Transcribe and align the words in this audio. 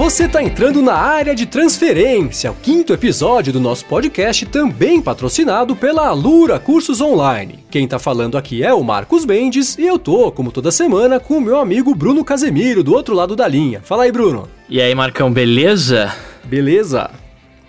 você 0.00 0.24
está 0.24 0.42
entrando 0.42 0.80
na 0.80 0.94
área 0.94 1.34
de 1.34 1.44
transferência, 1.44 2.50
o 2.50 2.54
quinto 2.54 2.94
episódio 2.94 3.52
do 3.52 3.60
nosso 3.60 3.84
podcast, 3.84 4.46
também 4.46 4.98
patrocinado 4.98 5.76
pela 5.76 6.06
Alura 6.06 6.58
Cursos 6.58 7.02
Online. 7.02 7.58
Quem 7.70 7.84
está 7.84 7.98
falando 7.98 8.38
aqui 8.38 8.62
é 8.62 8.72
o 8.72 8.82
Marcos 8.82 9.26
Mendes 9.26 9.76
e 9.76 9.84
eu 9.84 9.98
tô, 9.98 10.32
como 10.32 10.50
toda 10.50 10.70
semana, 10.70 11.20
com 11.20 11.36
o 11.36 11.40
meu 11.40 11.58
amigo 11.58 11.94
Bruno 11.94 12.24
Casemiro, 12.24 12.82
do 12.82 12.94
outro 12.94 13.14
lado 13.14 13.36
da 13.36 13.46
linha. 13.46 13.82
Fala 13.84 14.04
aí, 14.04 14.10
Bruno. 14.10 14.48
E 14.70 14.80
aí, 14.80 14.94
Marcão, 14.94 15.30
beleza? 15.30 16.10
Beleza. 16.44 17.10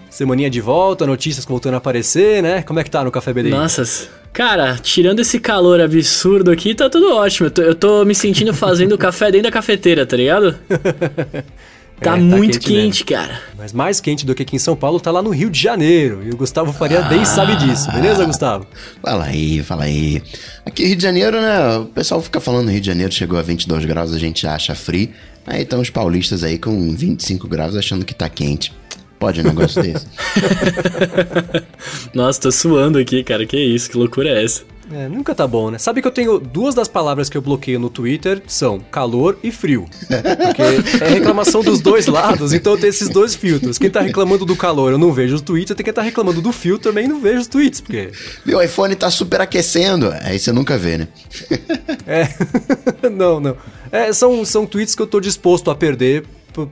Semaninha 0.10 0.50
de 0.50 0.62
volta, 0.62 1.06
notícias 1.06 1.44
voltando 1.44 1.74
a 1.74 1.78
aparecer, 1.80 2.42
né? 2.42 2.62
Como 2.62 2.80
é 2.80 2.84
que 2.86 2.90
tá 2.90 3.04
no 3.04 3.12
Café 3.12 3.34
BD? 3.34 3.50
Nossa, 3.50 4.10
cara, 4.32 4.78
tirando 4.82 5.20
esse 5.20 5.38
calor 5.38 5.82
absurdo 5.82 6.50
aqui, 6.50 6.74
tá 6.74 6.90
tudo 6.90 7.14
ótimo. 7.14 7.48
Eu 7.48 7.52
tô, 7.52 7.62
eu 7.62 7.76
tô 7.76 8.06
me 8.06 8.16
sentindo 8.16 8.54
fazendo 8.54 8.96
café 9.00 9.26
dentro 9.26 9.44
da 9.44 9.52
cafeteira, 9.52 10.06
tá 10.06 10.16
ligado? 10.16 10.58
Tá 12.02 12.18
é, 12.18 12.20
muito 12.20 12.60
tá 12.60 12.68
quente, 12.68 13.04
quente 13.04 13.06
cara. 13.06 13.40
Mas 13.56 13.72
mais 13.72 14.02
quente 14.02 14.26
do 14.26 14.34
que 14.34 14.42
aqui 14.42 14.56
em 14.56 14.60
São 14.60 14.76
Paulo 14.76 15.00
tá 15.00 15.12
lá 15.12 15.22
no 15.22 15.30
Rio 15.30 15.52
de 15.52 15.62
Janeiro. 15.62 16.24
E 16.26 16.32
o 16.32 16.36
Gustavo 16.36 16.74
Faria 16.74 17.06
ah, 17.06 17.08
bem 17.08 17.24
sabe 17.24 17.56
disso, 17.56 17.92
beleza, 17.92 18.26
Gustavo? 18.26 18.66
Fala 19.04 19.26
aí, 19.26 19.62
fala 19.62 19.84
aí. 19.84 20.22
Aqui 20.66 20.86
Rio 20.86 20.96
de 20.96 21.04
Janeiro, 21.04 21.40
né? 21.40 21.78
O 21.78 21.86
pessoal 21.86 22.20
fica 22.20 22.40
falando 22.40 22.72
Rio 22.72 22.82
de 22.82 22.88
Janeiro 22.88 23.14
chegou 23.14 23.38
a 23.38 23.44
22 23.44 23.86
graus, 23.86 24.14
a 24.14 24.18
gente 24.18 24.48
acha 24.48 24.74
frio. 24.74 25.10
Aí 25.46 25.62
estão 25.62 25.80
os 25.80 25.92
paulistas 25.92 26.44
aí 26.44 26.58
com 26.58 26.96
25 26.96 27.48
graus 27.48 27.76
achando 27.76 28.04
que 28.04 28.16
tá 28.16 28.28
quente. 28.28 28.74
Pode 29.20 29.40
um 29.40 29.44
negócio 29.44 29.84
desse? 29.84 30.08
Nossa, 32.16 32.42
tô 32.42 32.52
suando 32.52 32.98
aqui, 32.98 33.24
cara. 33.24 33.46
Que 33.46 33.58
isso? 33.58 33.92
Que 33.92 33.96
loucura 33.96 34.30
é 34.30 34.44
essa? 34.44 34.64
É, 34.94 35.08
nunca 35.08 35.34
tá 35.34 35.48
bom, 35.48 35.72
né? 35.72 35.78
Sabe 35.78 36.02
que 36.02 36.08
eu 36.08 36.12
tenho 36.12 36.38
duas 36.38 36.76
das 36.76 36.88
palavras 36.88 37.30
que 37.30 37.38
eu 37.38 37.42
bloqueio 37.42 37.80
no 37.80 37.90
Twitter 37.90 38.42
são 38.48 38.80
calor 38.80 39.38
e 39.42 39.52
frio. 39.52 39.86
Porque 40.08 41.04
é 41.04 41.08
reclamação 41.08 41.64
dos 41.64 41.80
dois 41.80 42.08
lados, 42.08 42.54
então 42.54 42.74
eu 42.74 42.80
tenho 42.80 42.90
esses 42.90 43.08
dois 43.08 43.34
filtros. 43.34 43.78
Quem 43.78 43.90
tá 43.90 44.02
reclamando 44.02 44.46
do 44.46 44.56
calor, 44.56 44.92
eu 44.92 44.98
não 44.98 45.14
vejo 45.14 45.36
os 45.36 45.42
tweets, 45.42 45.74
tem 45.76 45.84
quem 45.84 45.94
tá 45.94 46.02
reclamando 46.02 46.42
do 46.42 46.52
frio 46.52 46.78
também 46.78 47.08
não 47.08 47.22
vejo 47.22 47.42
os 47.42 47.48
tweets, 47.48 47.80
porque... 47.80 48.12
Meu 48.46 48.62
iPhone 48.62 48.96
tá 48.96 49.10
superaquecendo, 49.10 50.14
aí 50.22 50.38
você 50.38 50.52
nunca 50.52 50.78
vê, 50.78 50.98
né? 50.98 51.08
é, 52.06 52.28
não, 53.10 53.40
não. 53.40 53.56
É, 53.92 54.12
são, 54.12 54.44
são 54.44 54.66
tweets 54.66 54.96
que 54.96 55.02
eu 55.02 55.08
tô 55.08 55.20
disposto 55.20 55.72
a 55.72 55.76
perder 55.76 56.26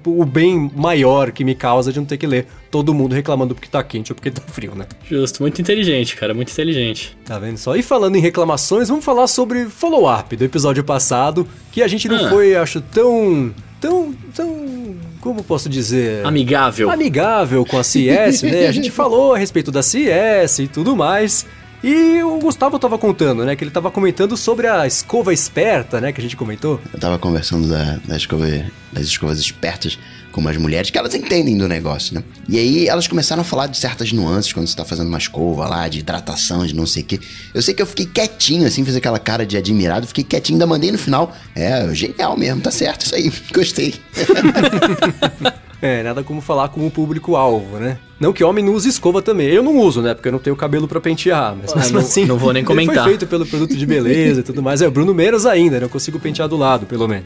o 0.05 0.25
bem 0.25 0.71
maior 0.75 1.31
que 1.31 1.43
me 1.43 1.55
causa 1.55 1.91
de 1.91 1.99
não 1.99 2.05
ter 2.05 2.17
que 2.17 2.27
ler 2.27 2.47
todo 2.69 2.93
mundo 2.93 3.13
reclamando 3.13 3.55
porque 3.55 3.67
tá 3.67 3.83
quente 3.83 4.11
ou 4.11 4.15
porque 4.15 4.29
tá 4.29 4.41
frio, 4.41 4.75
né? 4.75 4.85
Justo, 5.09 5.41
muito 5.41 5.61
inteligente, 5.61 6.15
cara, 6.15 6.33
muito 6.33 6.51
inteligente. 6.51 7.17
Tá 7.25 7.39
vendo 7.39 7.57
só? 7.57 7.75
E 7.75 7.81
falando 7.81 8.15
em 8.15 8.19
reclamações, 8.19 8.89
vamos 8.89 9.03
falar 9.03 9.27
sobre 9.27 9.65
follow-up 9.65 10.35
do 10.35 10.43
episódio 10.43 10.83
passado, 10.83 11.47
que 11.71 11.81
a 11.81 11.87
gente 11.87 12.07
não 12.07 12.25
ah. 12.25 12.29
foi, 12.29 12.55
acho, 12.55 12.81
tão. 12.81 13.53
tão. 13.79 14.13
tão. 14.35 14.95
como 15.21 15.43
posso 15.43 15.69
dizer? 15.69 16.25
Amigável. 16.25 16.89
Amigável 16.89 17.65
com 17.65 17.77
a 17.77 17.83
CS, 17.83 18.43
né? 18.43 18.67
A 18.67 18.71
gente 18.71 18.89
falou 18.91 19.33
a 19.33 19.37
respeito 19.37 19.71
da 19.71 19.81
CS 19.81 20.59
e 20.59 20.67
tudo 20.67 20.95
mais. 20.95 21.45
E 21.83 22.21
o 22.23 22.39
Gustavo 22.39 22.77
tava 22.77 22.97
contando, 22.97 23.45
né? 23.45 23.55
Que 23.55 23.63
ele 23.63 23.71
tava 23.71 23.89
comentando 23.89 24.35
sobre 24.35 24.67
a 24.67 24.85
escova 24.85 25.33
esperta, 25.33 26.01
né? 26.01 26.11
Que 26.11 26.19
a 26.19 26.23
gente 26.23 26.35
comentou. 26.35 26.79
Eu 26.91 26.99
tava 26.99 27.17
conversando 27.17 27.69
da, 27.69 27.99
da 28.05 28.17
escova, 28.17 28.45
das 28.91 29.05
escovas 29.05 29.39
espertas 29.39 29.97
com 30.31 30.47
as 30.47 30.57
mulheres, 30.57 30.89
que 30.89 30.97
elas 30.97 31.15
entendem 31.15 31.57
do 31.57 31.67
negócio, 31.67 32.13
né? 32.13 32.23
E 32.47 32.57
aí 32.57 32.87
elas 32.87 33.07
começaram 33.07 33.41
a 33.41 33.43
falar 33.45 33.67
de 33.67 33.77
certas 33.77 34.11
nuances 34.11 34.53
quando 34.53 34.67
você 34.67 34.75
tá 34.75 34.85
fazendo 34.85 35.07
uma 35.07 35.17
escova 35.17 35.67
lá, 35.67 35.87
de 35.87 35.99
hidratação, 35.99 36.65
de 36.65 36.75
não 36.75 36.85
sei 36.85 37.01
o 37.01 37.05
quê. 37.05 37.19
Eu 37.53 37.61
sei 37.61 37.73
que 37.73 37.81
eu 37.81 37.85
fiquei 37.87 38.05
quietinho, 38.05 38.67
assim, 38.67 38.85
fiz 38.85 38.95
aquela 38.95 39.17
cara 39.17 39.45
de 39.45 39.57
admirado, 39.57 40.05
fiquei 40.05 40.23
quietinho, 40.23 40.55
ainda 40.55 40.67
mandei 40.67 40.91
no 40.91 40.97
final. 40.97 41.35
É, 41.55 41.93
genial 41.93 42.37
mesmo, 42.37 42.61
tá 42.61 42.71
certo, 42.71 43.05
isso 43.05 43.15
aí, 43.15 43.31
gostei. 43.53 43.95
É, 45.81 46.03
nada 46.03 46.21
como 46.23 46.41
falar 46.41 46.67
com 46.67 46.85
o 46.85 46.91
público-alvo, 46.91 47.77
né? 47.77 47.97
Não 48.19 48.33
que 48.33 48.43
homem 48.43 48.63
não 48.63 48.73
use 48.73 48.89
escova 48.89 49.21
também. 49.21 49.47
Eu 49.47 49.63
não 49.63 49.77
uso, 49.77 50.01
né? 50.01 50.13
Porque 50.13 50.27
eu 50.27 50.31
não 50.31 50.39
tenho 50.39 50.55
cabelo 50.55 50.87
para 50.87 50.99
pentear. 50.99 51.55
Mas, 51.55 51.71
ah, 51.71 51.93
não, 51.93 52.01
assim, 52.01 52.25
não 52.25 52.37
vou 52.37 52.51
nem 52.51 52.63
comentar. 52.65 52.95
foi 52.95 53.11
feito 53.11 53.27
pelo 53.27 53.45
produto 53.45 53.75
de 53.75 53.85
beleza 53.85 54.41
e 54.41 54.43
tudo 54.43 54.61
mais. 54.61 54.81
É, 54.81 54.87
o 54.87 54.91
Bruno 54.91 55.13
menos 55.13 55.45
ainda, 55.45 55.79
né? 55.79 55.85
Eu 55.85 55.89
consigo 55.89 56.19
pentear 56.19 56.49
do 56.49 56.57
lado, 56.57 56.85
pelo 56.85 57.07
menos. 57.07 57.25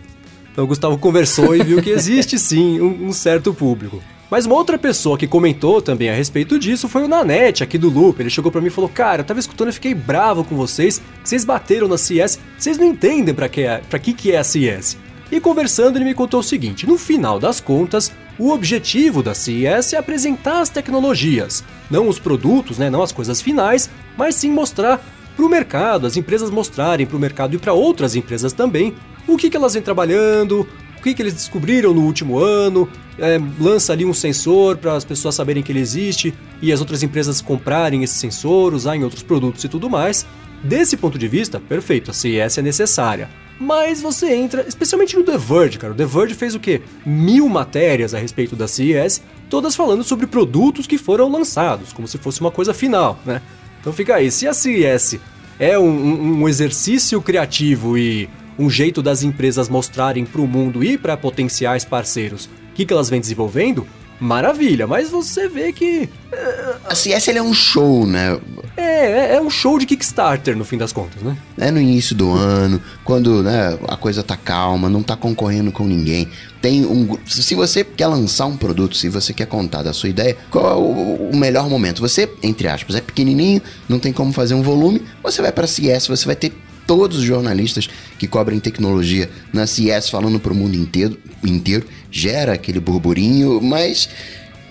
Então 0.52 0.66
o 0.66 0.68
Gustavo 0.68 0.98
conversou 1.00 1.56
e 1.56 1.64
viu 1.64 1.82
que 1.82 1.90
existe 1.90 2.38
sim 2.38 2.80
um, 2.80 3.08
um 3.08 3.12
certo 3.12 3.52
público. 3.54 4.02
Mas 4.30 4.46
uma 4.46 4.56
outra 4.56 4.78
pessoa 4.78 5.18
que 5.18 5.28
comentou 5.28 5.82
também 5.82 6.10
a 6.10 6.14
respeito 6.14 6.58
disso 6.58 6.88
foi 6.88 7.04
o 7.04 7.08
Nanete, 7.08 7.64
aqui 7.64 7.78
do 7.78 7.90
Loop. 7.90 8.20
Ele 8.20 8.30
chegou 8.30 8.52
para 8.52 8.62
mim 8.62 8.68
e 8.68 8.72
falou: 8.72 8.90
Cara, 8.90 9.22
eu 9.22 9.26
tava 9.26 9.40
escutando 9.40 9.70
e 9.70 9.74
fiquei 9.74 9.94
bravo 9.94 10.44
com 10.44 10.56
vocês, 10.56 11.00
que 11.22 11.30
vocês 11.30 11.44
bateram 11.44 11.88
na 11.88 11.98
CS, 11.98 12.40
vocês 12.58 12.78
não 12.78 12.86
entendem 12.86 13.34
para 13.34 13.50
que, 13.50 13.62
é, 13.62 13.82
pra 13.90 14.00
que, 14.00 14.14
que 14.14 14.32
é 14.32 14.38
a 14.38 14.44
CS. 14.44 14.98
E 15.34 15.40
conversando, 15.40 15.98
ele 15.98 16.06
me 16.06 16.14
contou 16.14 16.42
o 16.42 16.44
seguinte: 16.44 16.86
no 16.86 16.96
final 16.96 17.40
das 17.40 17.60
contas, 17.60 18.12
o 18.38 18.52
objetivo 18.52 19.24
da 19.24 19.34
CES 19.34 19.94
é 19.94 19.98
apresentar 19.98 20.62
as 20.62 20.70
tecnologias, 20.70 21.64
não 21.90 22.08
os 22.08 22.20
produtos, 22.20 22.78
né, 22.78 22.88
não 22.88 23.02
as 23.02 23.12
coisas 23.12 23.42
finais, 23.42 23.90
mas 24.16 24.36
sim 24.36 24.52
mostrar 24.52 25.04
para 25.36 25.44
o 25.44 25.50
mercado, 25.50 26.06
as 26.06 26.16
empresas 26.16 26.52
mostrarem 26.52 27.08
para 27.08 27.18
o 27.18 27.20
mercado 27.20 27.56
e 27.56 27.58
para 27.58 27.74
outras 27.74 28.16
empresas 28.16 28.54
também 28.54 28.94
o 29.28 29.36
que, 29.36 29.50
que 29.50 29.58
elas 29.58 29.74
vêm 29.74 29.82
trabalhando, 29.82 30.68
o 31.00 31.02
que, 31.02 31.16
que 31.16 31.22
eles 31.24 31.34
descobriram 31.34 31.96
no 31.96 32.02
último 32.02 32.38
ano, 32.38 32.88
é, 33.18 33.40
lança 33.60 33.92
ali 33.92 34.06
um 34.06 34.14
sensor 34.14 34.78
para 34.78 34.94
as 34.94 35.04
pessoas 35.04 35.34
saberem 35.34 35.64
que 35.64 35.72
ele 35.72 35.80
existe 35.80 36.32
e 36.62 36.72
as 36.72 36.80
outras 36.80 37.02
empresas 37.02 37.42
comprarem 37.42 38.04
esse 38.04 38.14
sensor, 38.14 38.76
usar 38.76 38.96
em 38.96 39.04
outros 39.04 39.24
produtos 39.24 39.64
e 39.64 39.68
tudo 39.68 39.90
mais. 39.90 40.28
Desse 40.64 40.96
ponto 40.96 41.18
de 41.18 41.28
vista, 41.28 41.60
perfeito, 41.60 42.12
a 42.12 42.14
CES 42.14 42.60
é 42.60 42.62
necessária. 42.62 43.43
Mas 43.60 44.02
você 44.02 44.34
entra, 44.34 44.66
especialmente 44.68 45.16
no 45.16 45.24
The 45.24 45.38
Verge, 45.38 45.78
cara. 45.78 45.94
O 45.94 45.96
The 45.96 46.06
Verge 46.06 46.34
fez 46.34 46.56
o 46.56 46.60
quê? 46.60 46.82
Mil 47.06 47.48
matérias 47.48 48.14
a 48.14 48.18
respeito 48.18 48.56
da 48.56 48.68
CES, 48.68 49.22
todas 49.50 49.76
falando 49.76 50.04
sobre 50.04 50.28
produtos 50.28 50.88
que 50.88 50.98
foram 50.98 51.30
lançados, 51.30 51.94
como 51.94 52.08
se 52.08 52.18
fosse 52.18 52.42
uma 52.42 52.52
coisa 52.52 52.74
final, 52.74 53.20
né? 53.26 53.42
Então 53.80 53.94
fica 53.94 54.16
aí, 54.16 54.32
se 54.32 54.48
a 54.48 54.54
CES 54.54 55.20
é 55.60 55.78
um, 55.78 55.90
um, 55.90 56.42
um 56.42 56.50
exercício 56.50 57.22
criativo 57.22 57.98
e 57.98 58.30
um 58.58 58.70
jeito 58.70 59.02
das 59.02 59.24
empresas 59.24 59.70
mostrarem 59.70 60.26
para 60.26 60.42
o 60.42 60.48
mundo 60.48 60.84
e 60.84 60.98
para 60.98 61.18
potenciais 61.18 61.84
parceiros 61.84 62.50
o 62.74 62.76
que, 62.76 62.86
que 62.86 62.94
elas 62.94 63.08
vêm 63.08 63.22
desenvolvendo, 63.22 63.86
maravilha, 64.20 64.88
mas 64.88 65.10
você 65.10 65.48
vê 65.48 65.72
que. 65.72 66.10
Uh, 66.32 66.76
a 66.90 66.96
CS 66.96 67.28
é 67.30 67.42
um 67.42 67.54
show, 67.54 68.06
né? 68.06 68.40
É, 68.76 68.82
é, 68.82 69.36
é, 69.36 69.42
um 69.42 69.50
show 69.50 69.78
de 69.78 69.86
Kickstarter, 69.86 70.56
no 70.58 70.66
fim 70.66 70.78
das 70.78 70.92
contas, 70.92 71.22
né? 71.22 71.38
É 71.58 71.70
no 71.70 71.80
início 71.80 72.16
do 72.16 72.32
ano, 72.32 72.82
quando 73.04 73.44
né, 73.44 73.78
a 73.88 73.96
coisa 73.96 74.24
tá 74.24 74.36
calma, 74.36 74.90
não 74.90 75.04
tá 75.04 75.16
concorrendo 75.16 75.72
com 75.72 75.86
ninguém. 75.86 76.28
Tem 76.62 76.86
um. 76.86 77.18
Se 77.28 77.54
você 77.54 77.84
quer 77.84 78.08
lançar 78.08 78.46
um 78.46 78.58
produto, 78.58 78.96
se 78.96 79.10
você 79.10 79.34
quer 79.34 79.46
contar 79.46 79.84
da 79.84 79.94
sua 79.94 80.10
ideia, 80.10 80.36
qual 80.50 80.72
é 80.72 80.76
o, 80.76 81.30
o 81.32 81.36
melhor 81.36 81.70
momento? 81.70 82.02
Você, 82.02 82.30
entre 82.42 82.68
aspas, 82.68 82.96
é 82.96 83.02
pequenininho, 83.02 83.62
não 83.88 84.00
tem 84.00 84.12
como 84.12 84.34
fazer 84.34 84.56
um 84.56 84.64
volume, 84.64 85.02
você 85.22 85.42
vai 85.42 85.52
pra 85.52 85.68
CS, 85.68 86.08
você 86.08 86.26
vai 86.26 86.36
ter 86.36 86.52
todos 86.86 87.18
os 87.20 87.24
jornalistas 87.24 87.90
que 88.18 88.28
cobrem 88.28 88.60
tecnologia 88.60 89.30
na 89.52 89.68
CS 89.68 90.10
falando 90.10 90.40
para 90.40 90.54
o 90.54 90.56
mundo 90.56 90.76
inteiro, 90.76 91.18
inteiro, 91.44 91.86
gera 92.12 92.54
aquele 92.54 92.80
burburinho, 92.80 93.62
mas 93.62 94.10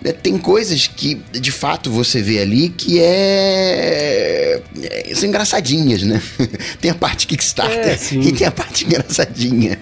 né, 0.02 0.12
tem 0.12 0.36
coisas 0.36 0.86
que 0.86 1.14
de 1.32 1.52
fato 1.52 1.90
você 1.90 2.20
vê 2.20 2.40
ali 2.40 2.68
que 2.68 3.00
é, 3.00 4.60
é 4.82 5.14
são 5.14 5.28
engraçadinhas, 5.28 6.02
né? 6.02 6.20
tem 6.80 6.90
a 6.90 6.94
parte 6.94 7.26
Kickstarter 7.26 7.98
é, 8.12 8.14
e 8.14 8.32
tem 8.32 8.46
a 8.46 8.50
parte 8.50 8.84
engraçadinha. 8.84 9.78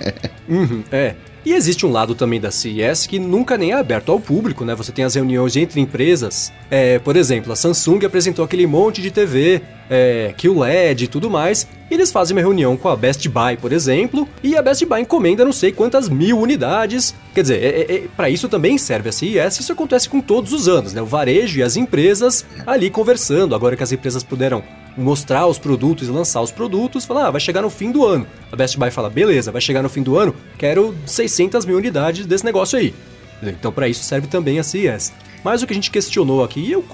Uhum, 0.48 0.82
é. 0.92 1.14
E 1.44 1.54
existe 1.54 1.86
um 1.86 1.90
lado 1.90 2.14
também 2.14 2.40
da 2.40 2.50
CES 2.50 3.06
que 3.06 3.18
nunca 3.18 3.56
nem 3.56 3.72
é 3.72 3.74
aberto 3.74 4.12
ao 4.12 4.20
público, 4.20 4.64
né? 4.64 4.74
Você 4.74 4.92
tem 4.92 5.04
as 5.04 5.14
reuniões 5.14 5.56
entre 5.56 5.80
empresas. 5.80 6.52
É, 6.70 6.98
por 6.98 7.16
exemplo, 7.16 7.52
a 7.52 7.56
Samsung 7.56 8.04
apresentou 8.04 8.44
aquele 8.44 8.66
monte 8.66 9.00
de 9.00 9.10
TV, 9.10 9.62
é, 9.88 10.34
QLED 10.36 11.04
e 11.04 11.08
tudo 11.08 11.30
mais. 11.30 11.66
E 11.90 11.94
eles 11.94 12.12
fazem 12.12 12.36
uma 12.36 12.42
reunião 12.42 12.76
com 12.76 12.88
a 12.88 12.96
Best 12.96 13.26
Buy, 13.28 13.56
por 13.56 13.72
exemplo, 13.72 14.28
e 14.42 14.56
a 14.56 14.62
Best 14.62 14.84
Buy 14.84 15.00
encomenda 15.00 15.44
não 15.44 15.52
sei 15.52 15.72
quantas 15.72 16.08
mil 16.08 16.38
unidades. 16.38 17.14
Quer 17.34 17.42
dizer, 17.42 17.62
é, 17.62 17.80
é, 17.80 17.94
é 17.96 18.04
para 18.16 18.28
isso 18.28 18.48
também 18.48 18.76
serve 18.76 19.08
a 19.08 19.12
CES. 19.12 19.60
Isso 19.60 19.72
acontece 19.72 20.08
com 20.08 20.20
todos 20.20 20.52
os 20.52 20.68
anos, 20.68 20.92
né? 20.92 21.00
O 21.00 21.06
varejo 21.06 21.58
e 21.58 21.62
as 21.62 21.76
empresas 21.76 22.44
ali 22.66 22.90
conversando. 22.90 23.54
Agora 23.54 23.76
que 23.76 23.82
as 23.82 23.92
empresas 23.92 24.22
puderam 24.22 24.62
mostrar 25.00 25.46
os 25.46 25.58
produtos 25.58 26.08
e 26.08 26.10
lançar 26.10 26.40
os 26.40 26.50
produtos, 26.50 27.04
falar, 27.04 27.26
ah, 27.26 27.30
vai 27.30 27.40
chegar 27.40 27.62
no 27.62 27.70
fim 27.70 27.90
do 27.90 28.06
ano. 28.06 28.26
A 28.52 28.56
Best 28.56 28.78
Buy 28.78 28.90
fala, 28.90 29.10
beleza, 29.10 29.50
vai 29.50 29.60
chegar 29.60 29.82
no 29.82 29.88
fim 29.88 30.02
do 30.02 30.18
ano, 30.18 30.34
quero 30.58 30.94
600 31.06 31.64
mil 31.64 31.76
unidades 31.76 32.26
desse 32.26 32.44
negócio 32.44 32.78
aí. 32.78 32.94
Então, 33.42 33.72
para 33.72 33.88
isso 33.88 34.04
serve 34.04 34.26
também 34.26 34.58
a 34.58 34.62
CES. 34.62 35.12
Mas 35.42 35.62
o 35.62 35.66
que 35.66 35.72
a 35.72 35.74
gente 35.74 35.90
questionou 35.90 36.44
aqui, 36.44 36.60
e 36.60 36.72
eu 36.72 36.84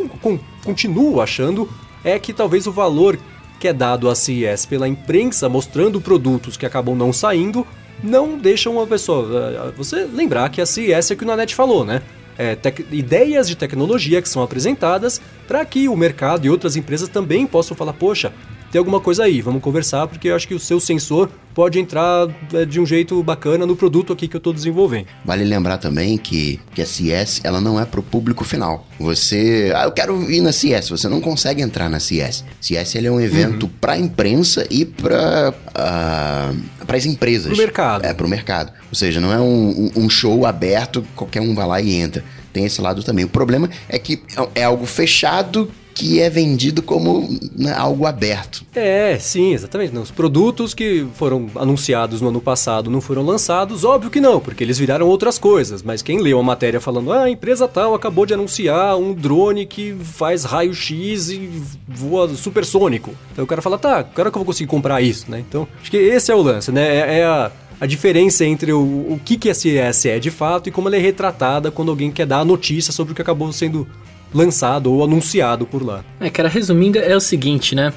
continuo 0.64 1.20
achando, 1.20 1.69
é 2.05 2.19
que 2.19 2.32
talvez 2.32 2.67
o 2.67 2.73
valor 2.73 3.19
que 3.58 3.69
é 3.69 3.73
dado 3.73 4.09
à 4.09 4.14
CES 4.14 4.67
pela 4.67 4.87
imprensa 4.87 5.49
mostrando 5.49 6.00
produtos 6.00 6.56
que 6.56 6.67
acabam 6.67 6.94
não 6.94 7.12
saindo, 7.12 7.67
não 8.02 8.38
deixa 8.38 8.70
uma 8.70 8.87
pessoa. 8.87 9.50
Eh, 9.50 9.73
você 9.76 10.05
lembrar 10.05 10.50
que 10.50 10.61
a 10.61 10.67
CES 10.67 11.11
é 11.11 11.14
o 11.14 11.17
que 11.17 11.25
o 11.25 11.26
Nanete 11.26 11.55
falou, 11.55 11.85
né? 11.85 12.02
É, 12.38 12.56
ideias 12.91 13.49
de 13.49 13.56
tecnologia 13.56 14.21
que 14.21 14.29
são 14.29 14.43
apresentadas 14.43 15.21
para 15.47 15.65
que 15.65 15.88
o 15.88 15.97
mercado 15.97 16.47
e 16.47 16.50
outras 16.50 16.77
empresas 16.77 17.09
também 17.09 17.47
possam 17.47 17.77
falar: 17.77 17.93
poxa, 17.93 18.33
tem 18.76 18.78
alguma 18.78 19.00
coisa 19.00 19.25
aí, 19.25 19.40
vamos 19.40 19.62
conversar, 19.62 20.06
porque 20.06 20.28
eu 20.28 20.37
acho 20.37 20.46
que 20.46 20.52
o 20.52 20.61
seu 20.61 20.78
sensor 20.78 21.31
pode 21.55 21.78
entrar 21.78 22.28
é, 22.52 22.67
de 22.67 22.78
um 22.78 22.84
jeito 22.84 23.23
bacana 23.23 23.64
no 23.64 23.75
produto 23.75 24.12
aqui 24.12 24.28
que 24.28 24.37
eu 24.37 24.38
estou 24.38 24.52
desenvolvendo. 24.52 25.06
Vale 25.25 25.44
lembrar 25.44 25.78
também 25.78 26.19
que, 26.19 26.61
que 26.75 26.82
a 26.82 26.84
CS 26.84 27.40
ela 27.43 27.58
não 27.58 27.81
é 27.81 27.87
para 27.87 28.00
o 28.00 28.02
público 28.02 28.44
final. 28.44 28.87
Você, 29.00 29.73
ah, 29.75 29.84
eu 29.84 29.93
quero 29.93 30.31
ir 30.31 30.43
na 30.43 30.52
CS, 30.52 30.90
você 30.90 31.08
não 31.08 31.23
consegue 31.23 31.62
entrar 31.62 31.88
na 31.88 31.99
CS. 31.99 32.44
CS 32.61 32.96
ele 32.96 33.06
é 33.06 33.11
um 33.11 33.19
evento 33.19 33.62
uhum. 33.62 33.73
para 33.81 33.94
a 33.94 33.99
imprensa 33.99 34.67
e 34.69 34.84
para 34.84 35.55
uh, 35.55 35.73
ah, 35.75 36.52
para 36.87 36.99
as 36.99 37.06
empresas. 37.06 37.46
Para 37.46 37.55
o 37.55 37.58
mercado. 37.58 38.05
É, 38.05 38.12
para 38.12 38.26
o 38.26 38.28
mercado. 38.28 38.73
Ou 38.90 38.94
seja, 38.94 39.23
não 39.23 39.32
é 39.32 39.40
um, 39.40 39.90
um 39.96 40.11
show 40.11 40.44
aberto, 40.44 41.02
qualquer 41.17 41.40
um 41.40 41.55
vai 41.55 41.67
lá 41.67 41.81
e 41.81 41.94
entra. 41.94 42.23
Tem 42.52 42.67
esse 42.67 42.82
lado 42.82 43.02
também. 43.02 43.25
O 43.25 43.28
problema 43.28 43.70
é 43.88 43.99
que 43.99 44.23
é 44.55 44.64
algo 44.64 44.84
fechado 44.84 45.73
que 45.97 46.21
é 46.21 46.29
vendido 46.29 46.83
como 46.83 47.27
né, 47.57 47.73
algo 47.73 48.05
aberto. 48.05 48.63
É, 48.75 49.17
sim, 49.19 49.55
exatamente. 49.55 49.97
Os 49.97 50.11
produtos 50.11 50.75
que 50.75 51.07
foram 51.15 51.49
anunciados 51.57 52.21
no 52.21 52.29
ano 52.29 52.41
passado 52.41 52.91
não 52.91 53.01
foram 53.01 53.25
lançados, 53.25 53.83
óbvio 53.83 54.11
que 54.11 54.21
não, 54.21 54.39
porque 54.39 54.63
eles 54.63 54.79
viraram 54.79 55.07
outras 55.07 55.39
coisas. 55.39 55.83
Mas 55.83 56.03
quem 56.03 56.21
leu 56.21 56.39
a 56.39 56.43
matéria 56.43 56.83
falando, 56.83 57.11
ah, 57.15 57.23
a 57.23 57.31
empresa 57.31 57.67
tal 57.67 57.95
acabou 57.95 58.27
de 58.27 58.35
anunciar 58.35 58.99
um 58.99 59.15
drone 59.15 59.65
que 59.65 59.97
faz 60.03 60.45
raio-x 60.45 61.31
e 61.31 61.63
voa 61.89 62.29
supersônico. 62.29 63.15
Então 63.33 63.45
o 63.45 63.49
cara 63.49 63.63
fala, 63.63 63.79
tá, 63.79 64.05
cara 64.05 64.31
que 64.31 64.37
eu 64.37 64.41
vou 64.41 64.47
conseguir 64.47 64.69
comprar 64.69 65.01
isso, 65.01 65.31
né? 65.31 65.43
Então, 65.49 65.67
acho 65.81 65.91
que 65.91 65.97
esse 65.97 66.31
é 66.31 66.35
o 66.35 66.43
lance, 66.43 66.71
né? 66.71 66.95
É, 66.95 67.19
é 67.21 67.25
a 67.25 67.51
a 67.79 67.85
diferença 67.85 68.43
entre 68.43 68.73
o, 68.73 68.81
o 68.81 69.21
que, 69.23 69.37
que 69.37 69.51
a 69.51 69.55
CS 69.55 70.07
é 70.07 70.19
de 70.19 70.31
fato 70.31 70.67
e 70.67 70.73
como 70.73 70.89
ela 70.89 70.97
é 70.97 70.99
retratada 70.99 71.71
quando 71.71 71.91
alguém 71.91 72.11
quer 72.11 72.25
dar 72.25 72.39
a 72.39 72.45
notícia 72.45 72.91
sobre 72.91 73.13
o 73.13 73.15
que 73.15 73.21
acabou 73.21 73.53
sendo 73.53 73.87
lançado 74.34 74.93
ou 74.93 75.05
anunciado 75.05 75.67
por 75.67 75.84
lá. 75.84 76.05
É, 76.20 76.31
cara, 76.31 76.49
resumindo, 76.49 76.99
é 76.99 77.17
o 77.17 77.20
seguinte, 77.20 77.75
né? 77.75 77.93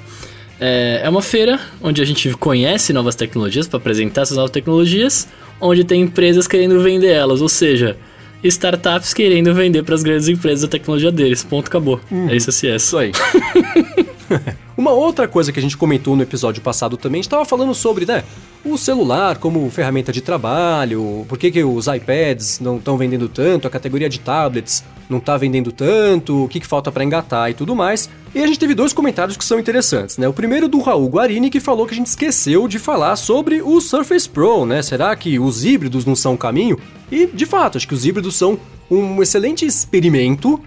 É, 0.60 1.02
é 1.04 1.10
uma 1.10 1.22
feira 1.22 1.60
onde 1.82 2.02
a 2.02 2.06
gente 2.06 2.30
conhece 2.34 2.92
novas 2.92 3.16
tecnologias 3.16 3.68
para 3.68 3.78
apresentar 3.78 4.24
essas 4.24 4.36
novas 4.36 4.52
tecnologias, 4.52 5.28
onde 5.60 5.84
tem 5.84 6.02
empresas 6.02 6.48
querendo 6.48 6.82
vender 6.82 7.12
elas, 7.12 7.42
ou 7.42 7.50
seja, 7.50 7.98
startups 8.44 9.14
querendo 9.14 9.54
vender 9.54 9.84
para 9.84 9.96
as 9.96 10.04
grandes 10.04 10.28
empresas 10.28 10.64
a 10.64 10.68
tecnologia 10.68 11.12
deles. 11.12 11.44
Ponto, 11.44 11.68
acabou. 11.68 12.00
Hum, 12.12 12.30
é 12.30 12.36
isso, 12.36 12.50
assim, 12.50 12.68
é. 12.68 12.76
Isso 12.76 12.98
aí. 12.98 13.12
Uma 14.80 14.92
outra 14.92 15.28
coisa 15.28 15.52
que 15.52 15.60
a 15.60 15.62
gente 15.62 15.76
comentou 15.76 16.16
no 16.16 16.24
episódio 16.24 16.64
passado 16.64 16.96
também, 16.96 17.20
estava 17.20 17.44
falando 17.44 17.76
sobre, 17.76 18.06
né, 18.06 18.24
o 18.64 18.78
celular 18.78 19.38
como 19.38 19.70
ferramenta 19.70 20.10
de 20.10 20.22
trabalho, 20.22 21.26
por 21.28 21.38
que, 21.38 21.52
que 21.52 21.62
os 21.62 21.88
iPads 21.88 22.62
não 22.62 22.78
estão 22.78 22.96
vendendo 22.96 23.28
tanto, 23.28 23.68
a 23.68 23.70
categoria 23.70 24.08
de 24.08 24.22
tablets 24.22 24.82
não 25.10 25.18
está 25.18 25.36
vendendo 25.36 25.74
tanto, 25.74 26.46
o 26.46 26.48
que, 26.48 26.62
que 26.62 26.66
falta 26.66 26.94
para 26.94 27.04
engatar 27.04 27.52
e 27.52 27.54
tudo 27.54 27.76
mais. 27.76 28.10
E 28.34 28.42
a 28.42 28.48
gente 28.48 28.58
teve 28.58 28.74
dois 28.74 28.94
comentários 28.94 29.36
que 29.36 29.44
são 29.44 29.60
interessantes, 29.60 30.18
né? 30.18 30.30
O 30.30 30.34
primeiro 30.34 30.70
do 30.70 30.80
Raul 30.80 31.10
Guarini, 31.10 31.50
que 31.50 31.60
falou 31.60 31.86
que 31.86 31.94
a 31.94 31.98
gente 31.98 32.08
esqueceu 32.08 32.66
de 32.66 32.80
falar 32.80 33.18
sobre 33.18 33.62
o 33.62 33.82
Surface 33.82 34.30
Pro, 34.30 34.66
né? 34.66 34.82
Será 34.82 35.14
que 35.14 35.38
os 35.40 35.66
híbridos 35.66 36.06
não 36.06 36.16
são 36.16 36.36
o 36.36 36.38
caminho? 36.38 36.80
E, 37.12 37.26
de 37.26 37.46
fato, 37.46 37.78
acho 37.78 37.88
que 37.88 37.94
os 37.94 38.06
híbridos 38.06 38.38
são 38.38 38.58
um 38.90 39.22
excelente 39.22 39.66
experimento 39.66 40.58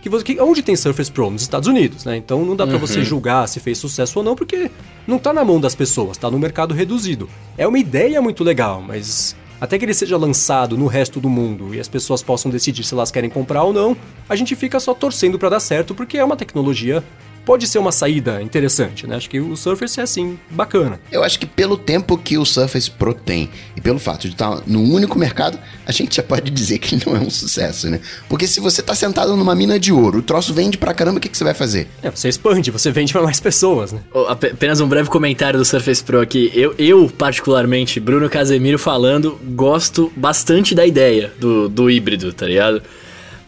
que 0.00 0.08
você, 0.08 0.24
que, 0.24 0.40
onde 0.40 0.62
tem 0.62 0.74
Surface 0.76 1.10
Pro? 1.10 1.30
Nos 1.30 1.42
Estados 1.42 1.68
Unidos, 1.68 2.04
né? 2.04 2.16
Então 2.16 2.44
não 2.44 2.56
dá 2.56 2.66
para 2.66 2.74
uhum. 2.74 2.80
você 2.80 3.04
julgar 3.04 3.46
se 3.48 3.60
fez 3.60 3.78
sucesso 3.78 4.18
ou 4.18 4.24
não, 4.24 4.34
porque 4.34 4.70
não 5.06 5.18
tá 5.18 5.32
na 5.32 5.44
mão 5.44 5.60
das 5.60 5.74
pessoas, 5.74 6.16
tá 6.16 6.30
no 6.30 6.38
mercado 6.38 6.74
reduzido. 6.74 7.28
É 7.56 7.66
uma 7.66 7.78
ideia 7.78 8.20
muito 8.22 8.42
legal, 8.42 8.80
mas 8.80 9.36
até 9.60 9.78
que 9.78 9.84
ele 9.84 9.92
seja 9.92 10.16
lançado 10.16 10.78
no 10.78 10.86
resto 10.86 11.20
do 11.20 11.28
mundo 11.28 11.74
e 11.74 11.80
as 11.80 11.88
pessoas 11.88 12.22
possam 12.22 12.50
decidir 12.50 12.82
se 12.82 12.94
elas 12.94 13.10
querem 13.10 13.28
comprar 13.28 13.62
ou 13.62 13.72
não, 13.72 13.94
a 14.28 14.34
gente 14.34 14.56
fica 14.56 14.80
só 14.80 14.94
torcendo 14.94 15.38
para 15.38 15.50
dar 15.50 15.60
certo, 15.60 15.94
porque 15.94 16.16
é 16.16 16.24
uma 16.24 16.36
tecnologia 16.36 17.04
pode 17.44 17.66
ser 17.66 17.78
uma 17.78 17.92
saída 17.92 18.42
interessante, 18.42 19.06
né? 19.06 19.16
Acho 19.16 19.28
que 19.28 19.40
o 19.40 19.56
Surface 19.56 19.98
é 20.00 20.02
assim, 20.02 20.38
bacana. 20.50 21.00
Eu 21.10 21.22
acho 21.22 21.38
que 21.38 21.46
pelo 21.46 21.76
tempo 21.76 22.16
que 22.16 22.38
o 22.38 22.44
Surface 22.44 22.90
Pro 22.90 23.14
tem 23.14 23.50
e 23.76 23.80
pelo 23.80 23.98
fato 23.98 24.28
de 24.28 24.34
estar 24.34 24.62
num 24.66 24.92
único 24.92 25.18
mercado, 25.18 25.58
a 25.86 25.92
gente 25.92 26.16
já 26.16 26.22
pode 26.22 26.50
dizer 26.52 26.78
que 26.78 26.94
ele 26.94 27.02
não 27.06 27.16
é 27.16 27.20
um 27.20 27.30
sucesso, 27.30 27.88
né? 27.88 28.00
Porque 28.28 28.46
se 28.46 28.60
você 28.60 28.82
tá 28.82 28.94
sentado 28.94 29.36
numa 29.36 29.54
mina 29.54 29.78
de 29.78 29.92
ouro, 29.92 30.18
o 30.18 30.22
troço 30.22 30.52
vende 30.54 30.78
pra 30.78 30.94
caramba, 30.94 31.18
o 31.18 31.20
que, 31.20 31.28
que 31.28 31.36
você 31.36 31.44
vai 31.44 31.54
fazer? 31.54 31.88
É, 32.02 32.10
você 32.10 32.28
expande, 32.28 32.70
você 32.70 32.90
vende 32.90 33.12
para 33.12 33.22
mais 33.22 33.40
pessoas, 33.40 33.92
né? 33.92 34.00
Oh, 34.12 34.26
apenas 34.28 34.80
um 34.80 34.88
breve 34.88 35.08
comentário 35.08 35.58
do 35.58 35.64
Surface 35.64 36.02
Pro 36.02 36.20
aqui. 36.20 36.50
Eu, 36.54 36.74
eu, 36.78 37.10
particularmente, 37.16 38.00
Bruno 38.00 38.28
Casemiro 38.28 38.78
falando, 38.78 39.38
gosto 39.54 40.12
bastante 40.16 40.74
da 40.74 40.86
ideia 40.86 41.32
do, 41.38 41.68
do 41.68 41.90
híbrido, 41.90 42.32
tá 42.32 42.46
ligado? 42.46 42.82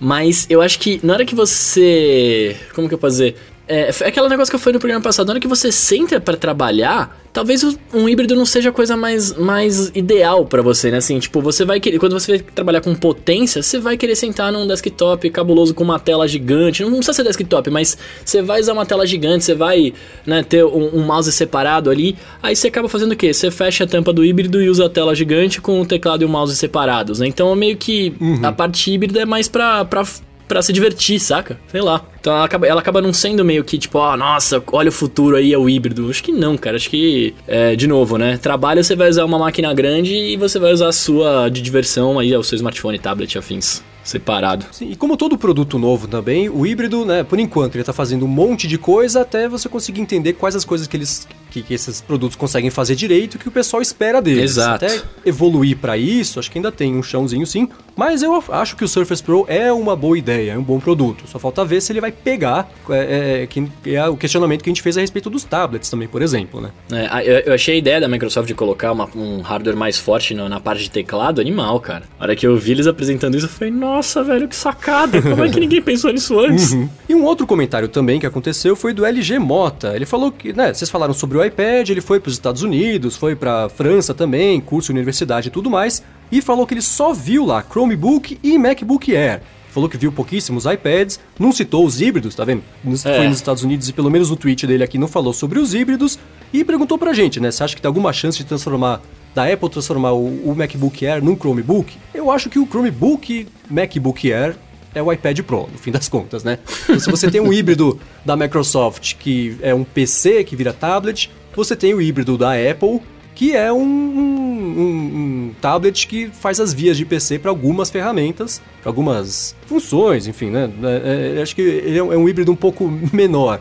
Mas 0.05 0.47
eu 0.50 0.61
acho 0.61 0.81
que 0.81 0.99
na 1.00 1.12
hora 1.12 1.25
que 1.25 1.33
você. 1.33 2.56
Como 2.75 2.89
que 2.89 2.94
eu 2.94 2.99
posso 2.99 3.19
dizer? 3.19 3.37
É, 3.69 3.91
é 4.00 4.06
aquele 4.09 4.29
negócio 4.29 4.50
que 4.50 4.56
eu 4.56 4.61
falei 4.61 4.75
no 4.75 4.81
programa 4.81 5.03
passado, 5.03 5.26
na 5.26 5.35
hora 5.35 5.41
que 5.41 5.49
você 5.49 5.70
senta 5.70 6.20
para 6.20 6.37
trabalhar, 6.37 7.17
talvez 7.32 7.64
um 7.94 8.09
híbrido 8.09 8.35
não 8.35 8.44
seja 8.44 8.70
a 8.70 8.73
coisa 8.73 8.97
mais, 8.97 9.32
mais 9.35 9.91
ideal 9.94 10.44
para 10.44 10.61
você, 10.61 10.91
né? 10.91 10.99
Assim, 10.99 11.19
tipo, 11.19 11.41
você 11.41 11.64
vai 11.64 11.81
querer, 11.81 11.99
quando 11.99 12.12
você 12.12 12.37
vai 12.37 12.41
trabalhar 12.41 12.81
com 12.81 12.94
potência, 12.94 13.62
você 13.62 13.79
vai 13.79 13.97
querer 13.97 14.17
sentar 14.17 14.53
num 14.53 14.67
desktop 14.67 15.31
cabuloso 15.31 15.75
com 15.75 15.85
uma 15.85 15.99
tela 15.99 16.26
gigante. 16.26 16.82
Não 16.82 16.91
precisa 16.94 17.12
ser 17.12 17.25
desktop, 17.25 17.70
mas 17.70 17.97
você 18.25 18.43
vai 18.43 18.61
usar 18.61 18.73
uma 18.73 18.85
tela 18.85 19.06
gigante, 19.06 19.44
você 19.44 19.55
vai 19.55 19.94
né, 20.26 20.43
ter 20.43 20.65
um, 20.65 20.97
um, 20.97 21.05
mouse 21.05 21.31
separado 21.32 21.88
ali. 21.88 22.17
Aí 22.43 22.56
você 22.56 22.69
acaba 22.69 22.88
fazendo 22.88 23.12
o 23.12 23.17
quê? 23.17 23.32
Você 23.32 23.50
fecha 23.50 23.85
a 23.85 23.87
tampa 23.87 24.12
do 24.12 24.25
híbrido 24.25 24.61
e 24.61 24.69
usa 24.69 24.87
a 24.87 24.88
tela 24.88 25.15
gigante 25.15 25.61
com 25.61 25.81
o 25.81 25.87
teclado 25.87 26.23
e 26.23 26.25
o 26.25 26.29
mouse 26.29 26.56
separados, 26.56 27.20
né? 27.20 27.29
Então, 27.29 27.55
meio 27.55 27.76
que 27.76 28.12
uhum. 28.20 28.41
a 28.43 28.53
parte 28.53 28.93
híbrida 28.93 29.23
é 29.23 29.25
mais 29.25 29.49
pra, 29.49 29.85
pra 29.85 30.05
para 30.52 30.60
se 30.60 30.70
divertir, 30.70 31.19
saca? 31.19 31.58
Sei 31.69 31.81
lá. 31.81 32.04
Então 32.20 32.34
ela 32.34 32.44
acaba, 32.44 32.66
ela 32.66 32.81
acaba 32.81 33.00
não 33.00 33.10
sendo 33.10 33.43
meio 33.43 33.64
que 33.64 33.78
tipo, 33.78 33.99
ah, 33.99 34.12
oh, 34.12 34.16
nossa, 34.19 34.62
olha 34.70 34.90
o 34.90 34.93
futuro 34.93 35.34
aí, 35.34 35.50
é 35.50 35.56
o 35.56 35.66
híbrido. 35.66 36.10
Acho 36.10 36.22
que 36.22 36.31
não, 36.31 36.58
cara. 36.58 36.76
Acho 36.76 36.90
que, 36.90 37.34
é, 37.49 37.75
de 37.75 37.87
novo, 37.87 38.19
né? 38.19 38.37
Trabalho 38.37 38.84
você 38.84 38.94
vai 38.94 39.08
usar 39.08 39.25
uma 39.25 39.38
máquina 39.38 39.72
grande 39.72 40.14
e 40.14 40.37
você 40.37 40.58
vai 40.58 40.70
usar 40.70 40.88
a 40.88 40.93
sua 40.93 41.49
de 41.49 41.62
diversão 41.62 42.19
aí, 42.19 42.37
o 42.37 42.43
seu 42.43 42.56
smartphone, 42.56 42.99
tablet, 42.99 43.38
afins 43.38 43.82
separado. 44.04 44.66
Sim, 44.72 44.90
e 44.90 44.96
como 44.96 45.16
todo 45.16 45.38
produto 45.38 45.78
novo 45.78 46.08
também, 46.08 46.49
o 46.49 46.66
híbrido, 46.66 47.05
né, 47.05 47.22
por 47.22 47.38
enquanto, 47.38 47.76
ele 47.76 47.84
tá 47.84 47.93
fazendo 47.93 48.25
um 48.25 48.28
monte 48.28 48.66
de 48.66 48.76
coisa 48.76 49.20
até 49.20 49.48
você 49.48 49.69
conseguir 49.69 50.00
entender 50.00 50.32
quais 50.32 50.56
as 50.56 50.64
coisas 50.64 50.87
que 50.87 50.96
eles 50.96 51.26
que, 51.50 51.62
que 51.62 51.75
esses 51.75 52.00
produtos 52.00 52.34
conseguem 52.34 52.70
fazer 52.70 52.94
direito 52.94 53.37
e 53.37 53.38
que 53.38 53.46
o 53.46 53.50
pessoal 53.52 53.82
espera 53.82 54.22
deles. 54.22 54.52
Exato. 54.52 54.87
Até 54.87 55.02
evoluir 55.25 55.76
para 55.76 55.98
isso, 55.98 56.40
acho 56.40 56.50
que 56.50 56.58
ainda 56.58 56.72
tem 56.72 56.94
um 56.94 57.02
chãozinho 57.02 57.46
sim, 57.46 57.69
mas 57.97 58.23
eu 58.23 58.43
acho 58.50 58.77
que 58.77 58.85
o 58.85 58.89
Surface 58.89 59.23
Pro 59.23 59.44
é 59.49 59.73
uma 59.73 59.94
boa 59.94 60.17
ideia, 60.17 60.53
é 60.53 60.59
um 60.59 60.62
bom 60.62 60.81
produto. 60.81 61.25
Só 61.27 61.39
falta 61.39 61.65
ver 61.65 61.81
se 61.81 61.93
ele 61.93 62.00
vai 62.00 62.12
pegar, 62.12 62.71
é, 62.89 63.43
é, 63.43 63.47
que 63.47 63.69
é 63.87 64.09
o 64.09 64.17
questionamento 64.17 64.62
que 64.62 64.71
a 64.71 64.73
gente 64.73 64.83
fez 64.83 64.97
a 64.97 65.00
respeito 65.00 65.29
dos 65.29 65.44
tablets 65.44 65.91
também, 65.91 66.08
por 66.08 66.22
exemplo, 66.22 66.61
né? 66.61 66.70
É, 66.91 67.49
eu 67.49 67.55
achei 67.55 67.75
a 67.75 67.79
ideia 67.79 68.01
da 68.01 68.08
Microsoft 68.08 68.49
de 68.49 68.55
colocar 68.55 68.93
uma, 68.93 69.08
um 69.15 69.41
hardware 69.41 69.77
mais 69.77 69.99
forte 69.99 70.34
na, 70.34 70.49
na, 70.49 70.61
parte 70.61 70.84
de 70.84 70.91
teclado 70.91 71.41
animal, 71.41 71.79
cara. 71.81 72.05
A 72.19 72.25
hora 72.25 72.37
que 72.37 72.46
eu 72.46 72.56
vi 72.56 72.72
eles 72.72 72.87
apresentando 72.87 73.37
isso, 73.37 73.46
eu 73.46 73.51
falei, 73.51 73.72
nossa, 73.72 74.22
velho, 74.22 74.49
que 74.49 74.56
sacada, 74.56 75.20
como 75.20 75.44
é 75.44 75.49
que 75.49 75.61
ninguém 75.61 75.82
pensou 75.82 76.13
nisso 76.13 76.39
antes? 76.39 76.72
Uhum. 76.72 76.89
E 77.08 77.15
um 77.15 77.25
outro 77.25 77.46
comentário 77.46 77.89
também 77.89 78.19
que 78.19 78.27
aconteceu 78.27 78.75
foi 78.75 78.93
do 78.93 79.05
LG 79.05 79.39
Mota. 79.39 79.94
Ele 79.94 80.06
falou 80.06 80.32
que, 80.32 80.53
né, 80.53 80.72
vocês 80.72 80.91
falaram 80.91 81.13
sobre 81.13 81.39
o 81.39 81.44
iPad, 81.44 81.91
ele 81.91 82.01
foi 82.01 82.19
para 82.20 82.29
os 82.29 82.34
Estados 82.34 82.63
Unidos, 82.63 83.17
foi 83.17 83.37
para 83.37 83.69
França 83.69 84.15
também, 84.15 84.61
curso, 84.61 84.93
universidade 84.93 85.49
e 85.49 85.51
tudo 85.51 85.70
mais, 85.70 86.03
e 86.32 86.41
falou 86.41 86.67
que 86.67 86.72
ele 86.72 86.82
só 86.82 87.12
viu 87.12 87.44
lá 87.44 87.62
Chromebook 87.62 88.39
e 88.43 88.56
MacBook 88.58 89.15
Air. 89.15 89.43
Falou 89.70 89.89
que 89.89 89.96
viu 89.96 90.10
pouquíssimos 90.10 90.65
iPads, 90.67 91.20
não 91.39 91.53
citou 91.53 91.86
os 91.86 92.01
híbridos, 92.01 92.34
tá 92.34 92.44
vendo? 92.44 92.62
É. 92.84 93.17
Foi 93.17 93.29
nos 93.29 93.36
Estados 93.36 93.62
Unidos 93.62 93.89
e 93.89 93.93
pelo 93.93 94.10
menos 94.10 94.31
no 94.31 94.36
tweet 94.36 94.67
dele 94.67 94.82
aqui 94.82 94.98
não 94.98 95.08
falou 95.08 95.32
sobre 95.32 95.58
os 95.58 95.74
híbridos 95.74 96.19
e 96.53 96.65
perguntou 96.65 96.98
pra 96.98 97.12
gente, 97.12 97.39
né? 97.39 97.51
Você 97.51 97.62
acha 97.62 97.77
que 97.77 97.81
tem 97.81 97.89
alguma 97.89 98.12
chance 98.12 98.39
de 98.39 98.44
transformar 98.44 99.01
da 99.34 99.51
Apple 99.51 99.70
transformar 99.70 100.12
o, 100.12 100.51
o 100.51 100.55
MacBook 100.55 101.06
Air 101.06 101.24
num 101.24 101.36
Chromebook? 101.36 101.96
Eu 102.12 102.31
acho 102.31 102.51
que 102.51 102.58
o 102.58 102.67
Chromebook 102.67 103.46
MacBook 103.70 104.31
Air 104.31 104.56
é 104.94 105.03
o 105.03 105.10
iPad 105.10 105.41
Pro, 105.41 105.69
no 105.72 105.79
fim 105.79 105.91
das 105.91 106.08
contas, 106.08 106.44
né? 106.44 106.58
Então, 106.84 107.01
se 107.01 107.10
você 107.10 107.31
tem 107.31 107.41
um 107.41 107.51
híbrido 107.51 107.98
da 108.24 108.36
Microsoft 108.36 109.15
que 109.19 109.56
é 109.62 109.74
um 109.74 109.84
PC 109.84 110.44
que 110.44 110.55
vira 110.55 110.72
tablet, 110.72 111.31
você 111.56 111.74
tem 111.74 111.94
o 111.94 112.01
híbrido 112.01 112.36
da 112.36 112.53
Apple 112.53 113.01
que 113.34 113.55
é 113.55 113.72
um, 113.72 113.82
um, 113.82 114.79
um, 114.79 115.51
tablet 115.60 116.06
que 116.06 116.29
faz 116.29 116.60
as 116.60 116.72
vias 116.72 116.96
de 116.96 117.05
PC 117.05 117.39
para 117.39 117.51
algumas 117.51 117.91
ferramentas, 117.91 118.60
para 118.81 118.91
algumas 118.91 119.55
funções, 119.67 120.27
enfim, 120.27 120.51
né? 120.51 120.70
É, 120.82 121.34
é, 121.39 121.43
acho 121.43 121.55
que 121.55 121.62
ele 121.62 121.98
é 121.98 122.03
um, 122.03 122.12
é 122.12 122.17
um 122.17 122.29
híbrido 122.29 122.53
um 122.53 122.56
pouco 122.56 122.93
menor. 123.12 123.60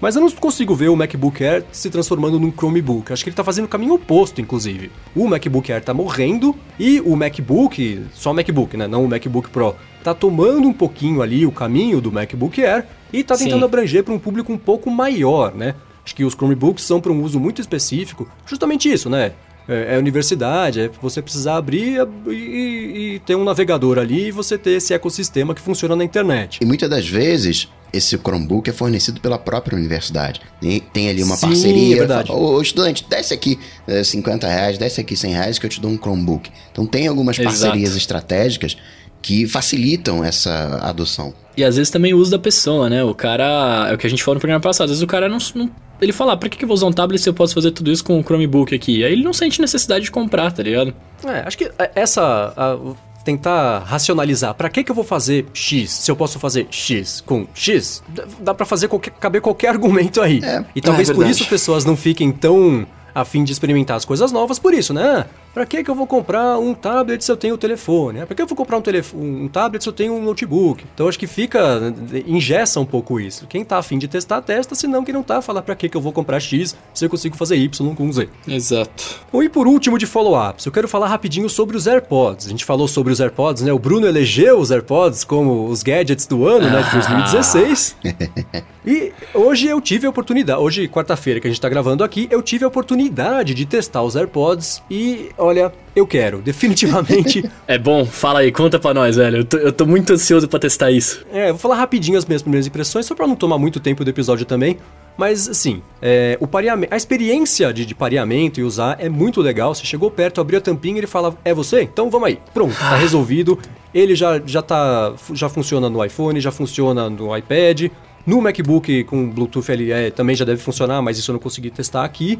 Mas 0.00 0.14
eu 0.14 0.22
não 0.22 0.30
consigo 0.30 0.76
ver 0.76 0.88
o 0.88 0.96
MacBook 0.96 1.42
Air 1.44 1.64
se 1.72 1.90
transformando 1.90 2.38
num 2.38 2.52
Chromebook. 2.52 3.12
Acho 3.12 3.24
que 3.24 3.30
ele 3.30 3.32
está 3.32 3.42
fazendo 3.42 3.64
o 3.64 3.68
caminho 3.68 3.94
oposto, 3.94 4.40
inclusive. 4.40 4.92
O 5.14 5.26
MacBook 5.26 5.72
Air 5.72 5.80
está 5.80 5.92
morrendo 5.92 6.54
e 6.78 7.00
o 7.00 7.16
MacBook, 7.16 8.04
só 8.14 8.30
o 8.30 8.34
MacBook, 8.34 8.76
né? 8.76 8.86
Não 8.86 9.04
o 9.04 9.08
MacBook 9.08 9.50
Pro, 9.50 9.74
está 9.98 10.14
tomando 10.14 10.68
um 10.68 10.72
pouquinho 10.72 11.20
ali 11.20 11.44
o 11.44 11.50
caminho 11.50 12.00
do 12.00 12.12
MacBook 12.12 12.64
Air 12.64 12.86
e 13.12 13.20
está 13.20 13.36
tentando 13.36 13.58
Sim. 13.58 13.64
abranger 13.64 14.04
para 14.04 14.14
um 14.14 14.20
público 14.20 14.52
um 14.52 14.58
pouco 14.58 14.88
maior, 14.88 15.52
né? 15.52 15.74
Acho 16.08 16.14
que 16.14 16.24
os 16.24 16.32
Chromebooks 16.32 16.84
são 16.84 17.02
para 17.02 17.12
um 17.12 17.22
uso 17.22 17.38
muito 17.38 17.60
específico, 17.60 18.26
justamente 18.46 18.90
isso, 18.90 19.10
né? 19.10 19.34
é, 19.68 19.96
é 19.96 19.98
universidade, 19.98 20.80
é 20.80 20.90
você 21.00 21.20
precisar 21.20 21.58
abrir 21.58 21.98
e, 22.26 22.30
e, 22.30 23.14
e 23.14 23.18
ter 23.20 23.36
um 23.36 23.44
navegador 23.44 23.98
ali 23.98 24.28
e 24.28 24.30
você 24.30 24.56
ter 24.56 24.70
esse 24.70 24.94
ecossistema 24.94 25.54
que 25.54 25.60
funciona 25.60 25.94
na 25.94 26.02
internet. 26.02 26.58
E 26.62 26.64
muitas 26.64 26.88
das 26.88 27.06
vezes 27.06 27.68
esse 27.92 28.16
Chromebook 28.16 28.68
é 28.68 28.72
fornecido 28.72 29.20
pela 29.20 29.38
própria 29.38 29.76
universidade. 29.76 30.40
E 30.62 30.80
tem 30.80 31.10
ali 31.10 31.22
uma 31.22 31.36
Sim, 31.36 31.48
parceria. 31.48 31.96
é 31.96 31.98
verdade. 31.98 32.32
Ô, 32.32 32.60
estudante, 32.60 33.04
desce 33.08 33.34
aqui 33.34 33.58
eh, 33.86 34.02
50 34.02 34.48
reais, 34.48 34.78
desce 34.78 35.00
aqui 35.00 35.14
100 35.16 35.32
reais 35.32 35.58
que 35.58 35.66
eu 35.66 35.70
te 35.70 35.80
dou 35.80 35.90
um 35.90 35.98
Chromebook. 35.98 36.50
Então 36.72 36.86
tem 36.86 37.06
algumas 37.06 37.38
Exato. 37.38 37.54
parcerias 37.54 37.94
estratégicas 37.94 38.76
que 39.22 39.46
facilitam 39.46 40.24
essa 40.24 40.78
adoção. 40.82 41.32
E 41.56 41.64
às 41.64 41.76
vezes 41.76 41.90
também 41.90 42.14
o 42.14 42.18
uso 42.18 42.30
da 42.30 42.38
pessoa, 42.38 42.88
né? 42.88 43.02
O 43.02 43.14
cara. 43.14 43.88
É 43.90 43.94
o 43.94 43.98
que 43.98 44.06
a 44.06 44.10
gente 44.10 44.22
falou 44.22 44.36
no 44.36 44.40
programa 44.40 44.60
passado. 44.60 44.84
Às 44.84 44.90
vezes 44.90 45.02
o 45.02 45.06
cara 45.06 45.28
não. 45.28 45.38
não- 45.54 45.70
ele 46.00 46.12
fala, 46.12 46.34
ah, 46.34 46.36
pra 46.36 46.48
que 46.48 46.56
que 46.56 46.64
eu 46.64 46.68
vou 46.68 46.74
usar 46.76 46.86
um 46.86 46.92
tablet 46.92 47.20
se 47.20 47.28
eu 47.28 47.34
posso 47.34 47.52
fazer 47.54 47.72
tudo 47.72 47.90
isso 47.90 48.04
com 48.04 48.20
o 48.20 48.22
Chromebook 48.22 48.72
aqui? 48.72 49.04
Aí 49.04 49.12
ele 49.12 49.24
não 49.24 49.32
sente 49.32 49.60
necessidade 49.60 50.04
de 50.04 50.10
comprar, 50.12 50.52
tá 50.52 50.62
ligado? 50.62 50.94
É, 51.24 51.40
acho 51.46 51.58
que 51.58 51.64
é, 51.78 51.90
essa. 51.96 52.52
a- 52.56 52.78
tentar 53.24 53.80
racionalizar. 53.80 54.54
Pra 54.54 54.70
que 54.70 54.82
que 54.82 54.90
eu 54.90 54.94
vou 54.94 55.04
fazer 55.04 55.44
X 55.52 55.90
se 55.90 56.10
eu 56.10 56.16
posso 56.16 56.38
fazer 56.38 56.66
X 56.70 57.20
com 57.26 57.46
X? 57.52 58.02
Dá 58.40 58.54
pra 58.54 58.64
fazer 58.64 58.88
qualquer, 58.88 59.10
caber 59.10 59.42
qualquer 59.42 59.68
argumento 59.74 60.22
aí. 60.22 60.40
É, 60.42 60.64
e 60.74 60.80
talvez 60.80 61.10
é 61.10 61.14
por 61.14 61.26
isso 61.26 61.42
as 61.42 61.48
pessoas 61.48 61.84
não 61.84 61.94
fiquem 61.94 62.32
tão 62.32 62.86
a 63.14 63.24
fim 63.26 63.44
de 63.44 63.52
experimentar 63.52 63.96
as 63.98 64.04
coisas 64.06 64.32
novas 64.32 64.58
por 64.58 64.72
isso, 64.72 64.94
né? 64.94 65.26
Pra 65.58 65.66
que 65.66 65.82
que 65.82 65.90
eu 65.90 65.94
vou 65.96 66.06
comprar 66.06 66.56
um 66.56 66.72
tablet 66.72 67.24
se 67.24 67.32
eu 67.32 67.36
tenho 67.36 67.56
o 67.56 67.58
telefone? 67.58 68.18
né? 68.20 68.26
Pra 68.26 68.34
que 68.34 68.40
eu 68.40 68.46
vou 68.46 68.56
comprar 68.56 68.76
um, 68.76 68.82
um 69.14 69.48
tablet 69.48 69.82
se 69.82 69.88
eu 69.88 69.92
tenho 69.92 70.14
um 70.14 70.22
notebook? 70.22 70.84
Então 70.94 71.08
acho 71.08 71.18
que 71.18 71.26
fica, 71.26 71.92
ingessa 72.26 72.78
um 72.78 72.84
pouco 72.84 73.18
isso. 73.18 73.46
Quem 73.46 73.64
tá 73.64 73.78
afim 73.78 73.98
de 73.98 74.06
testar, 74.06 74.40
testa, 74.40 74.74
senão 74.74 75.04
quem 75.04 75.12
não 75.12 75.22
tá, 75.22 75.42
fala 75.42 75.60
pra 75.60 75.74
que 75.74 75.88
que 75.88 75.96
eu 75.96 76.00
vou 76.00 76.12
comprar 76.12 76.38
X 76.38 76.76
se 76.94 77.04
eu 77.04 77.10
consigo 77.10 77.36
fazer 77.36 77.56
Y 77.56 77.94
com 77.94 78.12
Z. 78.12 78.28
Exato. 78.46 79.20
Bom, 79.32 79.42
e 79.42 79.48
por 79.48 79.66
último 79.66 79.98
de 79.98 80.06
follow-ups, 80.06 80.64
eu 80.64 80.70
quero 80.70 80.86
falar 80.86 81.08
rapidinho 81.08 81.48
sobre 81.48 81.76
os 81.76 81.88
AirPods. 81.88 82.46
A 82.46 82.50
gente 82.50 82.64
falou 82.64 82.86
sobre 82.86 83.12
os 83.12 83.18
AirPods, 83.18 83.62
né? 83.62 83.72
O 83.72 83.78
Bruno 83.80 84.06
elegeu 84.06 84.58
os 84.58 84.70
AirPods 84.70 85.24
como 85.24 85.66
os 85.66 85.82
gadgets 85.82 86.26
do 86.26 86.46
ano, 86.46 86.70
né? 86.70 86.82
De 86.82 86.92
2016. 86.92 87.96
e 88.86 89.12
hoje 89.34 89.66
eu 89.66 89.80
tive 89.80 90.06
a 90.06 90.10
oportunidade, 90.10 90.60
hoje, 90.60 90.86
quarta-feira 90.88 91.40
que 91.40 91.46
a 91.46 91.50
gente 91.50 91.60
tá 91.60 91.68
gravando 91.68 92.04
aqui, 92.04 92.28
eu 92.30 92.42
tive 92.42 92.64
a 92.64 92.68
oportunidade 92.68 93.54
de 93.54 93.66
testar 93.66 94.02
os 94.02 94.16
AirPods 94.16 94.82
e, 94.90 95.30
olha, 95.48 95.72
eu 95.94 96.06
quero, 96.06 96.38
definitivamente. 96.42 97.48
É 97.66 97.78
bom, 97.78 98.04
fala 98.06 98.40
aí, 98.40 98.52
conta 98.52 98.78
pra 98.78 98.94
nós, 98.94 99.16
velho. 99.16 99.38
Eu 99.38 99.44
tô, 99.44 99.56
eu 99.56 99.72
tô 99.72 99.86
muito 99.86 100.12
ansioso 100.12 100.48
pra 100.48 100.58
testar 100.58 100.90
isso. 100.90 101.24
É, 101.32 101.48
eu 101.48 101.54
vou 101.54 101.58
falar 101.58 101.76
rapidinho 101.76 102.16
as 102.16 102.24
minhas 102.24 102.42
primeiras 102.42 102.66
impressões, 102.66 103.06
só 103.06 103.14
pra 103.14 103.26
não 103.26 103.36
tomar 103.36 103.58
muito 103.58 103.80
tempo 103.80 104.04
do 104.04 104.10
episódio 104.10 104.46
também. 104.46 104.78
Mas, 105.18 105.48
assim, 105.48 105.82
é, 106.00 106.38
o 106.40 106.46
pareamento, 106.46 106.94
a 106.94 106.96
experiência 106.96 107.72
de, 107.72 107.84
de 107.84 107.92
pareamento 107.92 108.60
e 108.60 108.62
usar 108.62 108.96
é 109.00 109.08
muito 109.08 109.40
legal. 109.40 109.74
Você 109.74 109.84
chegou 109.84 110.12
perto, 110.12 110.40
abriu 110.40 110.58
a 110.58 110.62
tampinha 110.62 110.94
e 110.94 110.98
ele 110.98 111.08
fala, 111.08 111.36
é 111.44 111.52
você? 111.52 111.82
Então 111.82 112.08
vamos 112.08 112.28
aí. 112.28 112.38
Pronto, 112.54 112.78
tá 112.78 112.94
resolvido. 112.94 113.58
Ele 113.92 114.14
já, 114.14 114.40
já, 114.46 114.62
tá, 114.62 115.12
já 115.32 115.48
funciona 115.48 115.90
no 115.90 116.04
iPhone, 116.04 116.40
já 116.40 116.52
funciona 116.52 117.10
no 117.10 117.36
iPad. 117.36 117.90
No 118.24 118.40
MacBook 118.40 119.04
com 119.04 119.28
Bluetooth 119.28 119.72
LE 119.72 120.10
também 120.12 120.36
já 120.36 120.44
deve 120.44 120.60
funcionar, 120.60 121.02
mas 121.02 121.18
isso 121.18 121.30
eu 121.30 121.32
não 121.32 121.40
consegui 121.40 121.70
testar 121.70 122.04
aqui. 122.04 122.38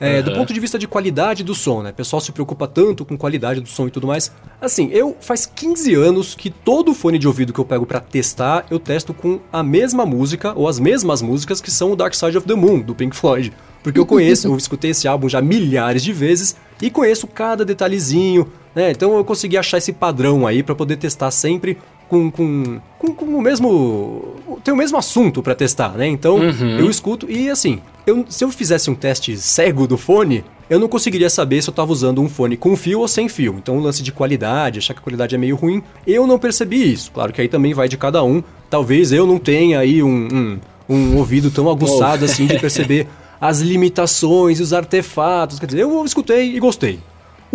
É, 0.00 0.22
Do 0.22 0.30
Aham. 0.30 0.40
ponto 0.40 0.52
de 0.52 0.60
vista 0.60 0.78
de 0.78 0.86
qualidade 0.88 1.44
do 1.44 1.54
som, 1.54 1.82
né? 1.82 1.90
O 1.90 1.94
pessoal 1.94 2.20
se 2.20 2.32
preocupa 2.32 2.66
tanto 2.66 3.04
com 3.04 3.16
qualidade 3.16 3.60
do 3.60 3.68
som 3.68 3.86
e 3.86 3.90
tudo 3.90 4.06
mais. 4.06 4.30
Assim, 4.60 4.88
eu 4.92 5.16
faz 5.20 5.46
15 5.46 5.94
anos 5.94 6.34
que 6.34 6.50
todo 6.50 6.92
fone 6.94 7.18
de 7.18 7.26
ouvido 7.26 7.52
que 7.52 7.60
eu 7.60 7.64
pego 7.64 7.86
pra 7.86 8.00
testar, 8.00 8.66
eu 8.70 8.78
testo 8.78 9.14
com 9.14 9.40
a 9.52 9.62
mesma 9.62 10.04
música 10.04 10.52
ou 10.56 10.68
as 10.68 10.78
mesmas 10.80 11.22
músicas 11.22 11.60
que 11.60 11.70
são 11.70 11.92
o 11.92 11.96
Dark 11.96 12.14
Side 12.14 12.36
of 12.36 12.46
the 12.46 12.54
Moon 12.54 12.80
do 12.80 12.94
Pink 12.94 13.14
Floyd. 13.14 13.52
Porque 13.82 13.98
eu 14.00 14.06
conheço, 14.06 14.48
eu 14.48 14.56
escutei 14.56 14.92
esse 14.92 15.06
álbum 15.06 15.28
já 15.28 15.42
milhares 15.42 16.02
de 16.02 16.12
vezes 16.12 16.56
e 16.80 16.90
conheço 16.90 17.26
cada 17.26 17.64
detalhezinho, 17.66 18.50
né? 18.74 18.90
Então 18.90 19.14
eu 19.14 19.24
consegui 19.24 19.58
achar 19.58 19.76
esse 19.76 19.92
padrão 19.92 20.46
aí 20.46 20.62
pra 20.62 20.74
poder 20.74 20.96
testar 20.96 21.30
sempre 21.30 21.76
com, 22.08 22.30
com, 22.30 22.80
com, 22.98 23.14
com 23.14 23.24
o 23.24 23.42
mesmo. 23.42 24.34
Tem 24.62 24.72
o 24.72 24.76
mesmo 24.76 24.96
assunto 24.96 25.42
pra 25.42 25.54
testar, 25.54 25.90
né? 25.90 26.06
Então 26.06 26.38
eu 26.78 26.90
escuto 26.90 27.30
e 27.30 27.50
assim, 27.50 27.80
eu, 28.06 28.24
se 28.28 28.44
eu 28.44 28.50
fizesse 28.50 28.90
um 28.90 28.94
teste 28.94 29.36
cego 29.36 29.86
do 29.86 29.96
fone, 29.96 30.44
eu 30.68 30.78
não 30.78 30.88
conseguiria 30.88 31.28
saber 31.28 31.62
se 31.62 31.68
eu 31.68 31.74
tava 31.74 31.92
usando 31.92 32.20
um 32.20 32.28
fone 32.28 32.56
com 32.56 32.76
fio 32.76 33.00
ou 33.00 33.08
sem 33.08 33.28
fio. 33.28 33.56
Então 33.58 33.76
o 33.76 33.80
lance 33.80 34.02
de 34.02 34.12
qualidade, 34.12 34.78
achar 34.78 34.94
que 34.94 35.00
a 35.00 35.02
qualidade 35.02 35.34
é 35.34 35.38
meio 35.38 35.56
ruim, 35.56 35.82
eu 36.06 36.26
não 36.26 36.38
percebi 36.38 36.92
isso. 36.92 37.10
Claro 37.12 37.32
que 37.32 37.40
aí 37.40 37.48
também 37.48 37.74
vai 37.74 37.88
de 37.88 37.96
cada 37.96 38.22
um. 38.22 38.42
Talvez 38.70 39.12
eu 39.12 39.26
não 39.26 39.38
tenha 39.38 39.78
aí 39.78 40.02
um, 40.02 40.28
um, 40.32 40.58
um 40.88 41.16
ouvido 41.16 41.50
tão 41.50 41.68
aguçado 41.68 42.24
assim 42.24 42.46
de 42.46 42.58
perceber 42.58 43.06
as 43.40 43.60
limitações 43.60 44.58
e 44.60 44.62
os 44.62 44.72
artefatos. 44.72 45.58
Quer 45.58 45.66
dizer, 45.66 45.82
eu 45.82 46.04
escutei 46.04 46.56
e 46.56 46.58
gostei. 46.58 46.98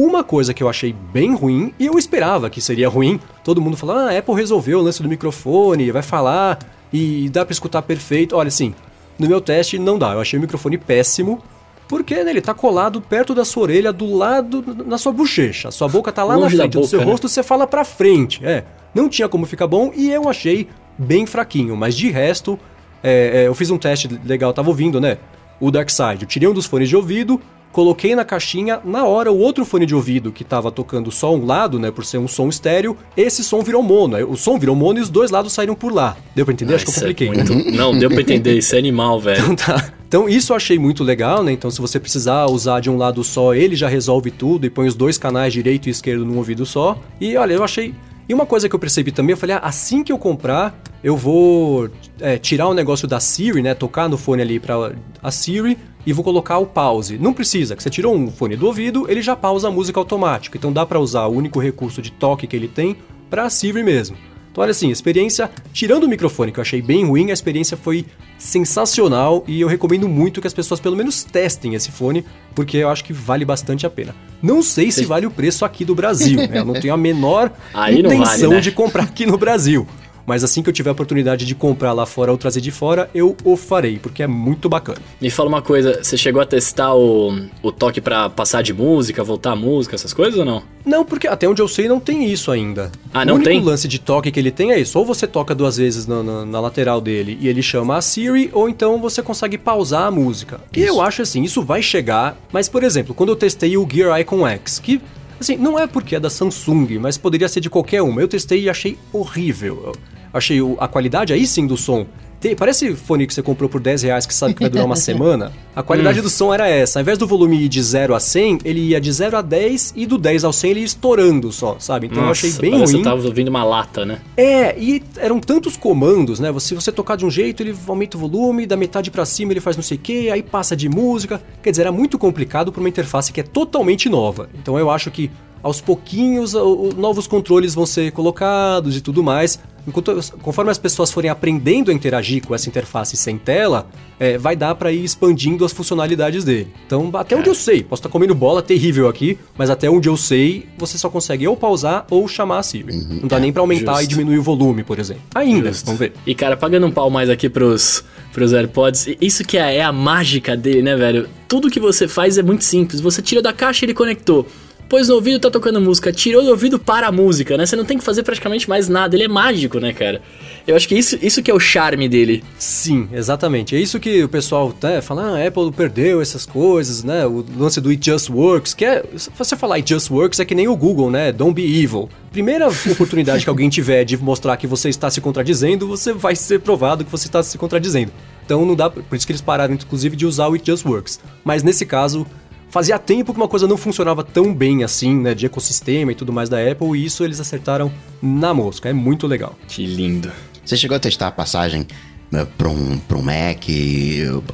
Uma 0.02 0.24
coisa 0.24 0.54
que 0.54 0.64
eu 0.64 0.70
achei 0.70 0.96
bem 1.12 1.36
ruim, 1.36 1.74
e 1.78 1.88
eu 1.88 2.00
esperava 2.00 2.50
que 2.50 2.62
seria 2.62 2.88
ruim, 2.88 3.20
todo 3.44 3.60
mundo 3.60 3.76
falou, 3.76 3.98
ah, 3.98 4.12
a 4.12 4.18
Apple 4.18 4.34
resolveu 4.34 4.80
o 4.80 4.82
lance 4.82 5.04
do 5.04 5.10
microfone, 5.10 5.92
vai 5.92 6.02
falar 6.02 6.58
e 6.94 7.28
dá 7.28 7.44
pra 7.44 7.52
escutar 7.52 7.82
perfeito. 7.82 8.34
Olha, 8.34 8.48
assim, 8.48 8.74
no 9.20 9.28
meu 9.28 9.42
teste 9.42 9.78
não 9.78 10.00
dá, 10.00 10.14
eu 10.14 10.22
achei 10.22 10.40
o 10.40 10.42
microfone 10.42 10.78
péssimo, 10.78 11.44
porque 11.86 12.24
né, 12.24 12.32
ele 12.32 12.40
tá 12.40 12.54
colado 12.54 13.02
perto 13.02 13.36
da 13.36 13.44
sua 13.44 13.64
orelha, 13.64 13.92
do 13.92 14.16
lado, 14.16 14.64
na 14.86 14.98
sua 14.98 15.12
bochecha. 15.12 15.68
A 15.68 15.72
sua 15.72 15.90
boca 15.90 16.14
tá 16.14 16.24
lá 16.24 16.38
Longe 16.38 16.56
na 16.56 16.64
frente 16.64 16.78
do 16.78 16.88
seu 16.88 17.00
boca, 17.00 17.06
né? 17.06 17.12
rosto, 17.12 17.28
você 17.28 17.44
fala 17.44 17.68
pra 17.68 17.84
frente. 17.84 18.40
É, 18.46 18.64
não 18.96 19.10
tinha 19.10 19.28
como 19.28 19.46
ficar 19.46 19.68
bom 19.68 19.92
e 19.94 20.10
eu 20.10 20.30
achei 20.30 20.70
bem 20.98 21.26
fraquinho, 21.26 21.76
mas 21.76 21.94
de 21.94 22.10
resto, 22.10 22.58
é, 23.04 23.42
é, 23.42 23.48
eu 23.48 23.54
fiz 23.54 23.70
um 23.70 23.78
teste 23.78 24.08
legal, 24.24 24.54
tava 24.54 24.70
ouvindo, 24.70 25.02
né? 25.02 25.18
O 25.60 25.70
Dark 25.70 25.90
Side. 25.90 26.22
Eu 26.22 26.28
tirei 26.28 26.48
um 26.48 26.54
dos 26.54 26.68
fones 26.68 26.88
de 26.88 26.96
ouvido, 26.96 27.42
coloquei 27.72 28.16
na 28.16 28.26
caixinha, 28.26 28.80
na 28.84 29.06
hora 29.06 29.32
o 29.32 29.38
outro 29.38 29.64
fone 29.66 29.86
de 29.86 29.94
ouvido 29.96 30.32
que 30.32 30.44
tava 30.44 30.72
tocando 30.72 31.12
só 31.12 31.34
um 31.36 31.46
lado, 31.46 31.78
né, 31.80 31.92
por 31.92 32.04
ser 32.06 32.18
um 32.18 32.28
som 32.28 32.50
estéreo, 32.50 32.98
esse 33.16 33.44
som 33.44 33.62
virou 33.62 33.82
mono. 33.84 34.16
Aí 34.16 34.24
O 34.24 34.36
som 34.36 34.58
virou 34.58 34.76
mono 34.76 35.00
e 35.00 35.02
os 35.02 35.10
dois 35.10 35.32
lados 35.32 35.54
saíram 35.54 35.76
por 35.76 35.94
lá. 35.94 36.18
Deu 36.36 36.46
pra 36.46 36.54
entender? 36.54 36.76
Acho 36.76 36.86
que 36.86 36.92
eu 36.92 36.96
é 36.96 37.00
compliquei. 37.00 37.30
né? 37.30 37.44
muito- 37.44 37.72
Não, 37.76 37.98
deu 37.98 38.10
pra 38.10 38.22
entender, 38.22 38.58
isso 38.58 38.76
é 38.76 38.78
animal, 38.80 39.20
velho. 39.20 39.42
Então 39.44 39.56
tá. 39.56 39.94
Então 40.08 40.28
isso 40.28 40.52
eu 40.52 40.58
achei 40.58 40.80
muito 40.80 41.04
legal, 41.04 41.44
né? 41.44 41.52
Então 41.52 41.70
se 41.70 41.80
você 41.80 42.00
precisar 42.00 42.48
usar 42.48 42.80
de 42.80 42.90
um 42.90 42.98
lado 42.98 43.24
só, 43.24 43.54
ele 43.54 43.76
já 43.76 43.88
resolve 43.88 44.32
tudo 44.32 44.66
e 44.66 44.70
põe 44.70 44.88
os 44.88 44.96
dois 44.96 45.18
canais 45.20 45.54
direito 45.54 45.88
e 45.88 45.92
esquerdo 45.92 46.26
num 46.26 46.38
ouvido 46.38 46.66
só. 46.66 47.00
E 47.22 47.38
olha, 47.38 47.54
eu 47.54 47.64
achei. 47.64 47.94
E 48.28 48.34
uma 48.34 48.46
coisa 48.46 48.70
que 48.70 48.76
eu 48.76 48.80
percebi 48.80 49.12
também, 49.12 49.34
eu 49.34 49.38
falei, 49.38 49.56
ah, 49.56 49.60
assim 49.64 50.04
que 50.04 50.12
eu 50.12 50.18
comprar, 50.18 50.80
eu 51.04 51.18
vou 51.18 51.90
é, 52.20 52.38
tirar 52.38 52.68
o 52.68 52.74
negócio 52.76 53.08
da 53.08 53.20
Siri, 53.20 53.62
né? 53.62 53.74
Tocar 53.74 54.08
no 54.08 54.18
fone 54.18 54.42
ali 54.44 54.60
pra 54.60 54.92
a 55.22 55.32
Siri 55.32 55.78
e 56.06 56.14
vou 56.14 56.24
colocar 56.24 56.58
o 56.58 56.66
pause. 56.66 57.18
Não 57.18 57.34
precisa, 57.34 57.76
que 57.76 57.84
você 57.84 57.90
tirou 57.90 58.16
um 58.16 58.32
fone 58.32 58.56
do 58.56 58.68
ouvido, 58.68 59.06
ele 59.10 59.22
já 59.22 59.36
pausa 59.36 59.68
a 59.68 59.72
música 59.72 60.00
automática. 60.00 60.58
Então 60.58 60.72
dá 60.72 60.86
pra 60.86 61.00
usar 61.00 61.26
o 61.26 61.34
único 61.34 61.60
recurso 61.60 62.02
de 62.02 62.12
toque 62.12 62.48
que 62.48 62.56
ele 62.56 62.68
tem 62.68 62.96
pra 63.30 63.50
Siri 63.50 63.84
mesmo. 63.84 64.18
Então, 64.52 64.64
olha 64.64 64.72
assim, 64.72 64.90
experiência, 64.90 65.50
tirando 65.72 66.06
o 66.06 66.08
microfone, 66.08 66.52
que 66.52 66.60
eu 66.60 66.62
achei 66.62 66.82
bem 66.82 67.06
ruim, 67.06 67.30
a 67.30 67.34
experiência 67.34 67.78
foi 67.78 68.06
sensacional 68.38 69.44
e 69.48 69.62
eu 69.62 69.68
recomendo 69.68 70.08
muito 70.10 70.42
que 70.42 70.48
as 70.48 70.54
pessoas 70.54 70.80
pelo 70.80 70.96
menos 70.96 71.24
testem 71.24 71.76
esse 71.76 71.92
fone, 71.92 72.26
porque 72.56 72.78
eu 72.78 72.90
acho 72.90 73.04
que 73.04 73.14
vale 73.14 73.46
bastante 73.46 73.86
a 73.86 73.90
pena. 73.90 74.16
Não 74.42 74.64
sei 74.64 74.92
se 74.92 75.06
vale 75.06 75.26
o 75.26 75.32
preço 75.32 75.66
aqui 75.66 75.86
do 75.86 75.94
Brasil, 75.94 76.38
né? 76.38 76.60
Eu 76.60 76.66
não 76.66 76.74
tenho 76.74 76.94
a 76.94 76.98
menor 76.98 77.52
Aí 77.74 78.00
intenção 78.00 78.26
vale, 78.26 78.48
né? 78.48 78.62
de 78.62 78.72
comprar 78.72 79.04
aqui 79.04 79.26
no 79.26 79.38
Brasil. 79.38 79.86
Mas 80.30 80.44
assim 80.44 80.62
que 80.62 80.70
eu 80.70 80.74
tiver 80.74 80.92
a 80.92 80.94
oportunidade 80.94 81.44
de 81.44 81.56
comprar 81.56 81.92
lá 81.92 82.06
fora 82.06 82.32
ou 82.32 82.38
trazer 82.38 82.62
de 82.62 82.70
fora, 82.70 83.10
eu 83.16 83.36
o 83.44 83.58
farei, 83.58 83.98
porque 83.98 84.22
é 84.22 84.28
muito 84.28 84.70
bacana. 84.70 85.00
Me 85.20 85.32
fala 85.32 85.50
uma 85.50 85.62
coisa, 85.62 86.04
você 86.04 86.16
chegou 86.16 86.40
a 86.40 86.46
testar 86.46 86.94
o, 86.94 87.34
o 87.64 87.72
toque 87.72 88.00
pra 88.00 88.30
passar 88.30 88.62
de 88.62 88.72
música, 88.74 89.24
voltar 89.24 89.54
a 89.54 89.56
música, 89.56 89.96
essas 89.96 90.14
coisas 90.14 90.40
ou 90.40 90.46
não? 90.46 90.62
Não, 90.86 91.04
porque 91.04 91.28
até 91.28 91.50
onde 91.50 91.62
eu 91.62 91.68
sei 91.68 91.88
não 91.88 92.00
tem 92.00 92.24
isso 92.32 92.52
ainda. 92.52 92.92
Ah, 93.12 93.26
não 93.26 93.34
o 93.34 93.36
único 93.38 93.50
tem? 93.50 93.62
lance 93.64 93.88
de 93.88 93.98
toque 94.00 94.32
que 94.32 94.40
ele 94.40 94.52
tem 94.52 94.72
é 94.72 94.80
isso. 94.80 94.98
Ou 95.00 95.04
você 95.06 95.26
toca 95.26 95.56
duas 95.56 95.78
vezes 95.78 96.06
na, 96.06 96.22
na- 96.22 96.46
na 96.46 96.60
lateral 96.60 97.02
dele 97.02 97.38
e 97.42 97.48
ele 97.48 97.62
chama 97.64 97.98
a 97.98 98.02
Siri, 98.02 98.50
ou 98.54 98.70
então 98.70 99.00
você 99.02 99.22
consegue 99.24 99.58
pausar 99.58 100.04
a 100.04 100.12
música. 100.12 100.62
E 100.76 100.82
eu 100.82 101.02
acho 101.02 101.24
assim, 101.24 101.42
isso 101.44 101.62
vai 101.64 101.82
chegar. 101.82 102.38
Mas, 102.54 102.70
por 102.70 102.84
exemplo, 102.84 103.16
quando 103.16 103.30
eu 103.30 103.36
testei 103.36 103.76
o 103.78 103.88
Gear 103.92 104.20
Icon 104.22 104.48
X, 104.48 104.78
que 104.80 105.02
assim, 105.40 105.56
não 105.58 105.80
é 105.80 105.88
porque 105.88 106.16
é 106.16 106.20
da 106.20 106.30
Samsung, 106.30 106.98
mas 107.00 107.18
poderia 107.18 107.48
ser 107.48 107.62
de 107.62 107.70
qualquer 107.70 108.02
uma. 108.02 108.22
Eu 108.22 108.28
testei 108.28 108.62
e 108.64 108.70
achei 108.70 108.98
horrível. 109.14 109.94
Achei 110.34 110.60
a 110.80 110.88
qualidade 110.88 111.34
aí 111.34 111.46
sim 111.48 111.66
do 111.68 111.78
som. 111.78 112.06
Tem- 112.40 112.56
parece 112.56 112.96
fone 112.96 113.28
que 113.28 113.34
você 113.34 113.42
comprou 113.44 113.70
por 113.70 113.82
10 113.82 114.02
reais 114.04 114.26
que 114.26 114.34
sabe 114.34 114.54
que 114.54 114.62
vai 114.62 114.70
durar 114.70 114.86
uma 114.86 114.96
semana. 114.96 115.52
A 115.76 115.82
Hum. 115.82 115.84
qualidade 115.84 116.22
do 116.22 116.30
som 116.30 116.54
era 116.54 116.70
essa. 116.70 116.98
Ao 116.98 117.02
invés 117.02 117.18
do 117.18 117.28
volume 117.28 117.62
ir 117.64 117.68
de 117.68 117.82
0 117.84 118.16
a 118.16 118.20
100, 118.20 118.60
ele 118.64 118.80
ia 118.80 119.02
de 119.02 119.12
0 119.12 119.36
a 119.36 119.42
10 119.42 119.94
e 119.94 120.06
do 120.06 120.18
10 120.18 120.46
ao 120.46 120.54
100 120.54 120.72
ele 120.72 120.80
ia 120.80 120.86
estourando 120.86 121.52
só, 121.52 121.76
sabe? 121.80 122.08
Então 122.08 122.24
eu 122.24 122.30
achei 122.32 122.50
bem 122.54 122.72
parece 122.72 122.94
ruim. 122.94 123.02
eu 123.02 123.10
tava 123.10 123.28
ouvindo 123.28 123.50
uma 123.50 123.66
lata, 123.66 124.06
né? 124.06 124.20
É, 124.38 124.74
e 124.80 125.04
eram 125.18 125.38
tantos 125.42 125.76
comandos, 125.76 126.40
né? 126.40 126.54
Se 126.60 126.74
você 126.74 126.94
tocar 126.94 127.18
de 127.18 127.26
um 127.26 127.30
jeito, 127.30 127.62
ele 127.62 127.76
aumenta 127.86 128.16
o 128.16 128.20
volume, 128.22 128.66
da 128.66 128.78
metade 128.78 129.12
pra 129.12 129.26
cima 129.26 129.52
ele 129.52 129.60
faz 129.60 129.76
não 129.76 129.84
sei 129.84 129.98
o 129.98 130.00
que, 130.00 130.30
aí 130.30 130.42
passa 130.42 130.78
de 130.78 130.88
música. 130.88 131.42
Quer 131.62 131.72
dizer, 131.72 131.82
era 131.82 131.92
muito 131.92 132.18
complicado 132.18 132.72
pra 132.72 132.80
uma 132.80 132.88
interface 132.88 133.34
que 133.34 133.42
é 133.42 133.44
totalmente 133.44 134.08
nova. 134.08 134.50
Então 134.58 134.80
eu 134.80 134.90
acho 134.90 135.12
que 135.12 135.30
aos 135.62 135.82
pouquinhos 135.82 136.54
novos 136.98 137.28
controles 137.28 137.74
vão 137.74 137.86
ser 137.86 138.12
colocados 138.12 138.96
e 138.96 139.02
tudo 139.02 139.24
mais. 139.24 139.60
Enquanto, 139.88 140.20
conforme 140.42 140.70
as 140.70 140.78
pessoas 140.78 141.12
forem 141.12 141.30
aprendendo 141.30 141.90
a 141.90 141.94
interagir 141.94 142.46
com 142.46 142.54
essa 142.54 142.70
interface 142.70 143.18
sem 143.18 143.38
tela, 143.38 143.90
é, 144.20 144.38
vai 144.38 144.56
dar 144.56 144.76
para 144.76 144.92
ir 144.92 145.04
expandindo 145.04 145.66
as 145.66 145.72
funcionalidades 145.72 146.44
dele. 146.44 146.68
Então, 146.86 147.10
até 147.14 147.36
onde 147.36 147.50
eu 147.50 147.56
sei, 147.56 147.82
posso 147.82 148.02
estar 148.02 148.10
tá 148.10 148.14
comendo 148.14 148.36
bola 148.36 148.62
terrível 148.62 149.08
aqui, 149.08 149.38
mas 149.58 149.70
até 149.70 149.90
onde 149.90 150.08
eu 150.08 150.16
sei, 150.16 150.68
você 150.78 150.98
só 150.98 151.10
consegue 151.10 151.48
ou 151.48 151.56
pausar 151.56 152.06
ou 152.10 152.28
chamar 152.28 152.60
a 152.60 152.64
Siri. 152.64 152.94
Uhum, 152.94 153.20
Não 153.22 153.28
dá 153.28 153.38
é, 153.38 153.40
nem 153.40 153.54
para 153.54 153.62
aumentar 153.62 153.94
justo. 153.94 154.06
e 154.06 154.08
diminuir 154.08 154.38
o 154.38 154.44
volume, 154.44 154.84
por 154.84 155.00
exemplo. 155.00 155.24
Ainda, 155.34 155.70
justo. 155.70 155.86
vamos 155.86 156.00
ver. 156.00 156.14
E 156.26 156.36
cara, 156.36 156.56
pagando 156.56 156.86
um 156.86 156.92
pau 156.92 157.10
mais 157.10 157.30
aqui 157.30 157.50
pros, 157.50 158.04
pros 158.32 158.54
AirPods, 158.54 159.08
isso 159.20 159.44
que 159.44 159.58
é, 159.58 159.78
é 159.78 159.84
a 159.84 159.92
mágica 159.92 160.56
dele, 160.56 160.84
né, 160.84 160.96
velho? 160.96 161.28
Tudo 161.48 161.70
que 161.70 161.80
você 161.80 162.08
faz 162.08 162.38
é 162.38 162.44
muito 162.44 162.64
simples. 162.64 163.02
Você 163.02 163.22
tira 163.22 163.42
da 163.42 163.54
caixa 163.54 163.84
e 163.84 163.88
ele 163.88 163.94
conectou 163.96 164.46
pôs 164.90 165.08
no 165.08 165.16
ouvido, 165.16 165.40
tá 165.40 165.52
tocando 165.52 165.80
música, 165.80 166.12
tirou 166.12 166.44
do 166.44 166.50
ouvido 166.50 166.80
para 166.80 167.08
a 167.08 167.12
música, 167.12 167.56
né? 167.56 167.66
Você 167.66 167.76
não 167.76 167.86
tem 167.86 167.98
que 167.98 168.04
fazer 168.04 168.24
praticamente 168.24 168.68
mais 168.68 168.90
nada, 168.90 169.16
ele 169.16 169.24
é 169.24 169.28
mágico, 169.28 169.80
né, 169.80 169.94
cara? 169.94 170.20
Eu 170.68 170.76
acho 170.76 170.88
que 170.88 170.96
isso, 170.96 171.18
isso 171.22 171.44
que 171.44 171.52
é 171.52 171.54
o 171.54 171.60
charme 171.60 172.10
dele. 172.10 172.44
Sim, 172.58 173.08
exatamente. 173.14 173.76
É 173.76 173.80
isso 173.80 174.00
que 174.00 174.24
o 174.24 174.28
pessoal 174.28 174.74
né, 174.82 175.00
fala, 175.00 175.22
ah, 175.22 175.38
a 175.38 175.48
Apple 175.48 175.72
perdeu 175.72 176.22
essas 176.22 176.46
coisas, 176.46 177.04
né? 177.04 177.26
O 177.26 177.46
lance 177.58 177.80
do 177.80 177.90
It 177.90 178.04
Just 178.04 178.30
Works, 178.30 178.74
que 178.74 178.84
é, 178.84 179.04
se 179.16 179.30
você 179.38 179.56
falar 179.56 179.76
It 179.76 179.88
Just 179.88 180.10
Works 180.10 180.40
é 180.40 180.46
que 180.46 180.56
nem 180.56 180.68
o 180.68 180.76
Google, 180.76 181.12
né? 181.12 181.32
Don't 181.32 181.54
be 181.54 181.84
evil. 181.84 182.10
Primeira 182.32 182.68
oportunidade 182.68 183.44
que 183.44 183.50
alguém 183.50 183.70
tiver 183.70 184.04
de 184.04 184.18
mostrar 184.18 184.58
que 184.58 184.66
você 184.66 184.90
está 184.90 185.10
se 185.12 185.22
contradizendo, 185.22 185.88
você 185.88 186.12
vai 186.12 186.36
ser 186.36 186.62
provado 186.62 187.06
que 187.06 187.12
você 187.12 187.28
está 187.28 187.44
se 187.44 187.58
contradizendo. 187.60 188.12
Então 188.44 188.66
não 188.66 188.76
dá, 188.76 188.90
por 188.90 189.16
isso 189.16 189.28
que 189.28 189.32
eles 189.32 189.42
pararam 189.42 189.76
inclusive 189.76 190.16
de 190.16 190.26
usar 190.26 190.48
o 190.48 190.54
It 190.54 190.66
Just 190.66 190.84
Works. 190.84 191.20
Mas 191.44 191.62
nesse 191.62 191.86
caso, 191.86 192.26
Fazia 192.70 193.00
tempo 193.00 193.34
que 193.34 193.40
uma 193.40 193.48
coisa 193.48 193.68
não 193.68 193.78
funcionava 193.78 194.24
tão 194.24 194.54
bem 194.54 194.84
assim, 194.84 195.16
né, 195.16 195.34
de 195.34 195.46
ecossistema 195.46 196.12
e 196.12 196.16
tudo 196.16 196.32
mais 196.32 196.50
da 196.50 196.58
Apple, 196.60 196.98
e 196.98 197.06
isso 197.06 197.24
eles 197.24 197.40
acertaram 197.40 197.92
na 198.22 198.54
mosca. 198.54 198.90
É 198.90 198.94
muito 198.94 199.26
legal. 199.26 199.56
Que 199.68 199.86
lindo. 199.86 200.32
Você 200.64 200.78
chegou 200.78 200.96
a 200.96 201.00
testar 201.00 201.28
a 201.28 201.32
passagem 201.32 201.88
né, 202.32 202.48
para 202.58 202.70
um, 202.70 203.00
pra 203.00 203.18
um 203.18 203.24
Mac, 203.24 203.64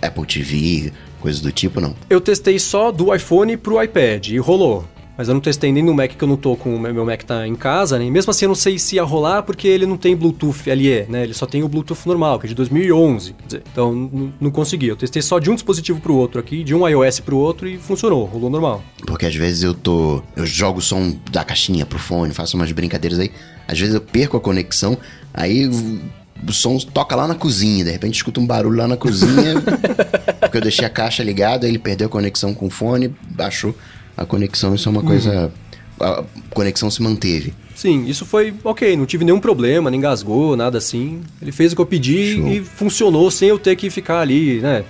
Apple 0.01 0.25
TV, 0.25 0.93
coisas 1.19 1.41
do 1.41 1.51
tipo, 1.51 1.81
não? 1.81 1.93
Eu 2.09 2.21
testei 2.21 2.57
só 2.57 2.89
do 2.91 3.13
iPhone 3.13 3.57
pro 3.57 3.81
iPad 3.83 4.29
e 4.29 4.37
rolou. 4.37 4.85
Mas 5.17 5.27
eu 5.27 5.33
não 5.33 5.41
testei 5.41 5.71
nem 5.71 5.83
no 5.83 5.93
Mac 5.93 6.11
que 6.11 6.23
eu 6.23 6.27
não 6.27 6.35
tô 6.35 6.55
com 6.55 6.75
o 6.75 6.79
meu 6.79 7.05
Mac 7.05 7.23
tá 7.23 7.47
em 7.47 7.55
casa, 7.55 7.97
né? 7.97 8.09
mesmo 8.09 8.31
assim 8.31 8.45
eu 8.45 8.49
não 8.49 8.55
sei 8.55 8.77
se 8.77 8.95
ia 8.95 9.03
rolar 9.03 9.43
porque 9.43 9.67
ele 9.67 9.85
não 9.85 9.97
tem 9.97 10.15
Bluetooth 10.15 10.69
LE, 10.69 11.05
né? 11.07 11.23
Ele 11.23 11.33
só 11.33 11.45
tem 11.45 11.63
o 11.63 11.69
Bluetooth 11.69 12.05
normal, 12.05 12.39
que 12.39 12.47
é 12.47 12.49
de 12.49 12.55
2011, 12.55 13.33
quer 13.33 13.45
dizer. 13.45 13.63
Então 13.71 14.31
não 14.39 14.51
consegui. 14.51 14.87
Eu 14.87 14.95
testei 14.95 15.21
só 15.21 15.39
de 15.39 15.49
um 15.49 15.55
dispositivo 15.55 15.99
pro 16.01 16.15
outro 16.15 16.39
aqui, 16.39 16.63
de 16.63 16.75
um 16.75 16.87
iOS 16.87 17.19
pro 17.19 17.37
outro 17.37 17.67
e 17.67 17.77
funcionou, 17.77 18.25
rolou 18.25 18.49
normal. 18.49 18.83
Porque 19.05 19.25
às 19.25 19.35
vezes 19.35 19.63
eu 19.63 19.73
tô, 19.73 20.21
eu 20.35 20.45
jogo 20.45 20.79
o 20.79 20.81
som 20.81 21.15
da 21.31 21.43
caixinha 21.43 21.85
pro 21.85 21.99
fone, 21.99 22.33
faço 22.33 22.57
umas 22.57 22.71
brincadeiras 22.71 23.19
aí. 23.19 23.31
Às 23.67 23.79
vezes 23.79 23.95
eu 23.95 24.01
perco 24.01 24.37
a 24.37 24.39
conexão, 24.39 24.97
aí 25.33 25.67
o 25.67 26.51
som 26.51 26.77
toca 26.77 27.15
lá 27.15 27.27
na 27.27 27.35
cozinha, 27.35 27.83
de 27.83 27.91
repente 27.91 28.15
escuta 28.15 28.39
um 28.39 28.45
barulho 28.45 28.77
lá 28.77 28.87
na 28.87 28.97
cozinha, 28.97 29.55
porque 30.39 30.57
eu 30.57 30.61
deixei 30.61 30.85
a 30.85 30.89
caixa 30.89 31.23
ligada, 31.23 31.67
ele 31.67 31.79
perdeu 31.79 32.07
a 32.07 32.09
conexão 32.09 32.53
com 32.53 32.67
o 32.67 32.69
fone, 32.69 33.13
baixou 33.29 33.73
a 34.17 34.25
conexão, 34.25 34.75
isso 34.75 34.87
é 34.87 34.91
uma 34.91 35.01
uhum. 35.01 35.07
coisa. 35.07 35.51
A 35.99 36.23
conexão 36.49 36.89
se 36.89 37.01
manteve. 37.01 37.53
Sim, 37.75 38.05
isso 38.05 38.25
foi 38.25 38.53
ok, 38.63 38.95
não 38.95 39.05
tive 39.05 39.25
nenhum 39.25 39.39
problema, 39.39 39.91
nem 39.91 39.99
engasgou, 39.99 40.55
nada 40.55 40.77
assim. 40.77 41.21
Ele 41.41 41.51
fez 41.51 41.73
o 41.73 41.75
que 41.75 41.81
eu 41.81 41.85
pedi 41.85 42.35
Show. 42.35 42.47
e 42.47 42.61
funcionou 42.61 43.29
sem 43.29 43.49
eu 43.49 43.59
ter 43.59 43.75
que 43.75 43.89
ficar 43.89 44.21
ali, 44.21 44.61
né? 44.61 44.85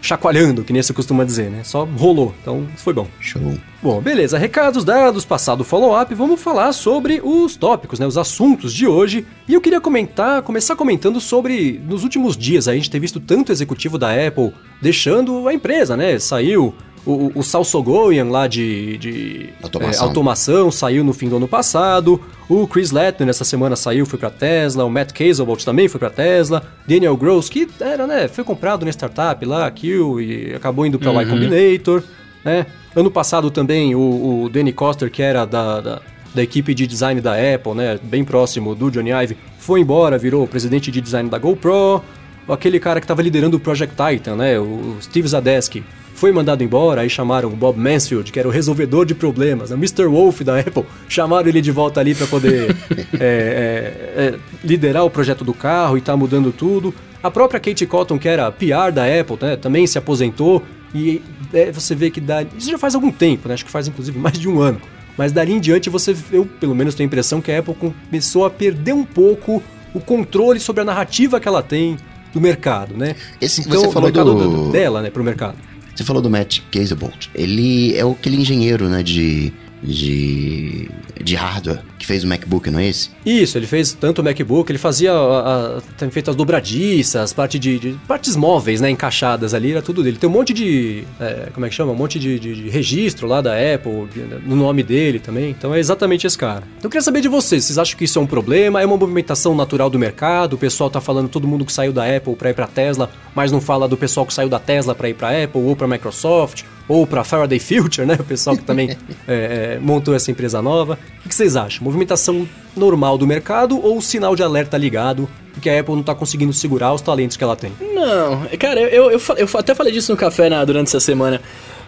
Chacoalhando, 0.00 0.62
que 0.62 0.72
nem 0.72 0.80
você 0.80 0.92
costuma 0.92 1.24
dizer, 1.24 1.50
né? 1.50 1.64
Só 1.64 1.84
rolou, 1.84 2.32
então 2.40 2.64
isso 2.72 2.84
foi 2.84 2.92
bom. 2.92 3.08
Show. 3.20 3.58
Bom, 3.82 4.00
beleza, 4.00 4.38
recados 4.38 4.84
dados, 4.84 5.24
passado 5.24 5.64
follow-up, 5.64 6.14
vamos 6.14 6.40
falar 6.40 6.72
sobre 6.72 7.20
os 7.22 7.56
tópicos, 7.56 7.98
né? 7.98 8.06
Os 8.06 8.16
assuntos 8.16 8.72
de 8.72 8.86
hoje. 8.86 9.26
E 9.48 9.54
eu 9.54 9.60
queria 9.60 9.80
comentar, 9.80 10.42
começar 10.42 10.76
comentando 10.76 11.20
sobre, 11.20 11.80
nos 11.88 12.04
últimos 12.04 12.36
dias, 12.36 12.68
a 12.68 12.74
gente 12.74 12.88
ter 12.88 13.00
visto 13.00 13.18
tanto 13.18 13.50
executivo 13.50 13.98
da 13.98 14.10
Apple 14.10 14.52
deixando 14.80 15.48
a 15.48 15.52
empresa, 15.52 15.96
né? 15.96 16.16
Saiu 16.20 16.72
o, 17.08 17.32
o 17.34 17.42
Sal 17.42 17.64
Sogoyan 17.64 18.30
lá 18.30 18.46
de, 18.46 18.98
de 18.98 19.48
automação. 19.62 20.04
É, 20.04 20.08
automação. 20.08 20.70
saiu 20.70 21.02
no 21.02 21.14
fim 21.14 21.28
do 21.28 21.36
ano 21.36 21.48
passado. 21.48 22.20
O 22.48 22.66
Chris 22.66 22.90
Lettner 22.90 23.30
essa 23.30 23.44
semana 23.44 23.76
saiu, 23.76 24.04
foi 24.04 24.18
para 24.18 24.28
Tesla. 24.28 24.84
O 24.84 24.90
Matt 24.90 25.12
Casebolt 25.12 25.64
também 25.64 25.88
foi 25.88 25.98
para 25.98 26.10
Tesla. 26.10 26.62
Daniel 26.86 27.16
Gross, 27.16 27.48
que 27.48 27.66
era, 27.80 28.06
né, 28.06 28.28
foi 28.28 28.44
comprado 28.44 28.84
na 28.84 28.90
startup 28.90 29.42
lá, 29.46 29.70
Kill, 29.70 30.20
e 30.20 30.54
acabou 30.54 30.84
indo 30.84 30.98
para 30.98 31.10
uhum. 31.10 31.22
Y 31.22 31.26
Combinator. 31.26 32.02
Né? 32.44 32.66
Ano 32.94 33.10
passado 33.10 33.50
também 33.50 33.94
o, 33.94 34.44
o 34.44 34.48
Danny 34.50 34.72
Coster, 34.72 35.10
que 35.10 35.22
era 35.22 35.46
da, 35.46 35.80
da, 35.80 36.02
da, 36.34 36.42
equipe 36.42 36.74
de 36.74 36.86
design 36.86 37.20
da 37.20 37.32
Apple, 37.32 37.74
né, 37.74 37.98
bem 38.02 38.22
próximo 38.22 38.74
do 38.74 38.90
Johnny 38.90 39.10
Ive, 39.10 39.36
foi 39.58 39.80
embora, 39.80 40.18
virou 40.18 40.46
presidente 40.46 40.90
de 40.90 41.00
design 41.00 41.28
da 41.28 41.38
GoPro. 41.38 42.02
Aquele 42.48 42.80
cara 42.80 43.00
que 43.00 43.04
estava 43.04 43.20
liderando 43.20 43.58
o 43.58 43.60
Project 43.60 43.94
Titan, 43.94 44.36
né, 44.36 44.58
o 44.58 44.96
Steve 45.00 45.28
Zadesky, 45.28 45.84
foi 46.18 46.32
mandado 46.32 46.64
embora, 46.64 47.02
aí 47.02 47.08
chamaram 47.08 47.48
o 47.48 47.52
Bob 47.52 47.78
Mansfield, 47.78 48.32
que 48.32 48.38
era 48.40 48.48
o 48.48 48.50
resolvedor 48.50 49.06
de 49.06 49.14
problemas, 49.14 49.70
né? 49.70 49.76
o 49.76 49.78
Mr. 49.78 50.06
Wolf 50.06 50.40
da 50.40 50.58
Apple, 50.58 50.84
chamaram 51.08 51.48
ele 51.48 51.60
de 51.60 51.70
volta 51.70 52.00
ali 52.00 52.12
para 52.12 52.26
poder 52.26 52.76
é, 53.14 53.16
é, 53.20 54.24
é, 54.24 54.38
liderar 54.64 55.04
o 55.04 55.10
projeto 55.10 55.44
do 55.44 55.54
carro 55.54 55.96
e 55.96 56.00
tá 56.00 56.16
mudando 56.16 56.50
tudo. 56.50 56.92
A 57.22 57.30
própria 57.30 57.60
Kate 57.60 57.86
Cotton, 57.86 58.18
que 58.18 58.28
era 58.28 58.50
PR 58.50 58.92
da 58.92 59.04
Apple, 59.04 59.38
né, 59.40 59.56
também 59.56 59.86
se 59.86 59.96
aposentou 59.96 60.64
e 60.92 61.22
é, 61.52 61.70
você 61.70 61.94
vê 61.94 62.10
que 62.10 62.20
dá, 62.20 62.42
isso 62.56 62.68
já 62.68 62.78
faz 62.78 62.96
algum 62.96 63.12
tempo, 63.12 63.46
né? 63.46 63.54
acho 63.54 63.64
que 63.64 63.70
faz 63.70 63.86
inclusive 63.86 64.18
mais 64.18 64.38
de 64.38 64.48
um 64.48 64.60
ano. 64.60 64.80
Mas 65.16 65.30
dali 65.30 65.52
em 65.52 65.60
diante 65.60 65.88
você, 65.88 66.16
eu 66.32 66.46
pelo 66.46 66.74
menos 66.74 66.96
tenho 66.96 67.06
a 67.06 67.08
impressão 67.08 67.40
que 67.40 67.52
a 67.52 67.60
Apple 67.60 67.74
começou 67.74 68.44
a 68.44 68.50
perder 68.50 68.92
um 68.92 69.04
pouco 69.04 69.62
o 69.94 70.00
controle 70.00 70.58
sobre 70.58 70.82
a 70.82 70.84
narrativa 70.84 71.38
que 71.38 71.46
ela 71.46 71.62
tem 71.62 71.96
do 72.32 72.40
mercado, 72.40 72.96
né? 72.96 73.14
Esse, 73.40 73.60
então, 73.60 73.80
você 73.80 73.92
falou 73.92 74.10
do... 74.10 74.70
dela, 74.70 75.00
né, 75.00 75.10
pro 75.10 75.22
mercado. 75.22 75.56
Você 75.98 76.04
falou 76.04 76.22
do 76.22 76.30
Matt 76.30 76.60
Casebolt. 76.70 77.26
Ele 77.34 77.92
é 77.96 78.02
aquele 78.02 78.36
engenheiro, 78.36 78.88
né, 78.88 79.02
de, 79.02 79.52
de, 79.82 80.90
de 81.22 81.34
hardware 81.34 81.80
que 81.98 82.06
fez 82.06 82.24
o 82.24 82.26
MacBook, 82.26 82.70
não 82.70 82.78
é 82.78 82.88
esse? 82.88 83.10
Isso, 83.24 83.58
ele 83.58 83.66
fez 83.66 83.92
tanto 83.92 84.20
o 84.20 84.24
MacBook, 84.24 84.70
ele 84.70 84.78
fazia 84.78 85.12
a, 85.12 85.76
a, 85.78 85.80
tem 85.96 86.10
feito 86.10 86.30
as 86.30 86.36
dobradiças, 86.36 87.32
parte 87.32 87.58
de, 87.58 87.78
de, 87.78 87.92
partes 88.06 88.36
móveis, 88.36 88.80
né, 88.80 88.90
encaixadas 88.90 89.54
ali, 89.54 89.72
era 89.72 89.82
tudo 89.82 90.02
dele. 90.02 90.16
Tem 90.16 90.28
um 90.28 90.32
monte 90.32 90.52
de, 90.52 91.04
é, 91.20 91.48
como 91.52 91.66
é 91.66 91.68
que 91.68 91.74
chama? 91.74 91.92
Um 91.92 91.96
monte 91.96 92.18
de, 92.18 92.38
de, 92.38 92.54
de 92.54 92.68
registro 92.68 93.26
lá 93.26 93.40
da 93.40 93.52
Apple, 93.52 94.08
no 94.46 94.56
nome 94.56 94.82
dele 94.82 95.18
também. 95.18 95.50
Então 95.50 95.74
é 95.74 95.78
exatamente 95.78 96.26
esse 96.26 96.38
cara. 96.38 96.62
Então 96.78 96.88
eu 96.88 96.90
queria 96.90 97.02
saber 97.02 97.20
de 97.20 97.28
vocês, 97.28 97.64
vocês 97.64 97.78
acham 97.78 97.96
que 97.96 98.04
isso 98.04 98.18
é 98.18 98.22
um 98.22 98.26
problema? 98.26 98.80
É 98.80 98.86
uma 98.86 98.96
movimentação 98.96 99.54
natural 99.54 99.90
do 99.90 99.98
mercado? 99.98 100.54
O 100.54 100.58
pessoal 100.58 100.88
tá 100.88 101.00
falando 101.00 101.28
todo 101.28 101.48
mundo 101.48 101.64
que 101.64 101.72
saiu 101.72 101.92
da 101.92 102.04
Apple 102.04 102.36
para 102.36 102.50
ir 102.50 102.54
para 102.54 102.66
Tesla, 102.66 103.10
mas 103.34 103.50
não 103.50 103.60
fala 103.60 103.88
do 103.88 103.96
pessoal 103.96 104.24
que 104.24 104.32
saiu 104.32 104.48
da 104.48 104.58
Tesla 104.58 104.94
para 104.94 105.08
ir 105.08 105.14
para 105.14 105.44
Apple 105.44 105.62
ou 105.62 105.74
para 105.74 105.86
Microsoft? 105.86 106.64
Ou 106.88 107.06
para 107.06 107.22
Faraday 107.22 107.60
Future, 107.60 108.06
né? 108.06 108.16
O 108.18 108.24
pessoal 108.24 108.56
que 108.56 108.64
também 108.64 108.90
é, 109.28 109.76
é, 109.76 109.78
montou 109.80 110.14
essa 110.14 110.30
empresa 110.30 110.62
nova. 110.62 110.98
O 111.24 111.28
que 111.28 111.34
vocês 111.34 111.54
acham? 111.54 111.84
Movimentação 111.84 112.48
normal 112.76 113.18
do 113.18 113.26
mercado 113.26 113.78
ou 113.84 114.00
sinal 114.00 114.34
de 114.34 114.42
alerta 114.42 114.78
ligado? 114.78 115.28
Porque 115.52 115.68
a 115.68 115.78
Apple 115.78 115.94
não 115.94 116.00
está 116.00 116.14
conseguindo 116.14 116.52
segurar 116.52 116.94
os 116.94 117.02
talentos 117.02 117.36
que 117.36 117.44
ela 117.44 117.56
tem. 117.56 117.72
Não, 117.80 118.46
cara, 118.58 118.80
eu, 118.80 119.10
eu, 119.10 119.20
eu 119.36 119.48
até 119.54 119.74
falei 119.74 119.92
disso 119.92 120.12
no 120.12 120.16
café 120.16 120.48
né, 120.48 120.64
durante 120.64 120.86
essa 120.88 121.00
semana. 121.00 121.40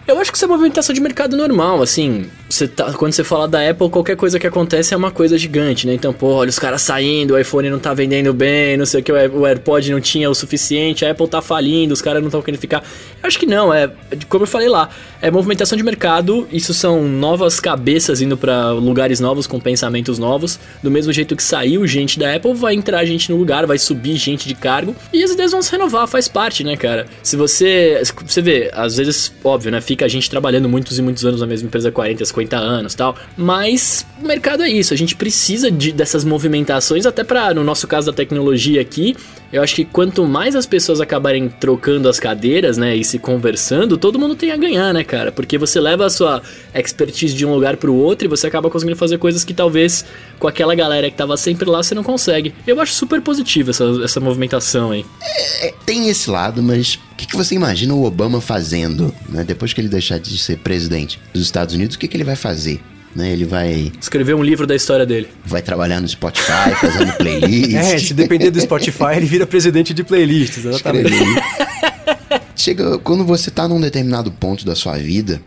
Eu 0.07 0.19
acho 0.19 0.31
que 0.33 0.37
isso 0.37 0.45
é 0.45 0.49
movimentação 0.49 0.95
de 0.95 1.01
mercado 1.01 1.37
normal, 1.37 1.83
assim. 1.83 2.27
Você 2.49 2.67
tá, 2.67 2.93
quando 2.95 3.13
você 3.13 3.23
fala 3.23 3.47
da 3.47 3.71
Apple, 3.71 3.89
qualquer 3.89 4.17
coisa 4.17 4.39
que 4.39 4.47
acontece 4.47 4.93
é 4.93 4.97
uma 4.97 5.13
coisa 5.13 5.39
gigante, 5.39 5.87
né? 5.87 5.95
Então, 5.95 6.13
pô, 6.13 6.33
olha 6.33 6.49
os 6.49 6.59
caras 6.59 6.83
saindo, 6.83 7.35
o 7.35 7.39
iPhone 7.39 7.71
não 7.71 7.79
tá 7.79 7.95
vendendo 7.95 8.35
bem, 8.35 8.77
não 8.77 8.85
sei 8.85 9.01
o 9.01 9.05
que, 9.05 9.13
o 9.13 9.47
AirPod 9.47 9.93
não 9.93 10.01
tinha 10.01 10.29
o 10.29 10.35
suficiente, 10.35 11.05
a 11.05 11.13
Apple 11.13 11.29
tá 11.29 11.41
falindo, 11.41 11.93
os 11.93 12.03
caras 12.03 12.21
não 12.21 12.27
estão 12.27 12.43
querendo 12.43 12.61
ficar. 12.61 12.83
Eu 13.23 13.29
acho 13.29 13.39
que 13.39 13.47
não, 13.47 13.73
é 13.73 13.89
como 14.29 14.43
eu 14.43 14.49
falei 14.49 14.69
lá, 14.69 14.89
é 15.23 15.31
movimentação 15.31 15.79
de 15.79 15.85
mercado, 15.85 16.49
isso 16.51 16.75
são 16.75 17.07
novas 17.07 17.61
cabeças 17.61 18.21
indo 18.21 18.37
para 18.37 18.73
lugares 18.73 19.21
novos 19.21 19.47
com 19.47 19.61
pensamentos 19.61 20.19
novos. 20.19 20.59
Do 20.83 20.91
mesmo 20.91 21.13
jeito 21.13 21.37
que 21.37 21.43
saiu 21.43 21.87
gente 21.87 22.19
da 22.19 22.35
Apple, 22.35 22.55
vai 22.55 22.75
entrar 22.75 23.05
gente 23.05 23.31
no 23.31 23.37
lugar, 23.37 23.65
vai 23.65 23.79
subir 23.79 24.17
gente 24.17 24.49
de 24.49 24.57
cargo 24.57 24.97
e 25.13 25.23
as 25.23 25.31
ideias 25.31 25.53
vão 25.53 25.63
se 25.63 25.71
renovar, 25.71 26.09
faz 26.09 26.27
parte, 26.27 26.65
né, 26.65 26.77
cara? 26.77 27.07
Se 27.23 27.37
você. 27.37 28.03
Você 28.27 28.43
vê, 28.43 28.71
às 28.73 28.97
vezes, 28.97 29.33
óbvio, 29.45 29.71
né? 29.71 29.81
Fica 29.81 30.00
a 30.05 30.09
gente 30.09 30.29
trabalhando 30.31 30.69
muitos 30.69 30.99
e 30.99 31.03
muitos 31.03 31.25
anos 31.25 31.41
na 31.41 31.47
mesma 31.47 31.67
empresa, 31.67 31.91
40, 31.91 32.25
50 32.25 32.57
anos 32.57 32.95
tal. 32.95 33.17
Mas 33.37 34.07
o 34.23 34.27
mercado 34.27 34.63
é 34.63 34.69
isso, 34.69 34.93
a 34.95 34.97
gente 34.97 35.17
precisa 35.17 35.71
de, 35.71 35.93
dessas 35.93 36.25
movimentações, 36.25 37.07
até 37.07 37.25
para, 37.25 37.55
no 37.55 37.65
nosso 37.65 37.87
caso 37.87 38.07
da 38.07 38.13
tecnologia 38.13 38.81
aqui, 38.81 39.17
eu 39.53 39.63
acho 39.63 39.75
que 39.75 39.85
quanto 39.85 40.25
mais 40.25 40.55
as 40.55 40.65
pessoas 40.65 41.01
acabarem 41.01 41.49
trocando 41.49 42.09
as 42.09 42.21
cadeiras, 42.21 42.77
né, 42.77 42.95
e 42.95 43.05
se 43.05 43.19
conversando, 43.19 43.97
todo 43.97 44.19
mundo 44.19 44.37
tem 44.37 44.53
a 44.53 44.57
ganhar, 44.57 44.95
né, 44.95 45.03
cara? 45.03 45.33
Porque 45.33 45.59
você 45.59 45.81
leva 45.81 46.07
a 46.07 46.11
sua 46.11 46.41
expertise 46.75 47.35
de 47.35 47.45
um 47.45 47.53
lugar 47.53 47.77
para 47.77 47.91
o 47.91 47.97
outro 47.97 48.27
e 48.27 48.29
você 48.29 48.47
acaba 48.47 48.71
conseguindo 48.71 48.97
fazer 48.97 49.19
coisas 49.19 49.45
que 49.45 49.53
talvez 49.53 50.05
com 50.39 50.47
aquela 50.47 50.75
galera 50.75 51.11
que 51.11 51.17
tava 51.17 51.37
sempre 51.37 51.69
lá 51.69 51.83
você 51.83 51.95
não 51.95 52.05
consegue. 52.05 52.55
Eu 52.67 52.81
acho 52.81 52.93
super 52.93 53.21
positivo 53.21 53.71
essa, 53.71 53.85
essa 54.05 54.21
movimentação 54.21 54.93
aí. 54.93 55.05
É, 55.21 55.69
é 55.69 55.75
tem 55.85 56.09
esse 56.09 56.31
lado, 56.31 56.63
mas 56.63 56.99
que, 57.21 57.27
que, 57.27 57.37
você 57.37 57.55
imagina 57.55 57.95
o 57.95 58.05
Obama 58.05 58.41
fazendo, 58.41 59.15
né? 59.29 59.45
Depois 59.45 59.73
que 59.73 59.81
ele 59.81 59.89
deixar 59.89 60.19
de 60.19 60.37
ser 60.39 60.59
presidente 60.59 61.21
dos 61.33 61.43
Estados 61.43 61.75
Unidos, 61.75 61.97
o 61.97 61.99
que, 61.99 62.09
que 62.09 62.17
ele 62.17 62.25
vai 62.25 62.37
fazer? 62.37 62.81
né? 63.15 63.33
Ele 63.33 63.45
vai, 63.45 63.93
Escrever 64.01 64.35
um 64.35 64.43
livro 64.43 64.67
da 64.67 64.75
história 64.77 65.05
dele. 65.05 65.29
vai 65.45 65.61
trabalhar 65.61 66.01
no 66.01 66.09
Spotify, 66.09 66.71
fazendo 66.81 67.13
playlist. 67.15 67.75
É, 67.75 67.99
se 67.99 68.15
depender 68.15 68.51
do 68.51 68.61
Spotify, 68.61 69.17
ele 69.17 69.27
vira 69.27 69.47
presidente 69.47 69.93
de 69.93 70.05
playlists, 70.05 70.65
exatamente. 70.65 71.13
Chega, 72.55 72.99
quando 72.99 73.25
você 73.25 73.51
tá 73.51 73.67
num 73.67 73.81
determinado 73.81 74.31
ponto 74.31 74.65
da 74.65 74.77
sua 74.77 74.97
vida, 74.97 75.41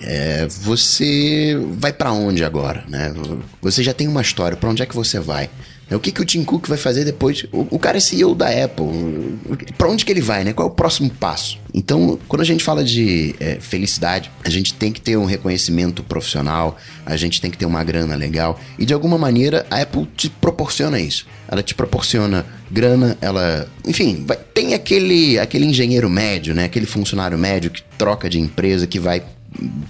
é, 0.00 0.46
você 0.46 1.58
vai 1.72 1.92
pra 1.92 2.12
onde 2.12 2.44
agora, 2.44 2.84
né? 2.88 3.12
Você 3.60 3.82
já 3.82 3.92
tem 3.92 4.06
uma 4.06 4.22
história, 4.22 4.56
pra 4.56 4.70
onde 4.70 4.82
é 4.82 4.86
que 4.86 4.94
você 4.94 5.18
vai? 5.18 5.50
É, 5.90 5.96
O 5.96 6.00
que, 6.00 6.12
que 6.12 6.20
o 6.20 6.24
Tim 6.24 6.44
Cook 6.44 6.68
vai 6.68 6.76
fazer 6.78 7.04
depois? 7.04 7.44
O, 7.52 7.66
o 7.70 7.78
cara 7.78 7.96
é 7.96 8.00
CEO 8.00 8.34
da 8.34 8.48
Apple. 8.48 9.38
Pra 9.76 9.88
onde 9.88 10.04
que 10.04 10.12
ele 10.12 10.20
vai, 10.20 10.44
né? 10.44 10.52
Qual 10.52 10.68
é 10.68 10.70
o 10.70 10.74
próximo 10.74 11.08
passo? 11.10 11.58
Então, 11.72 12.18
quando 12.28 12.42
a 12.42 12.44
gente 12.44 12.62
fala 12.64 12.82
de 12.84 13.34
é, 13.40 13.58
felicidade, 13.60 14.30
a 14.44 14.50
gente 14.50 14.74
tem 14.74 14.92
que 14.92 15.00
ter 15.00 15.16
um 15.16 15.24
reconhecimento 15.24 16.02
profissional, 16.02 16.76
a 17.06 17.16
gente 17.16 17.40
tem 17.40 17.50
que 17.50 17.56
ter 17.58 17.66
uma 17.66 17.82
grana 17.84 18.16
legal. 18.16 18.58
E 18.78 18.84
de 18.84 18.92
alguma 18.92 19.16
maneira, 19.18 19.66
a 19.70 19.80
Apple 19.82 20.06
te 20.16 20.28
proporciona 20.28 21.00
isso. 21.00 21.26
Ela 21.50 21.62
te 21.62 21.74
proporciona 21.74 22.44
grana, 22.70 23.16
ela. 23.20 23.66
Enfim, 23.86 24.24
vai- 24.26 24.36
tem 24.36 24.74
aquele, 24.74 25.38
aquele 25.38 25.64
engenheiro 25.64 26.10
médio, 26.10 26.54
né? 26.54 26.64
Aquele 26.64 26.84
funcionário 26.86 27.38
médio 27.38 27.70
que 27.70 27.82
troca 27.96 28.28
de 28.28 28.38
empresa, 28.38 28.86
que 28.86 28.98
vai 28.98 29.22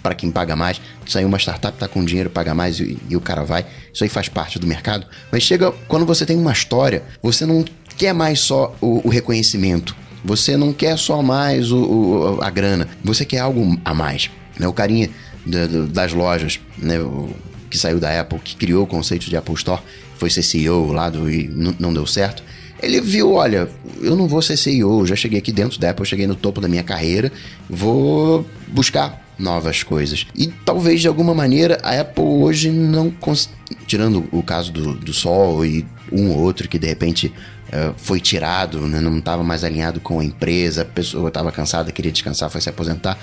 para 0.02 0.14
quem 0.14 0.30
paga 0.30 0.54
mais. 0.56 0.80
Saiu 1.06 1.26
uma 1.28 1.38
startup, 1.38 1.76
tá 1.78 1.88
com 1.88 2.04
dinheiro, 2.04 2.30
paga 2.30 2.54
mais 2.54 2.78
e, 2.80 2.98
e 3.08 3.16
o 3.16 3.20
cara 3.20 3.44
vai. 3.44 3.66
Isso 3.92 4.04
aí 4.04 4.10
faz 4.10 4.28
parte 4.28 4.58
do 4.58 4.66
mercado. 4.66 5.06
Mas 5.32 5.42
chega 5.42 5.72
quando 5.88 6.06
você 6.06 6.24
tem 6.24 6.36
uma 6.36 6.52
história, 6.52 7.02
você 7.22 7.44
não 7.44 7.64
quer 7.96 8.12
mais 8.12 8.40
só 8.40 8.74
o, 8.80 9.06
o 9.06 9.10
reconhecimento. 9.10 9.94
Você 10.24 10.56
não 10.56 10.72
quer 10.72 10.96
só 10.98 11.22
mais 11.22 11.70
o, 11.70 11.78
o- 11.78 12.38
a 12.42 12.50
grana. 12.50 12.88
Você 13.04 13.24
quer 13.24 13.38
algo 13.38 13.78
a 13.84 13.94
mais. 13.94 14.30
Né? 14.58 14.66
O 14.66 14.72
carinha 14.72 15.08
das 15.90 16.12
lojas, 16.12 16.60
né? 16.76 16.98
o- 17.00 17.30
que 17.70 17.76
saiu 17.78 18.00
da 18.00 18.18
Apple, 18.20 18.38
que 18.38 18.56
criou 18.56 18.84
o 18.84 18.86
conceito 18.86 19.28
de 19.28 19.36
Apple 19.36 19.54
Store, 19.54 19.80
foi 20.16 20.30
ser 20.30 20.42
CEO 20.42 20.90
lá 20.92 21.10
do, 21.10 21.30
e 21.30 21.46
não- 21.48 21.74
não 21.78 21.92
deu 21.94 22.06
certo. 22.06 22.42
Ele 22.82 23.00
viu, 23.00 23.32
olha, 23.34 23.68
eu 24.00 24.16
não 24.16 24.26
vou 24.28 24.40
ser 24.40 24.56
CEO, 24.56 25.04
já 25.06 25.14
cheguei 25.16 25.38
aqui 25.38 25.52
dentro 25.52 25.78
da 25.78 25.90
Apple, 25.90 26.06
cheguei 26.06 26.26
no 26.26 26.34
topo 26.34 26.60
da 26.60 26.68
minha 26.68 26.82
carreira, 26.82 27.30
vou 27.68 28.46
buscar 28.68 29.22
novas 29.38 29.82
coisas. 29.82 30.26
E 30.34 30.48
talvez 30.64 31.00
de 31.00 31.08
alguma 31.08 31.34
maneira 31.34 31.78
a 31.82 32.00
Apple 32.00 32.24
hoje 32.24 32.70
não 32.70 33.10
cons... 33.10 33.48
tirando 33.86 34.28
o 34.32 34.42
caso 34.42 34.72
do, 34.72 34.94
do 34.94 35.12
Sol 35.12 35.64
e 35.64 35.86
um 36.10 36.30
ou 36.30 36.38
outro 36.38 36.68
que 36.68 36.78
de 36.78 36.86
repente 36.86 37.32
eh, 37.70 37.92
foi 37.96 38.18
tirado, 38.20 38.80
né, 38.80 39.00
não 39.00 39.18
estava 39.18 39.44
mais 39.44 39.62
alinhado 39.62 40.00
com 40.00 40.20
a 40.20 40.24
empresa, 40.24 40.82
a 40.82 40.84
pessoa 40.84 41.28
estava 41.28 41.52
cansada, 41.52 41.92
queria 41.92 42.10
descansar, 42.10 42.50
foi 42.50 42.60
se 42.60 42.68
aposentar. 42.68 43.18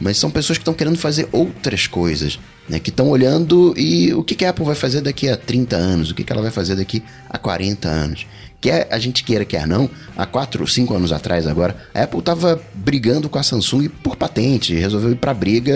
Mas 0.00 0.16
são 0.16 0.30
pessoas 0.30 0.56
que 0.56 0.62
estão 0.62 0.72
querendo 0.72 0.96
fazer 0.96 1.28
outras 1.30 1.86
coisas, 1.86 2.38
né? 2.66 2.78
Que 2.80 2.88
estão 2.88 3.10
olhando 3.10 3.74
e 3.76 4.14
o 4.14 4.24
que, 4.24 4.34
que 4.34 4.46
a 4.46 4.50
Apple 4.50 4.64
vai 4.64 4.74
fazer 4.74 5.02
daqui 5.02 5.28
a 5.28 5.36
30 5.36 5.76
anos, 5.76 6.10
o 6.10 6.14
que, 6.14 6.24
que 6.24 6.32
ela 6.32 6.40
vai 6.40 6.50
fazer 6.50 6.74
daqui 6.74 7.02
a 7.28 7.36
40 7.36 7.86
anos. 7.86 8.26
Quer 8.60 8.88
a 8.90 8.98
gente 8.98 9.24
queira, 9.24 9.44
quer 9.44 9.66
não, 9.66 9.88
há 10.16 10.26
4 10.26 10.60
ou 10.60 10.66
5 10.66 10.94
anos 10.94 11.12
atrás 11.12 11.46
agora, 11.46 11.74
a 11.94 12.02
Apple 12.02 12.18
estava 12.18 12.60
brigando 12.74 13.28
com 13.28 13.38
a 13.38 13.42
Samsung 13.42 13.88
por 13.88 14.16
patente, 14.16 14.74
resolveu 14.74 15.12
ir 15.12 15.16
para 15.16 15.32
briga 15.32 15.72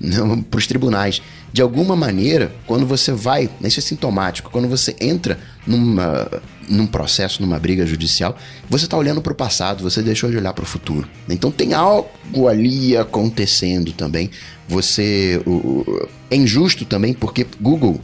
né, 0.00 0.42
para 0.50 0.58
os 0.58 0.66
tribunais. 0.66 1.20
De 1.52 1.62
alguma 1.62 1.94
maneira, 1.96 2.52
quando 2.66 2.84
você 2.86 3.12
vai, 3.12 3.48
isso 3.62 3.78
é 3.78 3.82
sintomático, 3.82 4.50
quando 4.50 4.68
você 4.68 4.94
entra 5.00 5.38
numa, 5.66 6.28
num 6.68 6.86
processo, 6.86 7.40
numa 7.42 7.58
briga 7.58 7.86
judicial, 7.86 8.36
você 8.68 8.84
está 8.86 8.96
olhando 8.96 9.22
para 9.22 9.32
o 9.32 9.36
passado, 9.36 9.82
você 9.82 10.02
deixou 10.02 10.30
de 10.30 10.36
olhar 10.36 10.52
para 10.52 10.64
o 10.64 10.66
futuro. 10.66 11.08
Então 11.28 11.50
tem 11.50 11.72
algo 11.74 12.48
ali 12.48 12.96
acontecendo 12.96 13.92
também. 13.92 14.30
Você. 14.68 15.40
o- 15.46 15.50
o- 15.50 16.08
é 16.30 16.36
injusto 16.36 16.84
também, 16.84 17.12
porque 17.14 17.46
Google 17.60 18.00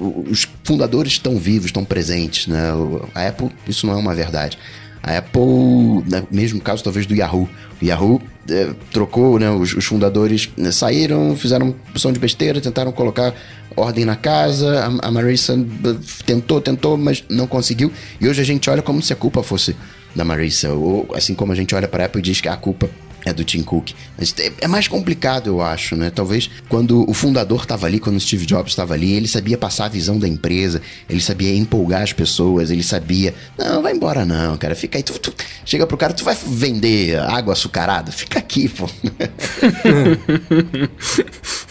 os 0.00 0.46
fundadores 0.64 1.12
estão 1.12 1.36
vivos, 1.36 1.66
estão 1.66 1.84
presentes, 1.84 2.46
né? 2.46 2.70
A 3.14 3.26
Apple, 3.26 3.50
isso 3.66 3.86
não 3.86 3.94
é 3.94 3.96
uma 3.96 4.14
verdade. 4.14 4.58
A 5.02 5.18
Apple, 5.18 5.40
no 5.40 6.28
mesmo 6.30 6.60
caso 6.60 6.82
talvez 6.82 7.06
do 7.06 7.14
Yahoo. 7.14 7.48
O 7.80 7.84
Yahoo 7.84 8.20
eh, 8.50 8.70
trocou, 8.92 9.38
né? 9.38 9.50
Os, 9.50 9.74
os 9.74 9.84
fundadores 9.84 10.48
né, 10.56 10.70
saíram, 10.72 11.36
fizeram 11.36 11.74
opção 11.90 12.12
de 12.12 12.18
besteira, 12.18 12.60
tentaram 12.60 12.92
colocar 12.92 13.34
ordem 13.76 14.04
na 14.04 14.16
casa. 14.16 14.84
A, 15.02 15.08
a 15.08 15.10
Marissa 15.10 15.54
eh, 15.54 15.96
tentou, 16.26 16.60
tentou, 16.60 16.96
mas 16.96 17.24
não 17.28 17.46
conseguiu. 17.46 17.92
E 18.20 18.28
hoje 18.28 18.40
a 18.40 18.44
gente 18.44 18.68
olha 18.68 18.82
como 18.82 19.00
se 19.00 19.12
a 19.12 19.16
culpa 19.16 19.42
fosse 19.42 19.76
da 20.14 20.24
Marissa. 20.24 20.70
Ou 20.72 21.08
assim 21.14 21.34
como 21.34 21.52
a 21.52 21.54
gente 21.54 21.74
olha 21.74 21.88
para 21.88 22.04
a 22.04 22.06
Apple 22.06 22.20
e 22.20 22.22
diz 22.22 22.40
que 22.40 22.48
a 22.48 22.56
culpa 22.56 22.90
é 23.24 23.32
do 23.32 23.44
Tim 23.44 23.62
Cook. 23.62 23.90
Mas 24.16 24.34
é- 24.38 24.52
é 24.60 24.68
mais 24.68 24.88
complicado, 24.88 25.48
eu 25.48 25.60
acho, 25.60 25.96
né? 25.96 26.10
Talvez 26.10 26.48
quando 26.68 27.08
o 27.08 27.14
fundador 27.14 27.62
estava 27.62 27.86
ali, 27.86 27.98
quando 27.98 28.16
o 28.16 28.20
Steve 28.20 28.46
Jobs 28.46 28.72
estava 28.72 28.94
ali, 28.94 29.12
ele 29.12 29.28
sabia 29.28 29.58
passar 29.58 29.86
a 29.86 29.88
visão 29.88 30.18
da 30.18 30.28
empresa, 30.28 30.80
ele 31.08 31.20
sabia 31.20 31.54
empolgar 31.56 32.02
as 32.02 32.12
pessoas, 32.12 32.70
ele 32.70 32.82
sabia. 32.82 33.34
Não, 33.56 33.82
vai 33.82 33.92
embora 33.92 34.24
não, 34.24 34.56
cara. 34.56 34.74
Fica 34.74 34.98
aí. 34.98 35.02
Tu, 35.02 35.18
tu- 35.18 35.32
chega 35.64 35.86
pro 35.86 35.96
cara, 35.96 36.12
tu 36.12 36.24
vai 36.24 36.36
vender 36.46 37.18
água 37.18 37.52
açucarada? 37.52 38.12
Fica 38.12 38.38
aqui, 38.38 38.68
pô. 38.68 38.88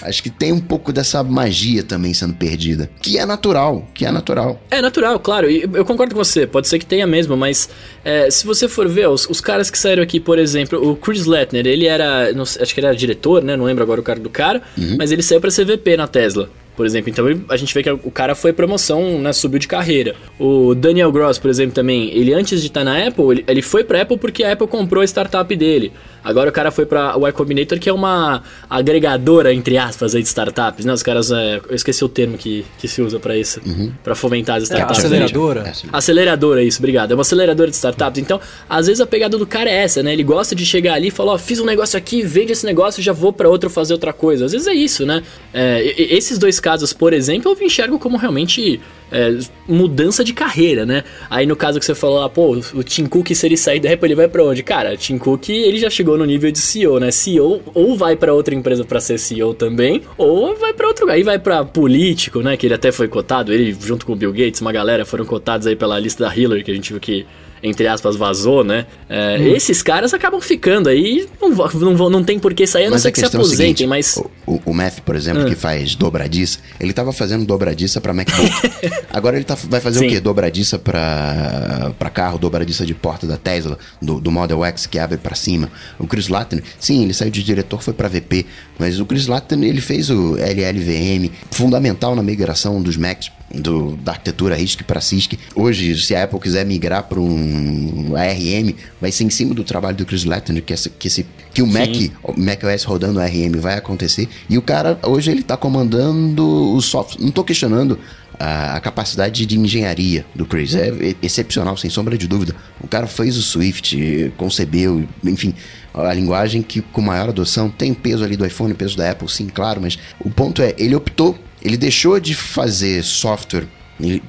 acho 0.02 0.24
que 0.24 0.30
tem 0.30 0.52
um 0.52 0.60
pouco 0.60 0.92
dessa 0.94 1.24
magia 1.24 1.84
também 1.84 2.14
sendo 2.14 2.34
perdida. 2.34 2.90
Que 3.02 3.18
é 3.18 3.26
natural, 3.26 3.88
que 3.94 4.06
é 4.06 4.12
natural. 4.12 4.62
É 4.70 4.82
natural, 4.82 5.20
claro, 5.20 5.50
eu 5.50 5.86
concordo 5.86 6.16
com 6.16 6.24
você, 6.24 6.46
pode 6.48 6.68
ser 6.68 6.80
que 6.80 6.86
tenha 6.86 7.06
mesmo, 7.08 7.36
mas 7.36 7.70
é, 8.04 8.30
se 8.30 8.46
você 8.46 8.68
for 8.68 8.88
ver, 8.88 9.08
os, 9.10 9.28
os 9.30 9.42
caras 9.42 9.70
que 9.70 9.78
saíram 9.78 10.04
aqui, 10.04 10.20
por 10.20 10.40
exemplo, 10.40 10.90
o 10.92 10.96
Chris 10.96 11.26
Lettner, 11.40 11.66
ele 11.66 11.86
era, 11.86 12.32
não 12.34 12.44
acho 12.44 12.74
que 12.74 12.80
ele 12.80 12.88
era 12.88 12.96
diretor, 12.96 13.44
né, 13.44 13.56
não 13.56 13.66
lembro 13.66 13.84
agora 13.84 14.00
o 14.00 14.04
cara 14.04 14.20
do 14.20 14.30
cara, 14.30 14.62
mas 14.98 15.12
ele 15.12 15.22
saiu 15.22 15.42
pra 15.42 15.52
CVP 15.52 15.98
na 15.98 16.08
Tesla. 16.08 16.50
Por 16.76 16.86
exemplo, 16.86 17.10
então 17.10 17.26
a 17.50 17.58
gente 17.58 17.74
vê 17.74 17.82
que 17.82 17.90
o 17.90 18.12
cara 18.12 18.36
foi 18.36 18.54
promoção, 18.54 19.20
né, 19.20 19.34
subiu 19.34 19.58
de 19.58 19.68
carreira. 19.68 20.16
O 20.40 20.76
Daniel 20.76 21.12
Gross, 21.12 21.40
por 21.40 21.50
exemplo, 21.50 21.74
também, 21.74 22.16
ele 22.16 22.32
antes 22.36 22.62
de 22.62 22.68
estar 22.68 22.84
na 22.84 23.08
Apple, 23.08 23.32
ele, 23.32 23.46
ele 23.48 23.62
foi 23.64 23.84
pra 23.84 24.04
Apple 24.04 24.18
porque 24.18 24.44
a 24.44 24.54
Apple 24.54 24.68
comprou 24.68 25.02
a 25.02 25.06
startup 25.06 25.56
dele. 25.56 25.92
Agora 26.24 26.50
o 26.50 26.54
cara 26.54 26.72
foi 26.72 26.86
pra 26.86 27.16
Y 27.18 27.32
Combinator, 27.34 27.80
que 27.80 27.90
é 27.90 27.94
uma 27.94 28.44
agregadora, 28.70 29.54
entre 29.54 29.78
aspas, 29.78 30.14
aí 30.16 30.22
de 30.22 30.28
startups, 30.28 30.86
né? 30.86 30.94
Os 30.94 31.04
caras, 31.04 31.32
é, 31.32 31.60
eu 31.70 31.76
esqueci 31.76 32.04
o 32.04 32.10
termo 32.10 32.38
que, 32.38 32.66
que 32.78 32.88
se 32.88 33.02
usa 33.02 33.20
pra 33.20 33.36
isso, 33.38 33.62
pra 34.04 34.16
fomentar 34.16 34.58
as 34.58 34.64
É, 34.64 34.66
startups. 34.66 35.00
aceleradora. 35.06 35.64
É, 35.68 35.74
sim. 35.74 35.88
Aceleradora, 35.92 36.64
isso, 36.64 36.80
obrigado. 36.80 37.12
É 37.12 37.16
uma 37.16 37.22
aceleradora 37.22 37.70
de 37.70 37.76
startups. 37.76 38.22
Então, 38.22 38.40
às 38.70 38.88
vezes 38.88 39.02
a 39.02 39.06
pegada 39.08 39.38
do 39.38 39.46
cara 39.48 39.70
é 39.70 39.76
essa, 39.84 40.04
né? 40.04 40.14
Ele 40.14 40.24
gosta 40.24 40.56
de 40.56 40.66
chegar 40.66 40.94
ali 40.94 41.08
e 41.08 41.12
falar, 41.12 41.34
ó, 41.34 41.38
fiz 41.38 41.60
um 41.60 41.66
negócio 41.66 41.98
aqui, 41.98 42.22
vende 42.22 42.52
esse 42.52 42.66
negócio, 42.66 43.02
já 43.02 43.14
vou 43.14 43.32
pra 43.34 43.50
outro 43.50 43.70
fazer 43.70 43.94
outra 43.94 44.14
coisa. 44.14 44.46
Às 44.46 44.52
vezes 44.52 44.68
é 44.68 44.74
isso, 44.74 45.06
né? 45.06 45.24
É, 45.54 45.84
esses 46.14 46.38
dois 46.38 46.60
casos, 46.60 46.94
por 46.94 47.14
exemplo, 47.14 47.56
eu 47.60 47.66
enxergo 47.66 47.98
como 48.00 48.18
realmente 48.18 48.80
é, 49.12 49.38
mudança 49.68 50.24
de 50.24 50.34
carreira, 50.34 50.86
né? 50.86 51.04
Aí 51.30 51.46
no 51.46 51.56
caso 51.56 51.80
que 51.80 51.86
você 51.86 51.96
falou 51.96 52.20
lá, 52.20 52.30
pô, 52.30 52.58
o 52.74 52.84
Tim 52.84 53.06
Cook, 53.06 53.30
se 53.34 53.46
ele 53.46 53.58
sair 53.58 53.80
da 53.80 53.92
Apple, 53.92 54.08
ele 54.08 54.16
vai 54.16 54.28
pra 54.28 54.44
onde? 54.44 54.64
Cara, 54.64 54.94
o 54.94 54.98
Tim 54.98 55.18
Cook, 55.18 55.50
ele 55.50 55.78
já 55.80 55.90
chegou 55.90 56.07
no 56.16 56.26
nível 56.26 56.52
de 56.52 56.60
CEO, 56.60 57.00
né? 57.00 57.10
CEO 57.10 57.62
ou 57.74 57.98
vai 57.98 58.16
pra 58.16 58.34
outra 58.34 58.54
empresa 58.54 58.86
pra 58.86 59.00
ser 59.00 59.18
CEO 59.18 59.56
também, 59.56 60.04
ou 60.18 60.56
vai 60.56 60.74
pra 60.74 60.88
outro 60.88 61.06
lugar. 61.06 61.16
Aí 61.16 61.24
vai 61.24 61.40
pra 61.40 61.66
político, 61.66 62.42
né? 62.42 62.56
Que 62.56 62.68
ele 62.68 62.76
até 62.76 62.92
foi 62.92 63.08
cotado, 63.08 63.52
ele 63.52 63.76
junto 63.82 64.06
com 64.06 64.14
o 64.14 64.16
Bill 64.16 64.32
Gates, 64.32 64.62
uma 64.62 64.72
galera 64.72 65.06
foram 65.06 65.26
cotados 65.26 65.66
aí 65.66 65.76
pela 65.76 66.00
lista 66.00 66.24
da 66.24 66.36
Hillary, 66.36 66.64
que 66.64 66.72
a 66.72 66.76
gente 66.76 66.94
viu 66.94 67.02
que 67.02 67.26
entre 67.62 67.88
aspas, 67.88 68.16
vazou, 68.16 68.64
né? 68.64 68.86
É, 69.10 69.42
Esses 69.50 69.82
caras 69.82 70.14
acabam 70.14 70.40
ficando 70.42 70.90
aí, 70.90 71.28
não, 71.42 71.50
não, 71.94 72.10
não 72.10 72.24
tem 72.24 72.38
por 72.40 72.54
que 72.54 72.66
sair, 72.68 72.84
a 72.84 72.88
não 72.88 72.94
Mas 72.94 73.02
ser 73.04 73.08
a 73.10 73.12
que 73.12 73.20
se 73.20 73.26
é 73.26 73.28
aposentem, 73.28 73.58
seguinte, 73.58 73.88
mas... 73.88 74.18
o, 74.46 74.62
o, 74.66 74.74
Math, 74.74 75.00
por 75.02 75.16
exemplo, 75.16 75.44
Ah. 75.44 75.46
que 75.46 75.56
faz 75.56 75.96
dobradiça, 75.96 76.60
ele 76.80 76.94
tava 76.94 77.12
fazendo 77.12 77.46
dobradiça 77.46 78.00
pra 78.02 78.14
MacBook. 78.14 78.52
Agora 79.12 79.36
ele 79.36 79.46
tá, 79.46 79.56
vai 79.56 79.80
fazer 79.80 80.00
Sim. 80.00 80.06
o 80.06 80.10
quê? 80.10 80.20
Dobradiça 80.20 80.78
pra, 80.80 81.94
pra 81.98 82.10
carro, 82.10 82.38
dobradiça 82.38 82.86
de 82.86 82.94
porta 82.94 83.26
da 83.28 83.38
Tesla, 83.38 83.78
do, 84.02 84.20
do 84.20 84.32
Model 84.32 84.64
X 84.66 84.86
que 84.86 85.00
abre 85.00 85.18
pra 85.18 85.36
cima. 85.36 85.70
O 86.00 86.08
Chris 86.08 86.28
Latten, 86.28 86.62
sim, 86.80 87.04
ele 87.04 87.14
saiu 87.14 87.32
de 87.32 87.44
diretor, 87.44 87.82
foi 87.82 87.94
pra 87.94 88.08
VP, 88.08 88.46
mas 88.78 89.00
o 89.00 89.06
Chris 89.06 89.28
Latten, 89.28 89.64
ele 89.64 89.82
fez 89.82 90.10
o 90.10 90.36
LLVM, 90.38 91.32
fundamental 91.52 92.16
na 92.16 92.24
migração 92.24 92.82
dos 92.82 92.98
Macs 92.98 93.32
do, 93.54 93.96
da 93.98 94.12
arquitetura 94.14 94.56
RISC 94.56 94.84
para 94.84 95.02
CISC. 95.02 95.38
Hoje, 95.56 95.98
se 96.02 96.16
a 96.16 96.24
Apple 96.24 96.40
quiser 96.40 96.66
migrar 96.66 97.04
para 97.04 97.20
um 97.20 98.14
ARM, 98.16 98.76
vai 99.00 99.12
ser 99.12 99.24
em 99.24 99.30
cima 99.30 99.54
do 99.54 99.64
trabalho 99.64 99.98
do 99.98 100.06
Chris 100.06 100.26
Latten, 100.26 100.60
que, 100.62 100.74
essa, 100.74 100.90
que, 100.90 101.08
esse, 101.08 101.26
que 101.54 101.62
o 101.62 101.68
Mac, 101.68 101.90
o 102.24 102.40
macOS 102.40 102.84
rodando 102.84 103.20
ARM 103.20 103.60
vai 103.60 103.76
acontecer. 103.76 104.28
E 104.50 104.58
o 104.58 104.62
cara, 104.62 105.00
hoje, 105.04 105.32
ele 105.32 105.42
está 105.42 105.56
comandando 105.56 106.46
o 106.46 106.82
software. 106.82 107.22
Não 107.22 107.30
estou 107.30 107.44
questionando 107.44 107.98
a, 108.40 108.80
capacidade 108.80 109.46
de 109.46 109.58
engenharia 109.58 110.26
do 110.36 110.46
Chris. 110.46 110.76
É 110.76 111.16
excepcional, 111.22 111.78
sem 111.78 111.90
sombra 111.90 112.18
de 112.18 112.28
dúvida. 112.28 112.56
O 112.82 112.88
cara 112.88 113.08
fez 113.08 113.38
o 113.38 113.42
Swift, 113.42 114.34
concebeu, 114.38 115.08
enfim, 115.24 115.54
a 115.94 116.14
linguagem 116.14 116.62
que 116.62 116.82
com 116.82 117.02
maior 117.02 117.30
adoção 117.30 117.70
tem 117.70 117.94
peso 117.94 118.24
ali 118.24 118.38
do 118.38 118.46
iPhone, 118.46 118.74
peso 118.74 118.98
da 118.98 119.10
Apple, 119.10 119.30
sim, 119.30 119.48
claro, 119.48 119.82
mas 119.82 119.98
o 120.20 120.30
ponto 120.30 120.62
é, 120.62 120.76
ele 120.78 120.96
optou, 120.96 121.38
ele 121.62 121.78
deixou 121.78 122.20
de 122.20 122.34
fazer 122.36 123.04
software, 123.04 123.68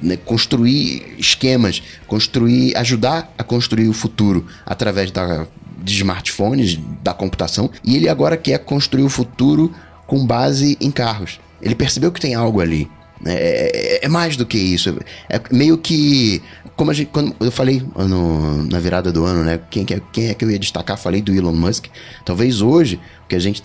né, 0.03 0.17
construir 0.17 1.14
esquemas, 1.19 1.83
construir, 2.07 2.77
ajudar 2.77 3.33
a 3.37 3.45
construir 3.45 3.88
o 3.88 3.93
futuro 3.93 4.47
através 4.64 5.11
da, 5.11 5.47
de 5.83 5.95
smartphones, 5.95 6.79
da 7.03 7.12
computação, 7.12 7.71
e 7.85 7.97
ele 7.97 8.09
agora 8.09 8.37
quer 8.37 8.59
construir 8.61 9.03
o 9.05 9.09
futuro 9.11 9.73
com 10.07 10.25
base 10.27 10.77
em 10.81 10.91
carros. 10.91 11.38
Ele 11.61 11.75
percebeu 11.75 12.11
que 12.12 12.21
tem 12.21 12.35
algo 12.35 12.61
ali. 12.61 12.88
né? 13.21 13.35
É, 13.35 13.97
é- 13.97 14.07
é 14.07 14.09
mais 14.09 14.37
do 14.37 14.47
que 14.47 14.57
isso. 14.57 14.97
É 15.29 15.41
meio 15.51 15.77
que. 15.77 16.41
Como 16.77 16.95
gente, 16.95 17.11
quando 17.12 17.35
eu 17.41 17.51
falei 17.51 17.83
no- 17.97 18.62
na 18.64 18.79
virada 18.79 19.11
do 19.11 19.25
ano, 19.25 19.43
né? 19.43 19.59
Quem, 19.69 19.85
que 19.85 19.95
é- 19.95 20.01
quem 20.12 20.29
é 20.29 20.35
que 20.35 20.45
eu 20.45 20.51
ia 20.53 20.59
destacar? 20.59 20.97
Falei 20.97 21.21
do 21.21 21.35
Elon 21.35 21.53
Musk. 21.53 21.87
Talvez 22.25 22.62
hoje, 22.62 23.01
o 23.25 23.29
que 23.29 23.35
a 23.35 23.41
gente 23.41 23.61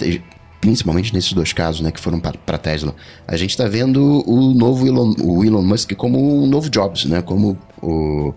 principalmente 0.63 1.13
nesses 1.13 1.33
dois 1.33 1.51
casos, 1.51 1.81
né, 1.81 1.91
que 1.91 1.99
foram 1.99 2.21
para 2.21 2.57
Tesla, 2.57 2.95
a 3.27 3.35
gente 3.35 3.49
está 3.49 3.67
vendo 3.67 4.23
o 4.25 4.53
novo 4.53 4.87
Elon, 4.87 5.13
o 5.21 5.43
Elon 5.43 5.61
Musk 5.61 5.91
como 5.95 6.41
o 6.41 6.47
novo 6.47 6.69
Jobs, 6.69 7.03
né? 7.03 7.21
Como 7.21 7.57
o 7.81 8.33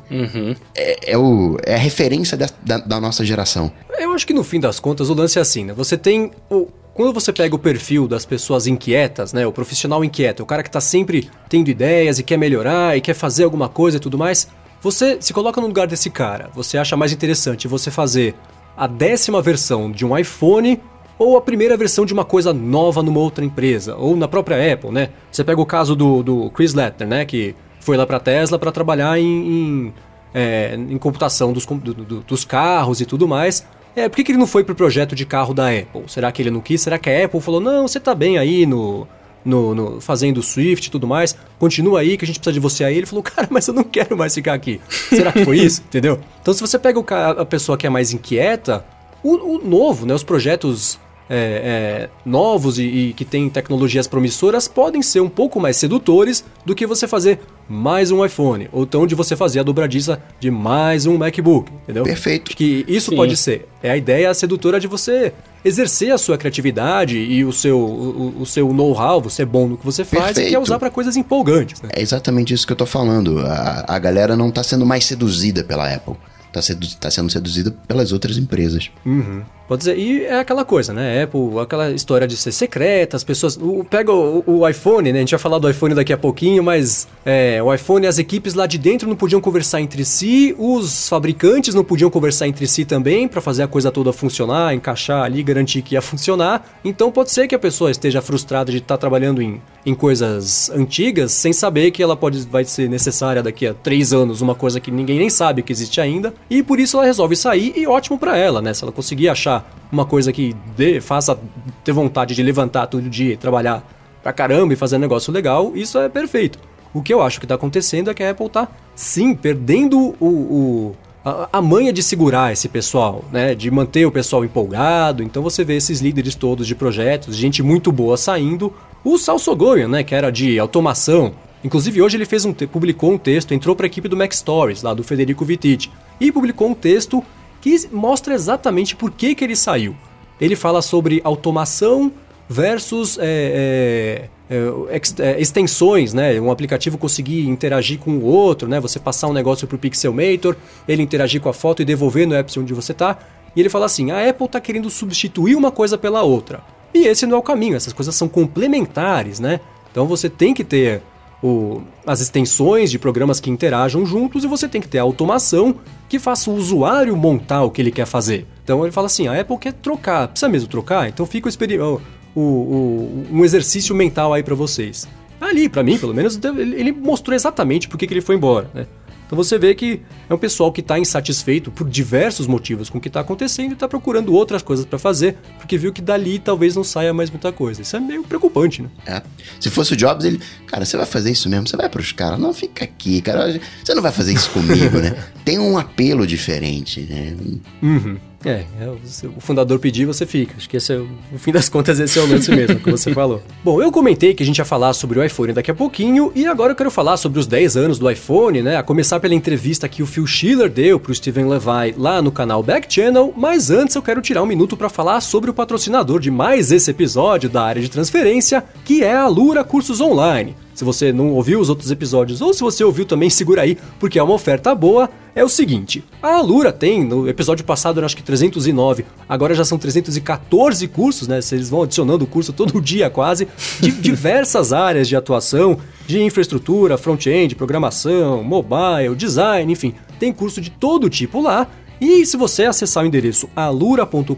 é, 0.75 1.13
é 1.13 1.17
o 1.17 1.57
é 1.65 1.77
a 1.77 1.79
referência 1.79 2.37
da, 2.37 2.49
da, 2.65 2.79
da 2.79 3.01
nossa 3.01 3.25
geração. 3.25 3.71
Eu 3.97 4.13
acho 4.13 4.27
que 4.27 4.35
no 4.35 4.43
fim 4.43 4.59
das 4.59 4.81
contas 4.81 5.09
o 5.09 5.15
lance 5.15 5.39
é 5.39 5.43
assim, 5.43 5.67
né? 5.67 5.73
Você 5.75 5.97
tem 5.97 6.33
o 6.51 6.67
quando 6.93 7.13
você 7.13 7.33
pega 7.33 7.55
o 7.55 7.59
perfil 7.61 8.09
das 8.09 8.25
pessoas 8.25 8.67
inquietas, 8.67 9.33
né, 9.33 9.47
o 9.47 9.53
profissional 9.53 10.03
inquieto, 10.03 10.43
o 10.43 10.47
cara 10.47 10.63
que 10.63 10.71
tá 10.71 10.81
sempre 10.81 11.31
tendo 11.49 11.69
ideias 11.69 12.19
e 12.19 12.25
quer 12.25 12.39
melhorar 12.39 12.97
e 12.97 13.01
quer 13.03 13.15
fazer 13.15 13.45
alguma 13.45 13.69
coisa 13.69 13.99
e 13.99 14.01
tudo 14.01 14.19
mais, 14.19 14.49
você 14.81 15.19
se 15.21 15.33
coloca 15.33 15.61
no 15.61 15.67
lugar 15.69 15.87
desse 15.87 16.11
cara. 16.11 16.51
Você 16.55 16.77
acha 16.77 16.97
mais 16.97 17.13
interessante 17.13 17.69
você 17.69 17.91
fazer 17.91 18.35
a 18.77 18.87
décima 18.87 19.41
versão 19.41 19.93
de 19.93 20.05
um 20.05 20.17
iPhone 20.17 20.81
ou 21.19 21.37
a 21.37 21.41
primeira 21.41 21.77
versão 21.77 22.05
de 22.05 22.13
uma 22.13 22.25
coisa 22.25 22.53
nova 22.53 23.03
numa 23.03 23.21
outra 23.21 23.45
empresa, 23.45 23.97
ou 23.97 24.17
na 24.17 24.29
própria 24.29 24.73
Apple, 24.73 24.91
né? 24.91 25.11
Você 25.31 25.43
pega 25.45 25.61
o 25.61 25.67
caso 25.67 25.95
do, 25.97 26.23
do 26.23 26.51
Chris 26.51 26.75
Lettner, 26.75 27.09
né, 27.09 27.25
que 27.25 27.55
foi 27.81 27.97
lá 27.97 28.07
pra 28.07 28.19
Tesla 28.21 28.59
para 28.59 28.71
trabalhar 28.73 29.19
em, 29.19 29.25
em 29.25 29.95
é, 30.35 30.75
em 30.75 30.99
computação 30.99 31.53
dos, 31.53 31.65
do- 31.65 31.95
do- 31.95 32.21
dos 32.21 32.45
carros 32.45 33.01
e 33.01 33.07
tudo 33.07 33.27
mais. 33.27 33.65
É, 33.95 34.07
por 34.09 34.17
que, 34.17 34.25
que 34.25 34.33
ele 34.33 34.39
não 34.39 34.47
foi 34.47 34.63
pro 34.63 34.75
projeto 34.75 35.15
de 35.15 35.25
carro 35.25 35.55
da 35.55 35.69
Apple? 35.71 36.03
Será 36.09 36.31
que 36.31 36.43
ele 36.43 36.51
não 36.51 36.61
quis? 36.61 36.83
Será 36.83 36.99
que 36.99 37.09
a 37.09 37.25
Apple 37.25 37.41
falou, 37.41 37.61
não, 37.61 37.89
você 37.89 37.99
tá 37.99 38.15
bem 38.15 38.37
aí 38.37 38.67
no, 38.67 39.07
no, 39.43 39.75
no- 39.75 40.01
fazendo 40.03 40.43
Swift 40.43 40.89
e 40.89 40.91
tudo 40.91 41.07
mais, 41.07 41.35
continua 41.59 42.01
aí 42.01 42.19
que 42.19 42.25
a 42.25 42.27
gente 42.27 42.39
precisa 42.39 42.53
de 42.53 42.61
você 42.61 42.85
aí. 42.85 42.99
Ele 42.99 43.07
falou, 43.07 43.23
cara, 43.25 43.49
mas 43.51 43.67
eu 43.67 43.73
não 43.73 43.85
quero 43.85 44.15
mais 44.15 44.35
ficar 44.35 44.53
aqui. 44.53 44.79
Será 44.91 45.33
que 45.33 45.43
foi 45.47 45.57
isso? 45.61 45.81
Entendeu? 45.87 46.21
Então 46.43 46.53
se 46.53 46.61
você 46.61 46.79
pega 46.79 46.99
o 47.01 47.05
a 47.41 47.47
pessoa 47.47 47.79
que 47.79 47.87
é 47.87 47.91
mais 47.91 48.13
inquieta, 48.13 48.85
o, 49.23 49.57
o 49.57 49.59
novo, 49.67 50.05
né, 50.05 50.13
os 50.13 50.23
projetos 50.23 50.99
é, 51.29 52.09
é, 52.09 52.11
novos 52.25 52.79
e, 52.79 52.83
e 52.83 53.13
que 53.13 53.25
têm 53.25 53.49
tecnologias 53.49 54.07
promissoras 54.07 54.69
podem 54.69 55.03
ser 55.03 55.21
um 55.21 55.29
pouco 55.29 55.61
mais 55.61 55.77
sedutores 55.77 56.45
do 56.65 56.75
que 56.75 56.87
você 56.87 57.07
fazer 57.07 57.41
mais 57.69 58.13
um 58.13 58.25
iPhone, 58.25 58.69
ou 58.73 58.85
então 58.85 59.07
de 59.07 59.15
você 59.15 59.35
fazer 59.35 59.59
a 59.59 59.63
dobradiça 59.63 60.23
de 60.39 60.51
mais 60.53 61.05
um 61.05 61.19
MacBook, 61.19 61.71
entendeu? 61.83 62.05
Perfeito. 62.05 62.49
Acho 62.49 62.57
que 62.57 62.85
isso 62.87 63.11
Sim. 63.11 63.17
pode 63.17 63.37
ser. 63.37 63.67
É 63.83 63.91
a 63.91 63.97
ideia 63.97 64.33
sedutora 64.35 64.79
de 64.79 64.87
você 64.87 65.33
exercer 65.65 66.13
a 66.13 66.19
sua 66.19 66.39
criatividade 66.39 67.19
e 67.19 67.45
o 67.45 67.53
seu, 67.53 67.79
o, 67.79 68.43
o 68.43 68.47
seu 68.47 68.73
know-how, 68.73 69.21
você 69.21 69.43
é 69.43 69.45
bom 69.45 69.67
no 69.67 69.77
que 69.77 69.85
você 69.85 70.05
faz 70.05 70.31
e 70.31 70.35
quer 70.35 70.41
Perfeito. 70.43 70.63
usar 70.63 70.79
para 70.79 70.91
coisas 70.91 71.17
empolgantes, 71.17 71.83
né? 71.83 71.89
É 71.93 72.01
exatamente 72.01 72.55
isso 72.55 72.65
que 72.65 72.73
eu 72.73 72.77
tô 72.77 72.87
falando. 72.87 73.41
A, 73.41 73.85
a 73.89 73.99
galera 73.99 74.37
não 74.37 74.51
tá 74.51 74.63
sendo 74.63 74.87
mais 74.87 75.05
seduzida 75.05 75.65
pela 75.65 75.93
Apple. 75.93 76.15
Tá, 76.57 76.63
sedu 76.63 76.87
tá 76.99 77.11
sendo 77.11 77.31
seduzida 77.31 77.71
pelas 77.87 78.13
outras 78.13 78.39
empresas. 78.39 78.91
Uhum. 79.05 79.43
Pode 79.69 79.81
dizer, 79.81 79.99
e 79.99 80.25
é 80.25 80.39
aquela 80.39 80.65
coisa, 80.65 80.93
né? 80.93 81.25
Apple, 81.25 81.59
aquela 81.61 81.91
história 81.91 82.27
de 82.27 82.37
ser 82.37 82.53
secreta, 82.53 83.17
as 83.17 83.25
pessoas. 83.25 83.59
O, 83.61 83.85
pega 83.85 84.13
o, 84.13 84.45
o 84.47 84.69
iPhone, 84.69 85.13
né? 85.13 85.19
A 85.19 85.23
gente 85.23 85.33
vai 85.33 85.41
falar 85.41 85.59
do 85.59 85.69
iPhone 85.69 85.93
daqui 85.93 86.13
a 86.13 86.17
pouquinho, 86.17 86.63
mas 86.63 87.09
é, 87.25 87.61
o 87.61 87.75
iPhone, 87.75 88.07
as 88.07 88.19
equipes 88.19 88.55
lá 88.55 88.65
de 88.67 88.79
dentro 88.79 89.09
não 89.09 89.17
podiam 89.17 89.41
conversar 89.41 89.81
entre 89.81 90.05
si, 90.05 90.55
os 90.57 91.09
fabricantes 91.09 91.75
não 91.75 91.83
podiam 91.83 92.09
conversar 92.09 92.47
entre 92.47 92.65
si 92.69 92.85
também 92.85 93.27
para 93.27 93.41
fazer 93.41 93.65
a 93.65 93.69
coisa 93.69 93.91
toda 93.91 94.13
funcionar, 94.13 94.73
encaixar 94.73 95.25
ali, 95.25 95.43
garantir 95.43 95.83
que 95.83 95.95
ia 95.97 96.01
funcionar. 96.01 96.65
Então 96.85 97.11
pode 97.11 97.33
ser 97.33 97.49
que 97.49 97.55
a 97.55 97.59
pessoa 97.59 97.91
esteja 97.91 98.23
frustrada 98.23 98.71
de 98.71 98.79
estar 98.79 98.97
trabalhando 98.97 99.43
em, 99.43 99.61
em 99.85 99.95
coisas 99.95 100.71
antigas 100.71 101.33
sem 101.33 101.53
saber 101.53 101.91
que 101.91 102.01
ela 102.01 102.17
pode 102.17 102.47
vai 102.47 102.65
ser 102.65 102.89
necessária 102.89 103.43
daqui 103.43 103.67
a 103.67 103.75
três 103.75 104.13
anos, 104.13 104.41
uma 104.41 104.55
coisa 104.55 104.79
que 104.79 104.93
ninguém 104.93 105.19
nem 105.19 105.29
sabe 105.29 105.63
que 105.63 105.73
existe 105.73 106.01
ainda. 106.01 106.33
E 106.49 106.63
por 106.63 106.79
isso 106.79 106.97
ela 106.97 107.07
resolve 107.07 107.35
sair 107.35 107.73
e 107.77 107.87
ótimo 107.87 108.19
para 108.19 108.37
ela, 108.37 108.63
né? 108.63 108.73
Se 108.73 108.85
ela 108.85 108.93
conseguir 108.93 109.29
achar 109.29 109.69
uma 109.91 110.05
coisa 110.05 110.33
que 110.33 110.55
dê, 110.77 111.01
faça 111.01 111.39
ter 111.85 111.93
vontade 111.93 112.35
de 112.35 112.43
levantar 112.43 112.87
todo 112.87 113.09
dia 113.11 113.35
e 113.35 113.37
trabalhar 113.37 113.85
pra 114.23 114.33
caramba 114.33 114.73
e 114.73 114.77
fazer 114.77 114.97
um 114.97 115.01
negócio 115.01 115.33
legal, 115.33 115.73
isso 115.75 115.99
é 115.99 116.09
perfeito. 116.09 116.59
O 116.95 117.03
que 117.03 117.13
eu 117.13 117.21
acho 117.21 117.41
que 117.41 117.47
tá 117.47 117.55
acontecendo 117.57 118.11
é 118.11 118.15
que 118.15 118.23
a 118.23 118.31
Apple 118.31 118.49
tá, 118.49 118.69
sim, 118.95 119.35
perdendo 119.35 120.15
o, 120.21 120.27
o- 120.27 120.97
a, 121.25 121.49
a 121.55 121.61
manha 121.63 121.93
de 121.93 122.03
segurar 122.03 122.53
esse 122.53 122.69
pessoal, 122.69 123.25
né? 123.33 123.55
De 123.55 123.69
manter 123.71 124.07
o 124.07 124.13
pessoal 124.13 124.45
empolgado. 124.45 125.23
Então 125.25 125.43
você 125.43 125.65
vê 125.65 125.77
esses 125.77 126.01
líderes 126.01 126.35
todos 126.37 126.67
de 126.67 126.75
projetos, 126.77 127.35
gente 127.37 127.63
muito 127.63 127.91
boa 127.91 128.17
saindo. 128.17 128.73
O 129.05 129.19
Sal 129.19 129.39
Sogoyan, 129.39 129.89
né? 129.89 130.05
Que 130.05 130.15
era 130.15 130.31
de 130.31 130.59
automação. 130.59 131.33
Inclusive 131.65 132.01
hoje 132.03 132.17
ele 132.17 132.27
fez 132.27 132.45
um 132.45 132.53
publicou 132.53 133.13
um 133.13 133.19
texto, 133.19 133.53
entrou 133.53 133.75
para 133.75 133.87
a 133.87 133.89
equipe 133.89 134.09
do 134.09 134.17
Mac 134.17 134.33
Stories, 134.33 134.83
lá 134.83 134.95
do 134.95 135.03
Federico 135.03 135.45
Vittiti, 135.45 135.91
e 136.21 136.31
publicou 136.31 136.69
um 136.69 136.75
texto 136.75 137.25
que 137.61 137.89
mostra 137.91 138.35
exatamente 138.35 138.95
por 138.95 139.11
que, 139.11 139.35
que 139.35 139.43
ele 139.43 139.57
saiu. 139.57 139.97
Ele 140.41 140.55
fala 140.55 140.83
sobre 140.83 141.21
automação 141.25 142.13
versus 142.49 143.19
é, 143.19 144.29
é, 144.49 144.55
é, 144.55 145.01
é, 145.19 145.41
extensões, 145.41 146.15
né? 146.15 146.41
Um 146.41 146.51
aplicativo 146.51 146.99
conseguir 146.99 147.49
interagir 147.49 147.99
com 147.99 148.13
o 148.13 148.25
outro, 148.25 148.69
né? 148.69 148.79
Você 148.79 149.01
passar 149.01 149.29
um 149.29 149.33
negócio 149.33 149.67
pro 149.67 149.79
Pixelmator, 149.79 150.57
ele 150.87 151.03
interagir 151.03 151.41
com 151.41 151.49
a 151.49 151.53
foto 151.53 151.83
e 151.83 151.85
devolver 151.85 152.27
no 152.27 152.35
app 152.35 152.59
onde 152.59 152.73
você 152.73 152.95
tá. 152.95 153.19
E 153.55 153.61
ele 153.61 153.69
fala 153.69 153.87
assim: 153.87 154.11
a 154.11 154.29
Apple 154.29 154.49
tá 154.49 154.61
querendo 154.61 154.89
substituir 154.91 155.57
uma 155.57 155.73
coisa 155.73 155.99
pela 155.99 156.23
outra. 156.23 156.61
E 156.95 157.07
esse 157.07 157.27
não 157.27 157.37
é 157.37 157.41
o 157.41 157.43
caminho, 157.43 157.77
essas 157.77 157.93
coisas 157.93 158.15
são 158.15 158.29
complementares, 158.29 159.41
né? 159.41 159.61
Então 159.91 160.07
você 160.07 160.31
tem 160.31 160.55
que 160.55 160.63
ter 160.63 161.03
o- 161.43 161.83
as 162.07 162.21
extensões 162.21 162.91
de 162.91 162.99
programas 162.99 163.41
que 163.41 163.51
interajam 163.51 164.05
juntos 164.07 164.45
e 164.45 164.47
você 164.47 164.69
tem 164.69 164.81
que 164.81 164.89
ter 164.89 164.99
a 164.99 165.03
automação 165.03 165.75
que 166.09 166.19
faça 166.19 166.51
o 166.51 166.55
usuário 166.55 167.17
montar 167.17 167.63
o 167.65 167.71
que 167.71 167.81
ele 167.83 167.91
quer 167.91 168.07
fazer. 168.07 168.47
Então 168.65 168.83
ele 168.85 168.93
fala 168.93 169.07
assim: 169.07 169.27
a 169.29 169.39
Apple 169.41 169.59
quer 169.59 169.73
trocar, 169.75 170.29
precisa 170.29 170.49
mesmo 170.49 170.69
trocar? 170.69 171.09
Então 171.09 171.27
fica 171.27 171.49
o, 171.49 172.01
o- 172.35 172.41
o- 172.41 173.27
um 173.33 173.45
exercício 173.45 173.95
mental 173.95 174.33
aí 174.33 174.43
pra 174.43 174.55
vocês. 174.55 175.07
Ali, 175.41 175.69
pra 175.69 175.83
mim, 175.83 175.99
pelo 175.99 176.15
menos, 176.15 176.39
ele 176.59 176.93
mostrou 176.93 177.35
exatamente 177.35 177.89
por 177.89 177.99
que 177.99 178.07
ele 178.07 178.23
foi 178.23 178.37
embora, 178.37 178.71
né? 178.73 178.87
Então 179.27 179.37
você 179.37 179.59
vê 179.59 179.75
que 179.75 180.01
é 180.29 180.35
um 180.35 180.39
pessoal 180.39 180.73
que 180.73 180.81
está 180.81 180.99
insatisfeito 180.99 181.71
por 181.71 181.89
diversos 181.89 182.47
motivos 182.47 182.89
com 182.89 182.99
o 182.99 183.01
que 183.01 183.09
está 183.09 183.21
acontecendo 183.21 183.71
e 183.71 183.75
está 183.75 183.89
procurando 183.89 184.33
outras 184.33 184.63
coisas 184.63 184.87
para 184.87 184.99
fazer, 184.99 185.37
porque 185.59 185.77
viu 185.77 185.93
que 185.93 186.01
dali 186.01 186.39
talvez 186.39 186.77
não 186.77 186.85
saia 186.85 187.13
mais 187.13 187.31
muita 187.31 187.51
coisa. 187.53 187.83
Isso 187.83 187.97
é 187.97 188.01
meio 188.01 188.23
preocupante, 188.23 188.83
né? 188.83 188.89
É. 189.07 189.23
Se 189.61 189.69
fosse 189.69 189.93
o 189.93 189.97
Jobs, 189.97 190.25
ele. 190.25 190.41
Cara, 190.67 190.85
você 190.85 190.97
vai 190.97 191.07
fazer 191.07 191.31
isso 191.33 191.49
mesmo? 191.49 191.67
Você 191.67 191.77
vai 191.77 191.89
pros 191.89 192.13
caras? 192.13 192.39
Não, 192.39 192.55
fica 192.55 192.85
aqui, 192.85 193.21
cara. 193.21 193.61
Você 193.85 193.95
não 193.95 194.03
vai 194.03 194.13
fazer 194.13 194.33
isso 194.33 194.51
comigo, 194.51 194.99
né? 194.99 195.17
Tem 195.45 195.59
um 195.59 195.77
apelo 195.77 196.27
diferente, 196.27 197.01
né? 197.01 197.37
Uhum. 197.83 198.17
É, 198.47 198.65
é, 198.81 198.89
o 198.89 198.97
o 199.37 199.41
fundador 199.41 199.79
pedir, 199.81 200.07
você 200.07 200.25
fica. 200.25 200.55
Acho 200.57 200.69
que 200.69 200.77
esse 200.77 200.93
é, 200.93 200.97
o- 200.97 201.09
no 201.33 201.39
fim 201.39 201.51
das 201.51 201.69
contas, 201.69 201.99
esse 201.99 202.17
é 202.19 202.23
o 202.23 202.27
lance 202.29 202.51
mesmo 202.51 202.79
que 202.79 202.91
você 202.91 203.13
falou. 203.13 203.43
Bom, 203.65 203.83
eu 203.83 203.91
comentei 203.91 204.35
que 204.35 204.43
a 204.43 204.47
gente 204.47 204.59
ia 204.59 204.65
falar 204.65 204.93
sobre 204.93 205.19
o 205.19 205.25
iPhone 205.25 205.53
daqui 205.53 205.71
a 205.71 205.75
pouquinho, 205.75 206.31
e 206.35 206.47
agora 206.47 206.73
eu 206.73 206.77
quero 206.77 206.91
falar 206.91 207.17
sobre 207.17 207.41
os 207.41 207.47
10 207.47 207.77
anos 207.77 207.99
do 207.99 208.09
iPhone, 208.09 208.63
né? 208.63 208.77
A 208.77 208.83
começar 208.85 209.19
pela 209.19 209.35
entrevista 209.35 209.89
que 209.89 210.03
o 210.03 210.07
Phil 210.07 210.27
Schiller 210.27 210.71
deu 210.71 211.01
pro 211.01 211.15
Steven 211.15 211.47
Levi 211.49 211.95
lá 211.97 212.23
no 212.23 212.31
canal 212.31 212.63
Back 212.63 212.87
Channel, 212.93 213.35
mas 213.37 213.71
antes 213.71 213.97
eu 213.97 214.03
quero 214.03 214.23
tirar 214.23 214.43
um 214.43 214.47
minuto 214.47 214.77
para 214.77 214.89
falar 214.89 215.21
sobre 215.21 215.51
o 215.51 215.55
patrocinador 215.55 216.21
de 216.21 216.31
mais 216.31 216.71
esse 216.71 216.91
episódio 216.91 217.51
da 217.51 217.63
área 217.65 217.83
de 217.83 217.91
transferência, 217.91 218.63
que 218.85 219.03
é 219.03 219.15
a 219.17 219.27
Lura 219.27 219.65
Cursos 219.65 220.01
Online. 220.01 220.55
Se 220.77 220.85
você 220.85 221.11
não 221.11 221.33
ouviu 221.33 221.59
os 221.59 221.71
outros 221.71 221.91
episódios, 221.91 222.43
ou 222.43 222.53
se 222.53 222.61
você 222.61 222.85
ouviu 222.85 223.07
também, 223.07 223.31
segura 223.31 223.63
aí, 223.63 223.79
porque 223.99 224.19
é 224.19 224.23
uma 224.23 224.35
oferta 224.35 224.75
boa. 224.75 225.09
É 225.35 225.43
o 225.43 225.49
seguinte: 225.49 226.05
a 226.23 226.37
Alura 226.37 226.71
tem, 226.71 227.03
no 227.03 227.27
episódio 227.27 227.65
passado, 227.65 227.99
eu 227.99 228.05
acho 228.05 228.15
que 228.15 228.23
309, 228.23 229.07
agora 229.27 229.55
já 229.55 229.65
são 229.65 229.79
314 229.79 230.87
cursos, 230.89 231.27
né? 231.27 231.41
Eles 231.51 231.71
vão 231.71 231.83
adicionando 231.83 232.27
curso 232.27 232.53
todo 232.53 232.79
dia 232.79 233.09
quase, 233.09 233.49
de 233.81 233.91
diversas 233.91 234.71
áreas 234.71 235.09
de 235.09 235.17
atuação, 235.17 235.79
de 236.07 236.23
infraestrutura, 236.23 236.99
front-end, 236.99 237.55
programação, 237.55 238.45
mobile, 238.45 239.15
design, 239.17 239.73
enfim, 239.73 239.95
tem 240.19 240.31
curso 240.31 240.61
de 240.61 240.71
todo 240.71 241.09
tipo 241.09 241.41
lá. 241.41 241.67
E 241.99 242.27
se 242.27 242.37
você 242.37 242.65
acessar 242.65 243.03
o 243.03 243.07
endereço 243.07 243.49
alura.com.br 243.57 244.35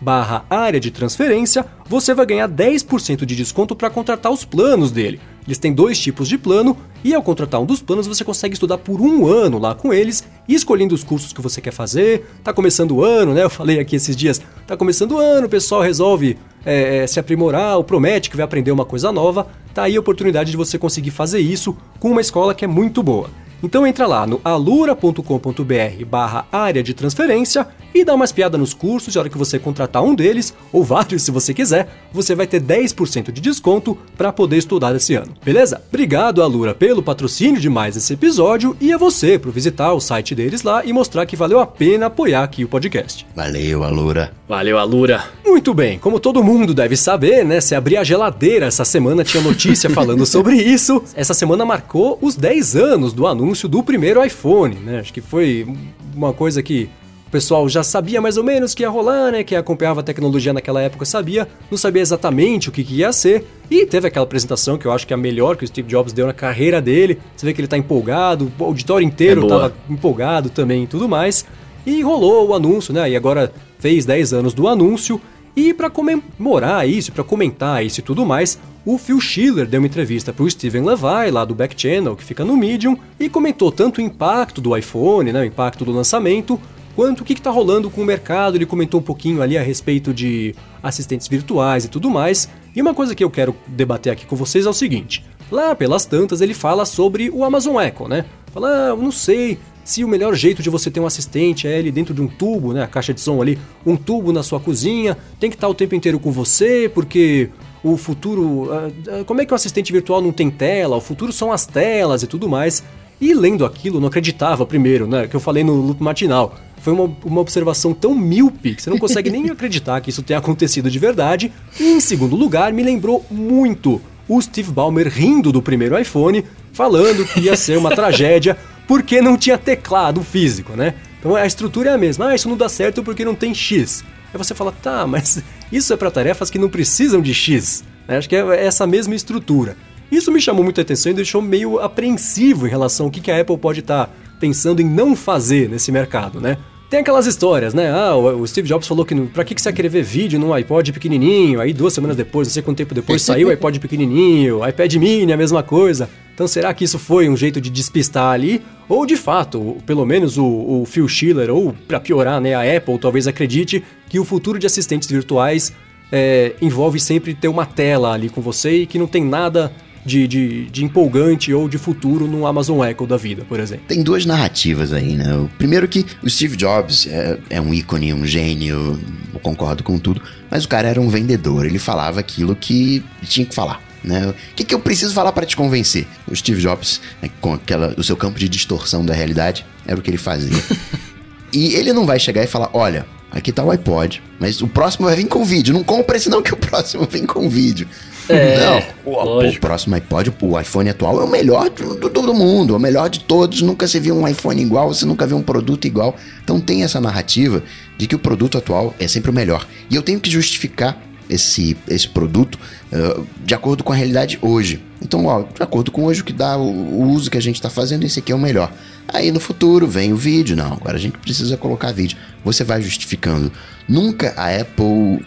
barra 0.00 0.44
área 0.50 0.78
de 0.78 0.90
transferência, 0.90 1.64
você 1.88 2.12
vai 2.12 2.26
ganhar 2.26 2.46
10% 2.46 3.24
de 3.24 3.34
desconto 3.34 3.74
para 3.74 3.88
contratar 3.88 4.30
os 4.30 4.44
planos 4.44 4.90
dele. 4.90 5.18
Eles 5.46 5.58
têm 5.58 5.72
dois 5.72 5.98
tipos 5.98 6.28
de 6.28 6.36
plano 6.38 6.76
e 7.02 7.14
ao 7.14 7.22
contratar 7.22 7.60
um 7.60 7.66
dos 7.66 7.80
planos 7.80 8.06
você 8.06 8.24
consegue 8.24 8.54
estudar 8.54 8.78
por 8.78 9.00
um 9.00 9.26
ano 9.26 9.58
lá 9.58 9.74
com 9.74 9.92
eles 9.92 10.24
escolhendo 10.48 10.94
os 10.94 11.02
cursos 11.02 11.32
que 11.32 11.40
você 11.40 11.60
quer 11.60 11.72
fazer. 11.72 12.26
Tá 12.42 12.52
começando 12.52 12.92
o 12.92 13.04
ano, 13.04 13.32
né? 13.32 13.44
Eu 13.44 13.50
falei 13.50 13.78
aqui 13.78 13.96
esses 13.96 14.16
dias, 14.16 14.40
tá 14.66 14.76
começando 14.76 15.12
o 15.12 15.18
ano, 15.18 15.46
o 15.46 15.50
pessoal 15.50 15.82
resolve 15.82 16.36
é, 16.64 16.98
é, 16.98 17.06
se 17.06 17.18
aprimorar 17.18 17.76
ou 17.76 17.84
promete 17.84 18.28
que 18.28 18.36
vai 18.36 18.44
aprender 18.44 18.70
uma 18.70 18.84
coisa 18.84 19.10
nova. 19.12 19.46
Tá 19.72 19.84
aí 19.84 19.96
a 19.96 20.00
oportunidade 20.00 20.50
de 20.50 20.56
você 20.56 20.78
conseguir 20.78 21.10
fazer 21.10 21.40
isso 21.40 21.76
com 21.98 22.10
uma 22.10 22.20
escola 22.20 22.54
que 22.54 22.64
é 22.64 22.68
muito 22.68 23.02
boa. 23.02 23.30
Então 23.62 23.86
entra 23.86 24.06
lá 24.06 24.26
no 24.26 24.40
alura.com.br 24.44 26.04
barra 26.06 26.46
área 26.50 26.82
de 26.82 26.94
transferência 26.94 27.66
e 27.94 28.04
dá 28.04 28.14
uma 28.14 28.24
espiada 28.24 28.56
nos 28.56 28.72
cursos 28.72 29.14
e 29.14 29.18
a 29.18 29.20
hora 29.20 29.30
que 29.30 29.38
você 29.38 29.58
contratar 29.58 30.02
um 30.02 30.14
deles, 30.14 30.54
ou 30.72 30.84
vários 30.84 31.22
se 31.22 31.30
você 31.30 31.52
quiser, 31.52 31.88
você 32.12 32.34
vai 32.34 32.46
ter 32.46 32.60
10% 32.60 33.32
de 33.32 33.40
desconto 33.40 33.96
para 34.16 34.32
poder 34.32 34.56
estudar 34.58 34.94
esse 34.94 35.14
ano. 35.14 35.34
Beleza? 35.44 35.82
Obrigado, 35.88 36.42
Alura, 36.42 36.74
pelo 36.74 37.02
patrocínio 37.02 37.60
de 37.60 37.68
mais 37.68 37.96
esse 37.96 38.14
episódio 38.14 38.76
e 38.80 38.92
a 38.92 38.98
você 38.98 39.38
por 39.38 39.50
visitar 39.50 39.92
o 39.92 40.00
site 40.00 40.34
deles 40.34 40.62
lá 40.62 40.84
e 40.84 40.92
mostrar 40.92 41.26
que 41.26 41.36
valeu 41.36 41.58
a 41.60 41.66
pena 41.66 42.06
apoiar 42.06 42.44
aqui 42.44 42.64
o 42.64 42.68
podcast. 42.68 43.26
Valeu, 43.34 43.82
Alura. 43.82 44.32
Valeu, 44.48 44.78
Alura. 44.78 45.24
Muito 45.44 45.74
bem, 45.74 45.98
como 45.98 46.20
todo 46.20 46.44
mundo 46.44 46.72
deve 46.72 46.96
saber, 46.96 47.44
né? 47.44 47.60
Se 47.60 47.74
abrir 47.74 47.96
a 47.96 48.04
geladeira 48.04 48.66
essa 48.66 48.84
semana 48.84 49.24
tinha 49.24 49.42
notícia 49.42 49.90
falando 49.90 50.24
sobre 50.24 50.56
isso. 50.56 51.02
Essa 51.14 51.34
semana 51.34 51.64
marcou 51.64 52.18
os 52.22 52.36
10 52.36 52.76
anos 52.76 53.12
do 53.12 53.26
anúncio 53.26 53.49
do 53.68 53.82
primeiro 53.82 54.24
iPhone, 54.24 54.74
né? 54.76 55.00
Acho 55.00 55.12
que 55.12 55.20
foi 55.20 55.66
uma 56.14 56.32
coisa 56.32 56.62
que 56.62 56.88
o 57.26 57.30
pessoal 57.30 57.68
já 57.68 57.84
sabia 57.84 58.20
mais 58.20 58.36
ou 58.36 58.42
menos 58.42 58.74
que 58.74 58.82
ia 58.82 58.90
rolar, 58.90 59.30
né? 59.30 59.44
Quem 59.44 59.56
acompanhava 59.56 60.00
a 60.00 60.02
tecnologia 60.02 60.52
naquela 60.52 60.82
época 60.82 61.04
sabia, 61.04 61.46
não 61.70 61.78
sabia 61.78 62.02
exatamente 62.02 62.68
o 62.68 62.72
que, 62.72 62.82
que 62.82 62.94
ia 62.94 63.12
ser. 63.12 63.46
E 63.70 63.86
teve 63.86 64.08
aquela 64.08 64.24
apresentação 64.24 64.76
que 64.76 64.84
eu 64.84 64.90
acho 64.90 65.06
que 65.06 65.12
é 65.12 65.16
a 65.16 65.16
melhor 65.16 65.56
que 65.56 65.64
o 65.64 65.66
Steve 65.66 65.88
Jobs 65.88 66.12
deu 66.12 66.26
na 66.26 66.32
carreira 66.32 66.82
dele. 66.82 67.20
Você 67.36 67.46
vê 67.46 67.52
que 67.52 67.60
ele 67.60 67.68
tá 67.68 67.78
empolgado, 67.78 68.50
o 68.58 68.64
auditório 68.64 69.06
inteiro 69.06 69.44
É 69.44 69.48
tava 69.48 69.72
empolgado 69.88 70.50
também 70.50 70.82
e 70.82 70.86
tudo 70.88 71.08
mais. 71.08 71.46
E 71.86 72.02
rolou 72.02 72.48
o 72.48 72.54
anúncio, 72.54 72.92
né? 72.92 73.08
E 73.08 73.14
agora 73.14 73.52
fez 73.78 74.04
10 74.04 74.32
anos 74.32 74.52
do 74.52 74.66
anúncio. 74.66 75.20
E 75.60 75.74
para 75.74 75.90
comemorar 75.90 76.88
isso, 76.88 77.12
para 77.12 77.22
comentar 77.22 77.84
isso 77.84 78.00
e 78.00 78.02
tudo 78.02 78.24
mais, 78.24 78.58
o 78.82 78.96
Phil 78.96 79.20
Schiller 79.20 79.66
deu 79.66 79.78
uma 79.78 79.86
entrevista 79.86 80.32
para 80.32 80.42
o 80.42 80.50
Steven 80.50 80.82
Levi, 80.82 81.30
lá 81.30 81.44
do 81.44 81.54
Back 81.54 81.78
Channel, 81.78 82.16
que 82.16 82.24
fica 82.24 82.46
no 82.46 82.56
Medium, 82.56 82.96
e 83.20 83.28
comentou 83.28 83.70
tanto 83.70 83.98
o 83.98 84.00
impacto 84.00 84.58
do 84.58 84.74
iPhone, 84.74 85.30
né, 85.30 85.42
o 85.42 85.44
impacto 85.44 85.84
do 85.84 85.92
lançamento, 85.92 86.58
quanto 86.96 87.20
o 87.20 87.24
que 87.26 87.34
está 87.34 87.50
rolando 87.50 87.90
com 87.90 88.00
o 88.00 88.06
mercado. 88.06 88.56
Ele 88.56 88.64
comentou 88.64 89.00
um 89.00 89.02
pouquinho 89.02 89.42
ali 89.42 89.58
a 89.58 89.62
respeito 89.62 90.14
de 90.14 90.54
assistentes 90.82 91.28
virtuais 91.28 91.84
e 91.84 91.88
tudo 91.88 92.08
mais. 92.08 92.48
E 92.74 92.80
uma 92.80 92.94
coisa 92.94 93.14
que 93.14 93.22
eu 93.22 93.28
quero 93.28 93.54
debater 93.66 94.14
aqui 94.14 94.24
com 94.24 94.36
vocês 94.36 94.64
é 94.64 94.70
o 94.70 94.72
seguinte: 94.72 95.22
lá 95.50 95.74
pelas 95.74 96.06
tantas 96.06 96.40
ele 96.40 96.54
fala 96.54 96.86
sobre 96.86 97.28
o 97.28 97.44
Amazon 97.44 97.78
Echo, 97.78 98.08
né? 98.08 98.24
Fala, 98.50 98.92
ah, 98.92 98.96
não 98.96 99.12
sei 99.12 99.58
se 99.84 100.04
o 100.04 100.08
melhor 100.08 100.34
jeito 100.34 100.62
de 100.62 100.70
você 100.70 100.90
ter 100.90 101.00
um 101.00 101.06
assistente 101.06 101.66
é 101.66 101.78
ele 101.78 101.90
dentro 101.90 102.14
de 102.14 102.20
um 102.20 102.26
tubo, 102.26 102.72
né? 102.72 102.82
A 102.82 102.86
caixa 102.86 103.12
de 103.14 103.20
som 103.20 103.40
ali, 103.40 103.58
um 103.84 103.96
tubo 103.96 104.32
na 104.32 104.42
sua 104.42 104.60
cozinha, 104.60 105.16
tem 105.38 105.50
que 105.50 105.56
estar 105.56 105.68
o 105.68 105.74
tempo 105.74 105.94
inteiro 105.94 106.18
com 106.18 106.30
você, 106.30 106.90
porque 106.92 107.50
o 107.82 107.96
futuro. 107.96 108.68
ah, 108.72 108.90
ah, 109.08 109.24
como 109.24 109.40
é 109.40 109.46
que 109.46 109.52
o 109.52 109.56
assistente 109.56 109.92
virtual 109.92 110.20
não 110.20 110.32
tem 110.32 110.50
tela? 110.50 110.96
O 110.96 111.00
futuro 111.00 111.32
são 111.32 111.52
as 111.52 111.66
telas 111.66 112.22
e 112.22 112.26
tudo 112.26 112.48
mais. 112.48 112.82
E 113.20 113.34
lendo 113.34 113.66
aquilo, 113.66 114.00
não 114.00 114.08
acreditava 114.08 114.64
primeiro, 114.64 115.06
né? 115.06 115.26
Que 115.26 115.36
eu 115.36 115.40
falei 115.40 115.62
no 115.62 115.74
loop 115.74 116.02
matinal. 116.02 116.54
Foi 116.80 116.92
uma, 116.92 117.14
uma 117.24 117.40
observação 117.40 117.92
tão 117.92 118.14
míope 118.14 118.74
que 118.74 118.82
você 118.82 118.88
não 118.88 118.98
consegue 118.98 119.28
nem 119.28 119.48
acreditar 119.50 120.00
que 120.00 120.08
isso 120.08 120.22
tenha 120.22 120.38
acontecido 120.38 120.90
de 120.90 120.98
verdade. 120.98 121.52
E 121.78 121.84
em 121.84 122.00
segundo 122.00 122.34
lugar, 122.34 122.72
me 122.72 122.82
lembrou 122.82 123.24
muito 123.30 124.00
o 124.26 124.40
Steve 124.40 124.70
Ballmer 124.70 125.08
rindo 125.08 125.52
do 125.52 125.60
primeiro 125.60 125.98
iPhone, 125.98 126.44
falando 126.72 127.26
que 127.26 127.40
ia 127.40 127.56
ser 127.56 127.76
uma 127.76 127.90
tragédia 127.90 128.56
porque 128.90 129.22
não 129.22 129.36
tinha 129.36 129.56
teclado 129.56 130.20
físico, 130.20 130.72
né? 130.72 130.94
Então 131.20 131.36
a 131.36 131.46
estrutura 131.46 131.90
é 131.90 131.94
a 131.94 131.96
mesma. 131.96 132.30
Ah, 132.30 132.34
isso 132.34 132.48
não 132.48 132.56
dá 132.56 132.68
certo 132.68 133.04
porque 133.04 133.24
não 133.24 133.36
tem 133.36 133.54
X. 133.54 134.02
Aí 134.34 134.36
você 134.36 134.52
fala, 134.52 134.72
tá, 134.72 135.06
mas 135.06 135.40
isso 135.70 135.92
é 135.92 135.96
para 135.96 136.10
tarefas 136.10 136.50
que 136.50 136.58
não 136.58 136.68
precisam 136.68 137.22
de 137.22 137.32
X. 137.32 137.84
né? 138.08 138.16
Acho 138.16 138.28
que 138.28 138.34
é 138.34 138.66
essa 138.66 138.88
mesma 138.88 139.14
estrutura. 139.14 139.76
Isso 140.10 140.32
me 140.32 140.40
chamou 140.40 140.64
muita 140.64 140.80
atenção 140.80 141.12
e 141.12 141.14
deixou 141.14 141.40
meio 141.40 141.78
apreensivo 141.78 142.66
em 142.66 142.70
relação 142.70 143.06
ao 143.06 143.12
que 143.12 143.20
que 143.20 143.30
a 143.30 143.40
Apple 143.40 143.56
pode 143.58 143.78
estar 143.78 144.10
pensando 144.40 144.82
em 144.82 144.84
não 144.84 145.14
fazer 145.14 145.68
nesse 145.68 145.92
mercado, 145.92 146.40
né? 146.40 146.58
Tem 146.90 146.98
aquelas 146.98 147.24
histórias, 147.24 147.72
né? 147.72 147.88
Ah, 147.88 148.16
o 148.16 148.44
Steve 148.44 148.66
Jobs 148.66 148.88
falou 148.88 149.04
que 149.04 149.14
pra 149.26 149.44
que 149.44 149.54
que 149.54 149.62
você 149.62 149.68
vai 149.68 149.76
querer 149.76 149.88
ver 149.88 150.02
vídeo 150.02 150.40
num 150.40 150.52
iPod 150.52 150.92
pequenininho? 150.92 151.60
Aí 151.60 151.72
duas 151.72 151.92
semanas 151.92 152.16
depois, 152.16 152.48
não 152.48 152.52
sei 152.52 152.64
quanto 152.64 152.78
tempo 152.78 152.92
depois, 152.92 153.22
saiu 153.22 153.46
o 153.46 153.50
iPod 153.52 153.78
pequenininho, 153.78 154.66
iPad 154.68 154.92
mini, 154.96 155.32
a 155.32 155.36
mesma 155.36 155.62
coisa. 155.62 156.10
Então 156.34 156.48
será 156.48 156.74
que 156.74 156.82
isso 156.82 156.98
foi 156.98 157.28
um 157.28 157.36
jeito 157.36 157.60
de 157.60 157.70
despistar 157.70 158.32
ali? 158.32 158.60
Ou 158.88 159.06
de 159.06 159.16
fato, 159.16 159.76
pelo 159.86 160.04
menos 160.04 160.36
o, 160.36 160.44
o 160.44 160.84
Phil 160.84 161.06
Schiller, 161.06 161.48
ou 161.54 161.72
pra 161.86 162.00
piorar, 162.00 162.40
né, 162.40 162.54
a 162.54 162.76
Apple 162.76 162.98
talvez 162.98 163.28
acredite 163.28 163.84
que 164.08 164.18
o 164.18 164.24
futuro 164.24 164.58
de 164.58 164.66
assistentes 164.66 165.08
virtuais 165.08 165.72
é, 166.10 166.54
envolve 166.60 166.98
sempre 166.98 167.34
ter 167.34 167.46
uma 167.46 167.66
tela 167.66 168.12
ali 168.12 168.28
com 168.28 168.40
você 168.40 168.82
e 168.82 168.86
que 168.86 168.98
não 168.98 169.06
tem 169.06 169.24
nada 169.24 169.70
de, 170.10 170.26
de, 170.26 170.64
de 170.66 170.84
empolgante 170.84 171.54
ou 171.54 171.68
de 171.68 171.78
futuro 171.78 172.26
no 172.26 172.44
Amazon 172.44 172.84
Echo 172.84 173.06
da 173.06 173.16
vida, 173.16 173.44
por 173.48 173.60
exemplo. 173.60 173.84
Tem 173.86 174.02
duas 174.02 174.26
narrativas 174.26 174.92
aí, 174.92 175.14
né? 175.14 175.32
O 175.36 175.48
primeiro 175.56 175.86
que 175.86 176.04
o 176.22 176.28
Steve 176.28 176.56
Jobs 176.56 177.06
é, 177.06 177.38
é 177.48 177.60
um 177.60 177.72
ícone, 177.72 178.12
um 178.12 178.26
gênio, 178.26 178.98
eu 179.32 179.40
concordo 179.40 179.84
com 179.84 179.98
tudo, 179.98 180.20
mas 180.50 180.64
o 180.64 180.68
cara 180.68 180.88
era 180.88 181.00
um 181.00 181.08
vendedor, 181.08 181.64
ele 181.64 181.78
falava 181.78 182.18
aquilo 182.18 182.56
que 182.56 183.04
tinha 183.22 183.46
que 183.46 183.54
falar. 183.54 183.80
Né? 184.02 184.26
O 184.28 184.54
que, 184.56 184.64
que 184.64 184.74
eu 184.74 184.80
preciso 184.80 185.14
falar 185.14 185.30
para 185.30 185.46
te 185.46 185.56
convencer? 185.56 186.06
O 186.26 186.34
Steve 186.34 186.60
Jobs, 186.60 187.00
né, 187.22 187.30
com 187.40 187.54
aquela, 187.54 187.94
o 187.96 188.02
seu 188.02 188.16
campo 188.16 188.38
de 188.38 188.48
distorção 188.48 189.04
da 189.04 189.14
realidade, 189.14 189.64
era 189.86 189.98
o 189.98 190.02
que 190.02 190.10
ele 190.10 190.18
fazia. 190.18 190.62
e 191.52 191.74
ele 191.74 191.92
não 191.92 192.06
vai 192.06 192.18
chegar 192.18 192.42
e 192.42 192.46
falar: 192.46 192.70
olha, 192.72 193.06
aqui 193.30 193.52
tá 193.52 193.62
o 193.62 193.70
iPod, 193.70 194.22
mas 194.38 194.62
o 194.62 194.66
próximo 194.66 195.06
vai 195.06 195.16
vir 195.16 195.26
com 195.26 195.44
vídeo. 195.44 195.74
Não 195.74 195.84
compra 195.84 196.16
esse 196.16 196.30
não, 196.30 196.42
que 196.42 196.54
o 196.54 196.56
próximo 196.56 197.06
vem 197.08 197.26
com 197.26 197.48
vídeo. 197.48 197.86
É, 198.30 198.92
não, 199.04 199.12
o, 199.12 199.48
o 199.48 199.60
próximo 199.60 199.94
iPod, 199.94 200.32
o 200.40 200.60
iPhone 200.60 200.90
atual 200.90 201.20
é 201.20 201.24
o 201.24 201.28
melhor 201.28 201.68
do, 201.70 201.96
do, 201.96 202.08
do 202.08 202.34
mundo, 202.34 202.74
é 202.74 202.76
o 202.76 202.80
melhor 202.80 203.08
de 203.08 203.20
todos. 203.20 203.62
Nunca 203.62 203.86
se 203.86 203.98
viu 203.98 204.16
um 204.16 204.26
iPhone 204.26 204.60
igual, 204.60 204.92
você 204.92 205.04
nunca 205.04 205.26
viu 205.26 205.36
um 205.36 205.42
produto 205.42 205.86
igual. 205.86 206.16
Então 206.42 206.60
tem 206.60 206.82
essa 206.82 207.00
narrativa 207.00 207.62
de 207.98 208.06
que 208.06 208.14
o 208.14 208.18
produto 208.18 208.58
atual 208.58 208.94
é 208.98 209.06
sempre 209.08 209.30
o 209.30 209.34
melhor. 209.34 209.66
E 209.90 209.94
eu 209.94 210.02
tenho 210.02 210.20
que 210.20 210.30
justificar 210.30 211.00
esse, 211.30 211.76
esse 211.88 212.08
produto 212.08 212.58
uh, 212.92 213.24
de 213.44 213.54
acordo 213.54 213.84
com 213.84 213.92
a 213.92 213.96
realidade 213.96 214.38
hoje. 214.42 214.82
Então, 215.00 215.26
ó, 215.26 215.42
de 215.42 215.62
acordo 215.62 215.90
com 215.92 216.04
hoje 216.04 216.20
o 216.20 216.24
que 216.24 216.32
dá 216.32 216.58
o, 216.58 216.62
o 216.62 217.10
uso 217.10 217.30
que 217.30 217.38
a 217.38 217.42
gente 217.42 217.54
está 217.54 217.70
fazendo, 217.70 218.04
esse 218.04 218.18
aqui 218.18 218.32
é 218.32 218.34
o 218.34 218.38
melhor. 218.38 218.72
Aí 219.08 219.30
no 219.30 219.40
futuro 219.40 219.86
vem 219.86 220.12
o 220.12 220.16
vídeo, 220.16 220.56
não, 220.56 220.72
agora 220.72 220.96
a 220.96 221.00
gente 221.00 221.16
precisa 221.18 221.56
colocar 221.56 221.92
vídeo. 221.92 222.18
Você 222.44 222.64
vai 222.64 222.82
justificando. 222.82 223.52
Nunca 223.88 224.34
a 224.36 224.54
Apple 224.54 225.24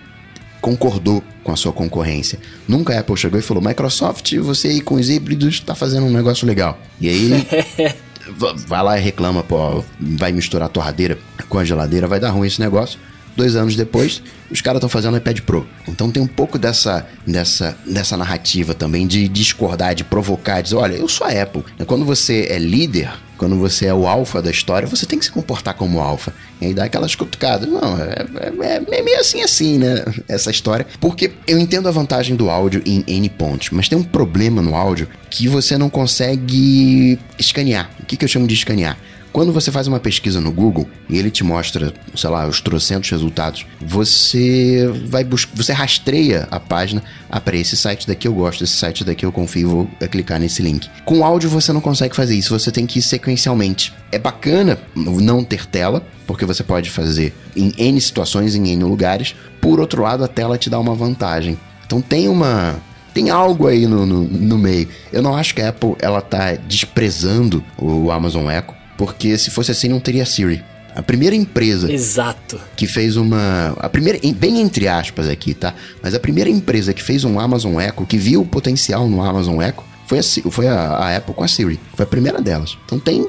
concordou 0.64 1.22
com 1.44 1.52
a 1.52 1.56
sua 1.58 1.74
concorrência. 1.74 2.40
Nunca 2.68 2.96
a 2.96 3.00
Apple 3.02 3.18
chegou 3.18 3.38
e 3.38 3.44
falou: 3.44 3.62
Microsoft, 3.62 4.34
você 4.38 4.70
aí 4.70 4.82
com 4.82 4.96
os 4.96 5.10
híbridos 5.10 5.60
tá 5.60 5.76
fazendo 5.76 6.06
um 6.08 6.12
negócio 6.12 6.48
legal. 6.48 6.80
E 7.02 7.10
aí. 7.10 7.48
va- 8.38 8.56
vai 8.66 8.82
lá 8.84 8.98
e 8.98 9.02
reclama, 9.02 9.44
pô, 9.44 9.84
vai 10.00 10.32
misturar 10.32 10.68
a 10.68 10.70
torradeira 10.70 11.20
com 11.50 11.60
a 11.60 11.66
geladeira, 11.66 12.08
vai 12.08 12.20
dar 12.20 12.30
ruim 12.32 12.48
esse 12.48 12.60
negócio. 12.62 12.98
Dois 13.36 13.56
anos 13.56 13.76
depois, 13.76 14.22
os 14.52 14.62
caras 14.62 14.78
estão 14.78 14.90
fazendo 14.90 15.18
iPad 15.18 15.40
Pro. 15.42 15.68
Então 15.88 16.12
tem 16.12 16.22
um 16.22 16.28
pouco 16.28 16.60
dessa, 16.60 17.08
dessa, 17.26 17.76
dessa 17.86 18.16
narrativa 18.16 18.74
também 18.74 19.08
de 19.08 19.28
discordar, 19.28 19.96
de 19.96 20.04
provocar, 20.04 20.58
de 20.58 20.70
dizer, 20.70 20.76
olha, 20.76 20.96
eu 20.96 21.08
sou 21.08 21.26
a 21.26 21.30
Apple. 21.32 21.64
Quando 21.88 22.06
você 22.06 22.48
é 22.50 22.60
líder, 22.60 23.12
quando 23.38 23.58
você 23.58 23.88
é 23.88 23.94
o 23.94 24.08
alfa 24.08 24.42
da 24.42 24.52
história, 24.52 24.88
você 24.88 25.06
tem 25.06 25.18
que 25.18 25.26
se 25.26 25.32
comportar 25.32 25.74
como 25.74 26.00
alfa. 26.00 26.34
E 26.62 26.68
aí 26.68 26.74
dá 26.74 26.86
aquelas 26.86 27.16
cutucadas. 27.16 27.68
Não, 27.68 27.98
é, 27.98 28.26
é, 28.62 29.00
é 29.00 29.02
meio 29.02 29.20
assim 29.20 29.42
assim, 29.42 29.78
né? 29.78 30.04
Essa 30.28 30.52
história. 30.52 30.86
Porque 31.00 31.32
eu 31.48 31.58
entendo 31.58 31.90
a 31.90 31.92
vantagem 31.92 32.36
do 32.36 32.50
áudio 32.50 32.82
em 32.86 33.04
N 33.08 33.30
pontos, 33.30 33.70
mas 33.72 33.90
tem 33.90 33.98
um 33.98 34.04
problema 34.04 34.62
no 34.62 34.76
áudio 34.76 35.10
que 35.30 35.48
você 35.48 35.78
não 35.78 35.90
consegue 35.90 37.20
escanear. 37.38 37.90
O 38.00 38.06
que, 38.06 38.16
que 38.16 38.24
eu 38.24 38.30
chamo 38.30 38.48
de 38.48 38.54
escanear? 38.54 38.98
Quando 39.34 39.52
você 39.52 39.72
faz 39.72 39.88
uma 39.88 40.00
pesquisa 40.00 40.40
no 40.40 40.52
Google 40.52 40.88
e 41.10 41.18
ele 41.18 41.32
te 41.32 41.44
mostra, 41.44 41.92
sei 42.16 42.30
lá, 42.30 42.48
os 42.48 42.62
trocentos 42.62 43.10
resultados, 43.10 43.66
você 43.82 44.88
vai 45.08 45.24
buscar, 45.24 45.56
você 45.56 45.74
rastreia 45.74 46.48
a 46.52 46.60
página, 46.60 47.02
ah, 47.32 47.42
para 47.42 47.58
esse 47.58 47.76
site 47.76 48.06
daqui 48.06 48.28
eu 48.28 48.34
gosto, 48.36 48.64
esse 48.64 48.76
site 48.76 49.04
daqui 49.04 49.26
eu 49.26 49.32
confio, 49.32 49.70
vou 49.70 49.90
eh, 50.00 50.08
clicar 50.08 50.40
nesse 50.40 50.62
link. 50.62 50.88
Com 51.04 51.26
áudio 51.26 51.50
você 51.50 51.74
não 51.74 51.82
consegue 51.82 52.16
fazer 52.16 52.36
isso, 52.36 52.58
você 52.58 52.72
tem 52.72 52.86
que 52.86 53.00
ir 53.00 53.02
sequencialmente. 53.02 53.92
É 54.12 54.20
bacana 54.20 54.78
não 54.96 55.44
ter 55.44 55.66
tela, 55.66 56.06
porque 56.28 56.46
você 56.46 56.64
pode 56.64 56.92
fazer 56.92 57.34
em 57.56 57.74
N 57.76 58.00
situações, 58.00 58.54
em 58.54 58.70
N 58.70 58.84
lugares. 58.84 59.36
Por 59.60 59.80
outro 59.80 60.04
lado, 60.04 60.24
a 60.24 60.28
tela 60.28 60.60
te 60.60 60.70
dá 60.70 60.80
uma 60.80 60.94
vantagem. 60.94 61.58
Então 61.88 62.00
tem 62.02 62.30
uma 62.30 62.80
tem 63.16 63.32
algo 63.32 63.68
aí 63.68 63.88
no, 63.88 64.06
no, 64.06 64.24
no 64.24 64.58
meio. 64.60 64.88
Eu 65.12 65.24
não 65.24 65.36
acho 65.36 65.56
que 65.56 65.62
a 65.62 65.70
Apple 65.70 65.96
ela 66.00 66.22
tá 66.22 66.54
desprezando 66.54 67.64
o 67.78 68.12
Amazon 68.12 68.50
Echo, 68.50 68.83
porque 68.98 69.38
se 69.38 69.50
fosse 69.50 69.72
assim 69.72 69.88
não 69.90 70.00
teria 70.00 70.26
Siri. 70.26 70.64
A 70.96 71.02
primeira 71.02 71.36
empresa 71.36 71.92
Exato. 71.92 72.60
que 72.76 72.86
fez 72.86 73.16
uma. 73.18 73.76
A 73.80 73.90
primeira, 73.90 74.20
em- 74.22 74.34
bem 74.34 74.62
entre 74.62 74.88
aspas 74.88 75.28
aqui, 75.28 75.56
tá? 75.56 75.74
Mas 76.04 76.14
a 76.14 76.20
primeira 76.20 76.50
empresa 76.50 76.94
que 76.94 77.02
fez 77.02 77.24
um 77.24 77.40
Amazon 77.40 77.80
Echo, 77.80 78.06
que 78.06 78.16
viu 78.18 78.42
o 78.42 78.46
potencial 78.46 79.08
no 79.10 79.24
Amazon 79.24 79.60
Echo, 79.60 79.84
foi 80.06 80.20
a, 80.20 80.24
foi 80.52 80.68
a, 80.68 80.76
a 80.76 81.18
Apple 81.18 81.34
com 81.34 81.44
a 81.44 81.48
Siri. 81.48 81.80
Foi 81.96 82.04
a 82.04 82.08
primeira 82.08 82.40
delas. 82.42 82.78
Então 82.86 83.00
tem. 83.00 83.28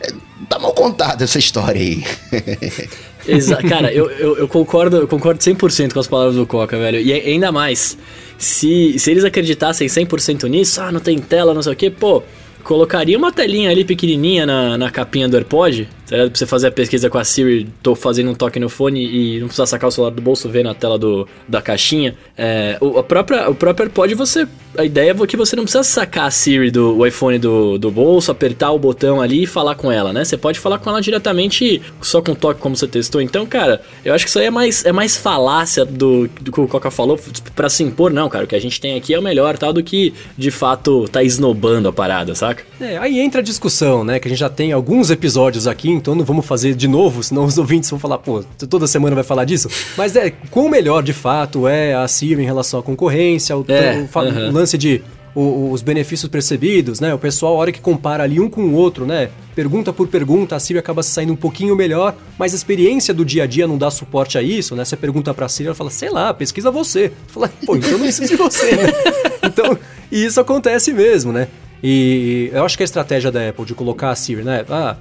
é, 0.00 0.12
Tá 0.48 0.58
mal 0.58 0.74
contada 0.74 1.24
essa 1.24 1.38
história 1.38 1.80
aí. 1.80 2.04
Exa 3.26 3.56
cara, 3.62 3.90
eu, 3.92 4.10
eu, 4.10 4.36
eu 4.36 4.48
concordo, 4.48 4.96
eu 4.98 5.08
concordo 5.08 5.40
100% 5.40 5.92
com 5.94 6.00
as 6.00 6.06
palavras 6.06 6.34
do 6.36 6.46
Coca, 6.46 6.76
velho. 6.76 7.00
E 7.00 7.12
ainda 7.12 7.50
mais, 7.50 7.96
se, 8.36 8.98
se 8.98 9.10
eles 9.10 9.24
acreditassem 9.24 9.86
100% 9.88 10.46
nisso, 10.48 10.80
ah, 10.82 10.92
não 10.92 11.00
tem 11.00 11.18
tela, 11.18 11.54
não 11.54 11.62
sei 11.62 11.72
o 11.72 11.76
quê, 11.76 11.88
pô, 11.90 12.22
colocaria 12.64 13.16
uma 13.16 13.30
telinha 13.30 13.70
ali 13.70 13.84
pequenininha 13.84 14.46
na, 14.46 14.78
na 14.78 14.90
capinha 14.90 15.28
do 15.28 15.36
AirPod, 15.36 15.86
tá 16.08 16.16
ligado? 16.16 16.30
Pra 16.30 16.38
você 16.38 16.46
fazer 16.46 16.68
a 16.68 16.72
pesquisa 16.72 17.10
com 17.10 17.18
a 17.18 17.24
Siri, 17.24 17.68
tô 17.82 17.94
fazendo 17.94 18.30
um 18.30 18.34
toque 18.34 18.58
no 18.58 18.68
fone 18.68 19.04
e 19.04 19.38
não 19.38 19.46
precisar 19.46 19.66
sacar 19.66 19.88
o 19.88 19.92
celular 19.92 20.10
do 20.10 20.22
bolso, 20.22 20.48
ver 20.48 20.64
na 20.64 20.74
tela 20.74 20.98
do, 20.98 21.28
da 21.46 21.60
caixinha. 21.60 22.16
É, 22.36 22.78
o, 22.80 22.98
a 22.98 23.02
própria, 23.02 23.48
o 23.48 23.54
próprio 23.54 23.84
AirPod, 23.84 24.14
você. 24.14 24.48
A 24.76 24.84
ideia 24.84 25.12
é 25.12 25.26
que 25.26 25.36
você 25.36 25.54
não 25.54 25.62
precisa 25.62 25.84
sacar 25.84 26.26
a 26.26 26.30
Siri 26.30 26.70
do 26.70 26.98
o 26.98 27.06
iPhone 27.06 27.38
do, 27.38 27.78
do 27.78 27.92
bolso, 27.92 28.32
apertar 28.32 28.72
o 28.72 28.78
botão 28.78 29.20
ali 29.20 29.44
e 29.44 29.46
falar 29.46 29.76
com 29.76 29.92
ela, 29.92 30.12
né? 30.12 30.24
Você 30.24 30.36
pode 30.36 30.58
falar 30.58 30.78
com 30.78 30.90
ela 30.90 31.00
diretamente 31.00 31.80
só 32.00 32.20
com 32.20 32.34
toque, 32.34 32.60
como 32.60 32.74
você 32.74 32.88
testou. 32.88 33.20
Então, 33.20 33.46
cara, 33.46 33.82
eu 34.04 34.12
acho 34.12 34.24
que 34.24 34.30
isso 34.30 34.38
aí 34.38 34.46
é 34.46 34.50
mais, 34.50 34.84
é 34.84 34.90
mais 34.90 35.16
falácia 35.16 35.84
do, 35.84 36.28
do 36.40 36.50
que 36.50 36.60
o 36.60 36.66
Coca 36.66 36.90
falou, 36.90 37.20
pra 37.54 37.68
se 37.68 37.84
impor, 37.84 38.12
não, 38.12 38.28
cara. 38.28 38.44
O 38.44 38.48
que 38.48 38.56
a 38.56 38.60
gente 38.60 38.80
tem 38.80 38.96
aqui 38.96 39.14
é 39.14 39.18
o 39.18 39.22
melhor, 39.22 39.56
tal, 39.58 39.72
do 39.72 39.82
que 39.82 40.12
de 40.36 40.50
fato 40.50 41.08
tá 41.08 41.22
esnobando 41.22 41.88
a 41.88 41.92
parada, 41.92 42.34
saca? 42.34 42.53
É, 42.80 42.96
aí 42.98 43.20
entra 43.20 43.40
a 43.40 43.44
discussão, 43.44 44.04
né? 44.04 44.18
Que 44.18 44.28
a 44.28 44.30
gente 44.30 44.38
já 44.38 44.48
tem 44.48 44.72
alguns 44.72 45.10
episódios 45.10 45.66
aqui, 45.66 45.90
então 45.90 46.14
não 46.14 46.24
vamos 46.24 46.46
fazer 46.46 46.74
de 46.74 46.88
novo, 46.88 47.22
senão 47.22 47.44
os 47.44 47.56
ouvintes 47.58 47.90
vão 47.90 47.98
falar, 47.98 48.18
pô, 48.18 48.44
toda 48.68 48.86
semana 48.86 49.14
vai 49.14 49.24
falar 49.24 49.44
disso. 49.44 49.68
Mas 49.96 50.16
é, 50.16 50.30
quão 50.50 50.68
melhor 50.68 51.02
de 51.02 51.12
fato 51.12 51.66
é 51.66 51.94
a 51.94 52.06
Siri 52.06 52.42
em 52.42 52.46
relação 52.46 52.80
à 52.80 52.82
concorrência, 52.82 53.56
o, 53.56 53.64
É, 53.68 54.06
o, 54.46 54.48
o 54.48 54.52
lance 54.52 54.76
de 54.78 55.02
os 55.34 55.82
benefícios 55.82 56.30
percebidos, 56.30 57.00
né? 57.00 57.12
O 57.12 57.18
pessoal, 57.18 57.54
a 57.54 57.58
hora 57.58 57.72
que 57.72 57.80
compara 57.80 58.22
ali 58.22 58.38
um 58.38 58.48
com 58.48 58.62
o 58.62 58.72
outro, 58.74 59.04
né? 59.04 59.30
Pergunta 59.54 59.92
por 59.92 60.06
pergunta, 60.06 60.54
a 60.54 60.60
Siri 60.60 60.78
acaba 60.78 61.02
saindo 61.02 61.32
um 61.32 61.36
pouquinho 61.36 61.74
melhor, 61.74 62.14
mas 62.38 62.52
a 62.52 62.56
experiência 62.56 63.12
do 63.12 63.24
dia 63.24 63.42
a 63.42 63.46
dia 63.46 63.66
não 63.66 63.76
dá 63.76 63.90
suporte 63.90 64.38
a 64.38 64.42
isso, 64.42 64.76
né? 64.76 64.84
Você 64.84 64.96
pergunta 64.96 65.34
pra 65.34 65.48
Siri, 65.48 65.66
ela 65.66 65.74
fala, 65.74 65.90
sei 65.90 66.08
lá, 66.08 66.32
pesquisa 66.32 66.70
você. 66.70 67.10
Fala, 67.26 67.50
pô, 67.66 67.76
então 67.76 67.92
não 67.92 68.00
preciso 68.00 68.28
de 68.28 68.36
você, 68.36 68.76
né? 68.76 68.92
Então, 69.44 69.78
e 70.10 70.24
isso 70.24 70.40
acontece 70.40 70.90
mesmo, 70.90 71.30
né? 71.30 71.48
E 71.86 72.48
eu 72.50 72.64
acho 72.64 72.78
que 72.78 72.82
a 72.82 72.86
estratégia 72.86 73.30
da 73.30 73.46
Apple 73.46 73.66
de 73.66 73.74
colocar 73.74 74.10
a 74.10 74.16
Siri, 74.16 74.42
né? 74.42 74.64
Ah, 74.70 74.96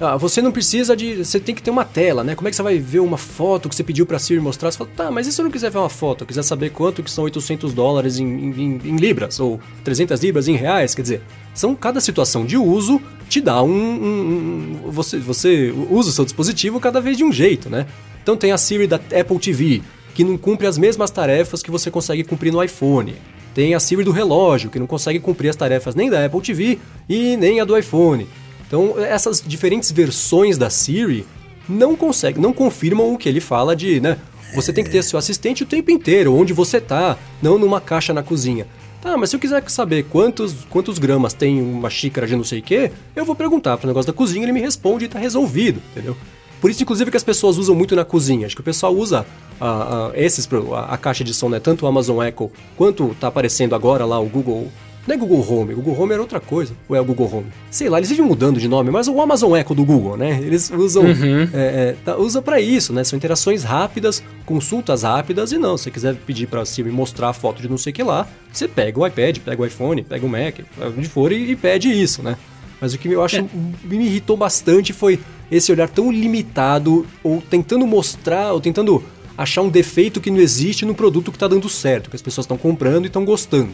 ah, 0.00 0.16
você 0.16 0.42
não 0.42 0.50
precisa 0.50 0.96
de. 0.96 1.24
Você 1.24 1.38
tem 1.38 1.54
que 1.54 1.62
ter 1.62 1.70
uma 1.70 1.84
tela, 1.84 2.24
né? 2.24 2.34
Como 2.34 2.48
é 2.48 2.50
que 2.50 2.56
você 2.56 2.62
vai 2.64 2.76
ver 2.76 2.98
uma 2.98 3.16
foto 3.16 3.68
que 3.68 3.74
você 3.76 3.84
pediu 3.84 4.04
pra 4.04 4.18
Siri 4.18 4.40
mostrar? 4.40 4.72
Você 4.72 4.78
fala, 4.78 4.90
tá, 4.96 5.10
mas 5.12 5.28
e 5.28 5.32
se 5.32 5.40
eu 5.40 5.44
não 5.44 5.52
quiser 5.52 5.70
ver 5.70 5.78
uma 5.78 5.88
foto? 5.88 6.22
Eu 6.22 6.26
quiser 6.26 6.42
saber 6.42 6.70
quanto 6.70 7.04
que 7.04 7.10
são 7.10 7.22
800 7.22 7.72
dólares 7.72 8.18
em, 8.18 8.24
em- 8.26 8.80
em 8.84 8.96
libras, 8.96 9.38
ou 9.38 9.60
300 9.84 10.20
libras 10.20 10.48
em 10.48 10.56
reais? 10.56 10.92
Quer 10.92 11.02
dizer, 11.02 11.22
são 11.54 11.72
cada 11.76 12.00
situação 12.00 12.44
de 12.44 12.56
uso 12.56 13.00
te 13.28 13.40
dá 13.40 13.62
um. 13.62 13.68
um- 13.70 14.80
um- 14.86 14.90
você, 14.90 15.18
você 15.18 15.72
usa 15.88 16.08
o 16.10 16.12
seu 16.12 16.24
dispositivo 16.24 16.80
cada 16.80 17.00
vez 17.00 17.16
de 17.16 17.22
um 17.22 17.30
jeito, 17.32 17.70
né? 17.70 17.86
Então 18.24 18.36
tem 18.36 18.50
a 18.50 18.58
Siri 18.58 18.88
da 18.88 18.96
Apple 18.96 19.38
TV, 19.38 19.82
que 20.12 20.24
não 20.24 20.36
cumpre 20.36 20.66
as 20.66 20.76
mesmas 20.76 21.12
tarefas 21.12 21.62
que 21.62 21.70
você 21.70 21.92
consegue 21.92 22.24
cumprir 22.24 22.52
no 22.52 22.60
iPhone. 22.60 23.14
Tem 23.54 23.74
a 23.74 23.80
Siri 23.80 24.02
do 24.02 24.10
relógio, 24.10 24.68
que 24.68 24.78
não 24.78 24.86
consegue 24.86 25.20
cumprir 25.20 25.48
as 25.48 25.56
tarefas 25.56 25.94
nem 25.94 26.10
da 26.10 26.24
Apple 26.24 26.40
TV 26.40 26.78
e 27.08 27.36
nem 27.36 27.60
a 27.60 27.64
do 27.64 27.76
iPhone. 27.76 28.26
Então, 28.66 28.98
essas 28.98 29.42
diferentes 29.46 29.92
versões 29.92 30.58
da 30.58 30.68
Siri 30.68 31.24
não 31.68 31.94
conseguem, 31.94 32.42
não 32.42 32.52
confirmam 32.52 33.14
o 33.14 33.18
que 33.18 33.28
ele 33.28 33.40
fala 33.40 33.76
de, 33.76 34.00
né? 34.00 34.18
Você 34.54 34.72
tem 34.72 34.84
que 34.84 34.90
ter 34.90 35.02
seu 35.02 35.18
assistente 35.18 35.62
o 35.62 35.66
tempo 35.66 35.90
inteiro, 35.90 36.34
onde 36.34 36.52
você 36.52 36.80
tá, 36.80 37.16
não 37.42 37.58
numa 37.58 37.80
caixa 37.80 38.12
na 38.12 38.22
cozinha. 38.22 38.66
Tá, 39.00 39.16
mas 39.16 39.30
se 39.30 39.36
eu 39.36 39.40
quiser 39.40 39.62
saber 39.68 40.04
quantos, 40.04 40.54
quantos 40.70 40.98
gramas 40.98 41.34
tem 41.34 41.60
uma 41.60 41.90
xícara 41.90 42.26
de 42.26 42.34
não 42.34 42.44
sei 42.44 42.60
o 42.60 42.62
quê, 42.62 42.90
eu 43.14 43.24
vou 43.24 43.34
perguntar 43.34 43.76
pro 43.76 43.86
negócio 43.86 44.10
da 44.10 44.16
cozinha, 44.16 44.44
ele 44.44 44.52
me 44.52 44.60
responde 44.60 45.04
e 45.04 45.08
tá 45.08 45.18
resolvido, 45.18 45.82
entendeu? 45.90 46.16
Por 46.64 46.70
isso, 46.70 46.82
inclusive, 46.82 47.10
que 47.10 47.16
as 47.18 47.22
pessoas 47.22 47.58
usam 47.58 47.74
muito 47.74 47.94
na 47.94 48.06
cozinha. 48.06 48.46
Acho 48.46 48.54
que 48.56 48.62
o 48.62 48.64
pessoal 48.64 48.94
usa 48.96 49.26
a, 49.60 50.06
a- 50.06 50.12
esses, 50.14 50.46
pro- 50.46 50.74
a, 50.74 50.86
a 50.86 50.96
caixa 50.96 51.22
de 51.22 51.34
som, 51.34 51.50
né? 51.50 51.60
Tanto 51.60 51.84
o 51.84 51.86
Amazon 51.86 52.22
Echo 52.24 52.50
quanto 52.74 53.14
tá 53.20 53.26
aparecendo 53.28 53.74
agora 53.74 54.06
lá 54.06 54.18
o 54.18 54.24
Google. 54.24 54.72
Não 55.06 55.14
é 55.14 55.18
Google 55.18 55.46
Home, 55.46 55.74
Google 55.74 56.00
Home 56.00 56.12
era 56.14 56.22
outra 56.22 56.40
coisa. 56.40 56.72
Ou 56.88 56.96
é 56.96 57.00
o 57.02 57.04
Google 57.04 57.28
Home? 57.30 57.46
Sei 57.70 57.90
lá, 57.90 57.98
eles 57.98 58.08
vivem 58.08 58.24
mudando 58.24 58.58
de 58.58 58.66
nome, 58.66 58.90
mas 58.90 59.08
o 59.08 59.20
Amazon 59.20 59.54
Echo 59.54 59.74
do 59.74 59.84
Google, 59.84 60.16
né? 60.16 60.40
Eles 60.42 60.70
usam. 60.70 61.04
é, 61.52 61.56
é, 61.90 61.96
tá- 62.02 62.16
usa 62.16 62.40
para 62.40 62.58
isso, 62.58 62.94
né? 62.94 63.04
São 63.04 63.14
interações 63.18 63.62
rápidas, 63.62 64.22
consultas 64.46 65.02
rápidas 65.02 65.52
e 65.52 65.58
não. 65.58 65.76
Se 65.76 65.84
você 65.84 65.90
quiser 65.90 66.14
pedir 66.14 66.46
pra 66.46 66.64
Siri 66.64 66.90
mostrar 66.90 67.28
a 67.28 67.32
foto 67.34 67.60
de 67.60 67.68
não 67.68 67.76
sei 67.76 67.90
o 67.92 67.94
que 67.94 68.02
lá, 68.02 68.26
você 68.50 68.66
pega 68.66 68.98
o 68.98 69.06
iPad, 69.06 69.36
pega 69.40 69.60
o 69.60 69.66
iPhone, 69.66 70.02
pega 70.02 70.24
o 70.24 70.28
Mac, 70.30 70.60
onde 70.96 71.08
for 71.10 71.30
e, 71.30 71.50
e 71.50 71.56
pede 71.56 71.90
isso, 71.92 72.22
né? 72.22 72.38
Mas 72.80 72.92
o 72.94 72.98
que 72.98 73.08
eu 73.08 73.22
acho 73.22 73.48
me 73.84 74.06
irritou 74.06 74.36
bastante 74.36 74.92
foi 74.92 75.20
esse 75.50 75.70
olhar 75.70 75.88
tão 75.88 76.10
limitado, 76.10 77.06
ou 77.22 77.40
tentando 77.40 77.86
mostrar, 77.86 78.52
ou 78.52 78.60
tentando 78.60 79.02
achar 79.36 79.62
um 79.62 79.68
defeito 79.68 80.20
que 80.20 80.30
não 80.30 80.38
existe 80.38 80.84
no 80.84 80.94
produto 80.94 81.32
que 81.32 81.38
tá 81.38 81.48
dando 81.48 81.68
certo, 81.68 82.10
que 82.10 82.16
as 82.16 82.22
pessoas 82.22 82.44
estão 82.44 82.56
comprando 82.56 83.04
e 83.04 83.06
estão 83.08 83.24
gostando. 83.24 83.70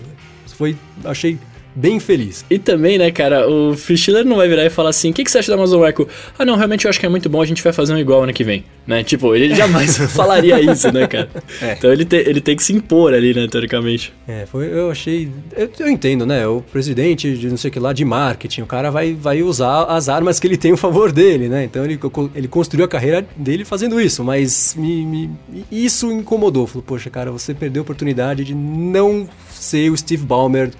Isso 0.46 0.55
foi, 0.57 0.76
achei 1.05 1.38
bem 1.74 1.98
feliz. 2.00 2.44
E 2.50 2.58
também, 2.58 2.98
né, 2.98 3.10
cara, 3.10 3.48
o 3.48 3.74
Fischler 3.76 4.24
não 4.24 4.36
vai 4.36 4.48
virar 4.48 4.64
e 4.64 4.70
falar 4.70 4.90
assim: 4.90 5.10
o 5.10 5.12
que, 5.14 5.24
que 5.24 5.30
você 5.30 5.38
acha 5.38 5.48
da 5.50 5.56
Amazon 5.56 5.84
Echo? 5.88 6.06
Ah, 6.38 6.44
não, 6.44 6.56
realmente 6.56 6.84
eu 6.84 6.88
acho 6.90 6.98
que 7.00 7.06
é 7.06 7.08
muito 7.08 7.28
bom, 7.28 7.40
a 7.42 7.46
gente 7.46 7.62
vai 7.62 7.72
fazer 7.72 7.92
um 7.94 7.98
igual 7.98 8.22
ano 8.22 8.32
que 8.32 8.44
vem. 8.44 8.64
Né? 8.86 9.04
Tipo, 9.04 9.34
ele 9.36 9.54
jamais 9.54 9.96
falaria 10.12 10.60
isso, 10.60 10.90
né, 10.92 11.06
cara? 11.06 11.28
É. 11.62 11.72
Então 11.74 11.92
ele, 11.92 12.04
te- 12.04 12.16
ele 12.16 12.40
tem 12.40 12.56
que 12.56 12.62
se 12.64 12.72
impor 12.72 13.14
ali, 13.14 13.32
né, 13.34 13.46
teoricamente. 13.48 14.12
É, 14.26 14.46
foi, 14.46 14.66
eu 14.72 14.90
achei. 14.90 15.28
Eu, 15.56 15.70
eu 15.78 15.88
entendo, 15.88 16.26
né? 16.26 16.46
O 16.46 16.60
presidente 16.60 17.36
de 17.36 17.48
não 17.48 17.56
sei 17.56 17.68
o 17.70 17.72
que 17.72 17.78
lá 17.78 17.92
de 17.92 18.04
marketing, 18.04 18.62
o 18.62 18.66
cara 18.66 18.90
vai, 18.90 19.12
vai 19.14 19.42
usar 19.42 19.84
as 19.84 20.08
armas 20.08 20.40
que 20.40 20.46
ele 20.46 20.56
tem 20.56 20.72
a 20.72 20.76
favor 20.76 21.12
dele, 21.12 21.48
né? 21.48 21.64
Então 21.64 21.84
ele, 21.84 21.98
ele 22.34 22.48
construiu 22.48 22.84
a 22.84 22.88
carreira 22.88 23.24
dele 23.36 23.64
fazendo 23.64 24.00
isso, 24.00 24.24
mas 24.24 24.74
me, 24.76 25.04
me- 25.06 25.30
isso 25.70 26.10
incomodou. 26.10 26.66
Falou, 26.66 26.82
poxa, 26.86 27.08
cara, 27.10 27.30
você 27.30 27.54
perdeu 27.54 27.82
a 27.82 27.84
oportunidade 27.84 28.44
de 28.44 28.54
não 28.54 29.28
ser 29.50 29.90
o 29.90 29.96
Steve 29.96 30.24
Ballmer. 30.24 30.70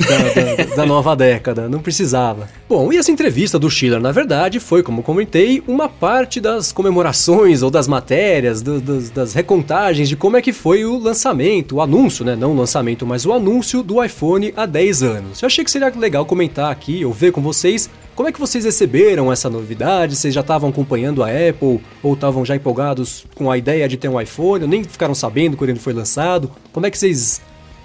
Da, 0.00 0.64
da- 0.64 0.76
da 0.76 0.86
nova 0.86 1.14
década, 1.14 1.68
não 1.68 1.80
precisava. 1.80 2.48
Bom, 2.68 2.92
e 2.92 2.96
essa 2.96 3.10
entrevista 3.12 3.58
do 3.58 3.70
Schiller, 3.70 4.00
na 4.00 4.12
verdade, 4.12 4.58
foi, 4.58 4.82
como 4.82 5.02
comentei, 5.02 5.62
uma 5.68 5.88
parte 5.88 6.40
das 6.40 6.72
comemorações 6.72 7.62
ou 7.62 7.70
das 7.70 7.86
matérias, 7.86 8.62
do- 8.62 8.80
das, 8.80 9.10
das 9.10 9.34
recontagens 9.34 10.08
de 10.08 10.16
como 10.16 10.36
é 10.36 10.42
que 10.42 10.52
foi 10.52 10.84
o 10.84 10.98
lançamento, 10.98 11.76
o 11.76 11.80
anúncio, 11.82 12.24
né? 12.24 12.34
Não 12.34 12.52
o 12.52 12.56
lançamento, 12.56 13.06
mas 13.06 13.26
o 13.26 13.32
anúncio 13.32 13.82
do 13.82 14.02
iPhone 14.02 14.52
há 14.56 14.64
10 14.66 15.02
anos. 15.02 15.42
Eu 15.42 15.46
achei 15.46 15.64
que 15.64 15.70
seria 15.70 15.92
legal 15.94 16.24
comentar 16.24 16.70
aqui, 16.72 17.04
ou 17.04 17.12
ver 17.12 17.30
com 17.32 17.40
vocês, 17.42 17.90
como 18.14 18.28
é 18.28 18.32
que 18.32 18.40
vocês 18.40 18.64
receberam 18.64 19.32
essa 19.32 19.48
novidade? 19.48 20.16
Vocês 20.16 20.32
já 20.34 20.40
estavam 20.40 20.70
acompanhando 20.70 21.22
a 21.22 21.28
Apple 21.28 21.80
ou 22.02 22.14
estavam 22.14 22.44
já 22.44 22.54
empolgados 22.56 23.24
com 23.34 23.50
a 23.50 23.56
ideia 23.56 23.88
de 23.88 23.96
ter 23.96 24.08
um 24.08 24.20
iPhone? 24.20 24.64
Ou 24.64 24.68
nem 24.68 24.84
ficaram 24.84 25.14
sabendo 25.14 25.56
quando 25.56 25.70
ele 25.70 25.78
foi 25.78 25.92
lançado? 25.92 26.50
Como 26.72 26.84
é 26.86 26.90
que 26.90 26.98
vocês 26.98 27.40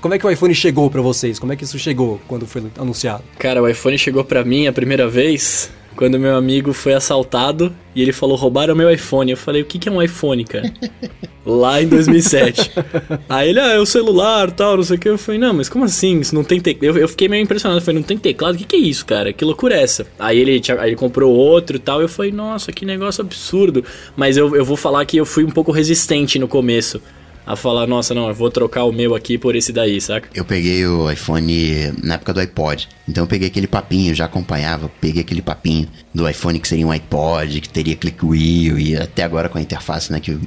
como 0.05 0.13
é 0.13 0.19
que 0.19 0.27
o 0.27 0.29
iPhone 0.29 0.53
chegou 0.53 0.87
pra 0.87 1.01
vocês? 1.01 1.39
Como 1.39 1.51
é 1.51 1.55
que 1.55 1.63
isso 1.63 1.79
chegou 1.79 2.21
quando 2.27 2.45
foi 2.45 2.63
anunciado? 2.77 3.23
Cara, 3.39 3.59
o 3.59 3.67
iPhone 3.67 3.97
chegou 3.97 4.23
pra 4.23 4.43
mim 4.43 4.67
a 4.67 4.71
primeira 4.71 5.07
vez 5.07 5.71
quando 5.95 6.19
meu 6.19 6.35
amigo 6.35 6.73
foi 6.73 6.93
assaltado 6.93 7.75
e 7.95 8.03
ele 8.03 8.11
falou: 8.11 8.37
roubaram 8.37 8.75
meu 8.75 8.91
iPhone. 8.91 9.31
Eu 9.31 9.37
falei: 9.37 9.63
o 9.63 9.65
que, 9.65 9.79
que 9.79 9.89
é 9.89 9.91
um 9.91 9.99
iPhone, 9.99 10.45
cara? 10.45 10.71
Lá 11.43 11.81
em 11.81 11.87
2007. 11.87 12.71
Aí 13.27 13.49
ele, 13.49 13.59
ah, 13.59 13.73
é 13.73 13.79
o 13.79 13.85
celular 13.85 14.51
tal, 14.51 14.77
não 14.77 14.83
sei 14.83 14.95
o 14.95 14.99
que. 14.99 15.09
Eu 15.09 15.17
falei: 15.17 15.41
não, 15.41 15.55
mas 15.55 15.69
como 15.69 15.85
assim? 15.85 16.19
Isso 16.19 16.35
não 16.35 16.43
tem 16.43 16.61
teclado. 16.61 16.85
Eu, 16.85 17.01
eu 17.01 17.07
fiquei 17.07 17.27
meio 17.27 17.41
impressionado. 17.41 17.79
Eu 17.79 17.83
falei: 17.83 17.99
não 17.99 18.07
tem 18.07 18.15
teclado? 18.19 18.53
O 18.53 18.57
que, 18.59 18.63
que 18.63 18.75
é 18.75 18.79
isso, 18.79 19.07
cara? 19.07 19.33
Que 19.33 19.43
loucura 19.43 19.75
é 19.75 19.81
essa? 19.81 20.05
Aí 20.19 20.37
ele, 20.37 20.61
aí 20.77 20.89
ele 20.89 20.95
comprou 20.95 21.33
outro 21.33 21.77
e 21.77 21.79
tal. 21.79 21.99
Eu 21.99 22.07
falei: 22.07 22.31
nossa, 22.31 22.71
que 22.71 22.85
negócio 22.85 23.23
absurdo. 23.23 23.83
Mas 24.15 24.37
eu, 24.37 24.55
eu 24.55 24.63
vou 24.63 24.77
falar 24.77 25.03
que 25.05 25.17
eu 25.17 25.25
fui 25.25 25.43
um 25.43 25.49
pouco 25.49 25.71
resistente 25.71 26.37
no 26.37 26.47
começo. 26.47 27.01
A 27.45 27.55
falar, 27.55 27.85
nossa, 27.85 28.13
não, 28.13 28.27
eu 28.27 28.33
vou 28.33 28.49
trocar 28.49 28.85
o 28.85 28.91
meu 28.91 29.13
aqui 29.13 29.37
por 29.37 29.55
esse 29.55 29.71
daí, 29.71 30.01
saca? 30.01 30.29
Eu 30.33 30.43
peguei 30.43 30.85
o 30.85 31.09
iPhone 31.11 31.93
na 32.03 32.15
época 32.15 32.33
do 32.33 32.39
iPod. 32.39 32.87
Então 33.07 33.23
eu 33.25 33.27
peguei 33.27 33.47
aquele 33.47 33.67
papinho, 33.67 34.15
já 34.15 34.25
acompanhava, 34.25 34.89
peguei 34.99 35.21
aquele 35.21 35.41
papinho 35.41 35.87
do 36.13 36.27
iPhone 36.27 36.59
que 36.59 36.67
seria 36.67 36.87
um 36.87 36.91
iPod, 36.91 37.61
que 37.61 37.69
teria 37.69 37.95
click 37.95 38.25
wheel 38.25 38.79
e 38.79 38.97
até 38.97 39.23
agora 39.23 39.47
com 39.47 39.59
a 39.59 39.61
interface, 39.61 40.11
né, 40.11 40.19
que 40.19 40.39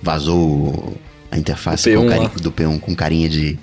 vazou 0.00 0.96
a 1.30 1.36
interface 1.36 1.90
Do 1.90 1.96
com 2.00 2.06
P1 2.06 2.08
carinha, 2.08 2.28
lá. 2.28 2.42
do 2.42 2.52
P1 2.52 2.80
com 2.80 2.94
carinha 2.94 3.28
de 3.28 3.58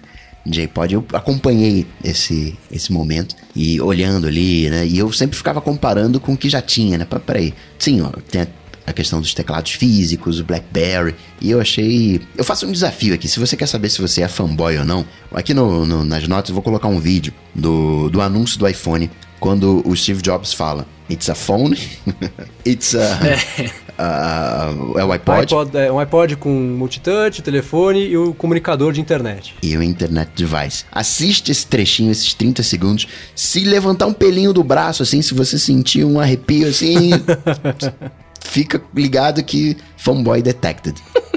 de 0.46 0.62
iPod, 0.62 0.94
eu 0.94 1.06
acompanhei 1.14 1.86
esse, 2.04 2.58
esse 2.70 2.92
momento 2.92 3.34
e 3.56 3.80
olhando 3.80 4.28
ali, 4.28 4.70
né? 4.70 4.86
E 4.86 4.98
eu 4.98 5.12
sempre 5.12 5.38
ficava 5.38 5.62
comparando 5.62 6.20
com 6.20 6.34
o 6.34 6.38
que 6.38 6.50
já 6.50 6.62
tinha, 6.62 6.98
né? 6.98 7.08
Peraí, 7.26 7.54
sim, 7.80 8.02
ó, 8.02 8.10
tem 8.30 8.46
a, 8.86 8.94
questão 8.94 9.20
dos 9.22 9.34
teclados 9.34 9.72
físicos, 9.74 10.40
o 10.40 10.44
BlackBerry, 10.44 11.16
e 11.42 11.52
eu 11.52 11.60
achei. 11.62 12.22
Eu 12.38 12.44
faço 12.44 12.66
um 12.68 12.72
desafio 12.72 13.14
aqui, 13.14 13.28
se 13.28 13.40
você 13.40 13.56
quer 13.58 13.68
saber 13.68 13.90
se 13.90 14.02
você 14.02 14.22
é 14.22 14.28
fanboy 14.28 14.78
ou 14.78 14.86
não, 14.86 15.06
aqui 15.34 15.54
no, 15.54 15.86
no- 15.86 16.04
nas 16.04 16.28
notas 16.28 16.50
eu 16.50 16.54
vou 16.56 16.64
colocar 16.64 16.88
um 16.88 17.00
vídeo 17.00 17.34
do, 17.54 18.10
do 18.10 18.22
anúncio 18.22 18.58
do 18.60 18.68
iPhone 18.68 19.10
quando 19.40 19.82
o 19.88 19.96
Steve 19.96 20.22
Jobs 20.22 20.54
fala: 20.54 20.86
It's 21.10 21.30
a 21.30 21.36
phone, 21.36 21.78
it's 22.66 22.96
a. 22.96 23.20
a- 23.98 24.74
é 24.98 25.04
o 25.04 25.12
iPod. 25.12 25.42
iPod, 25.54 25.78
é 25.78 25.92
um 25.92 26.00
iPod 26.00 26.36
com 26.38 26.50
multitouch, 26.50 27.42
telefone 27.42 28.08
e 28.08 28.18
o 28.18 28.34
comunicador 28.34 28.92
de 28.94 29.02
internet. 29.02 29.54
e 29.62 29.76
o 29.78 29.84
Internet 29.84 30.32
Device. 30.36 30.86
Assiste 30.92 31.52
esse 31.52 31.66
trechinho, 31.68 32.12
esses 32.12 32.34
30 32.34 32.64
segundos. 32.64 33.08
Se 33.36 33.60
levantar 33.62 34.08
um 34.08 34.14
pelinho 34.14 34.54
do 34.54 34.64
braço, 34.64 35.04
assim, 35.04 35.22
se 35.22 35.34
você 35.34 35.60
sentir 35.60 36.04
um 36.06 36.20
arrepio, 36.20 36.68
assim, 36.68 37.12
fica 38.44 38.82
ligado 38.96 39.44
que 39.44 39.78
fanboy 39.98 40.42
detected. 40.42 40.96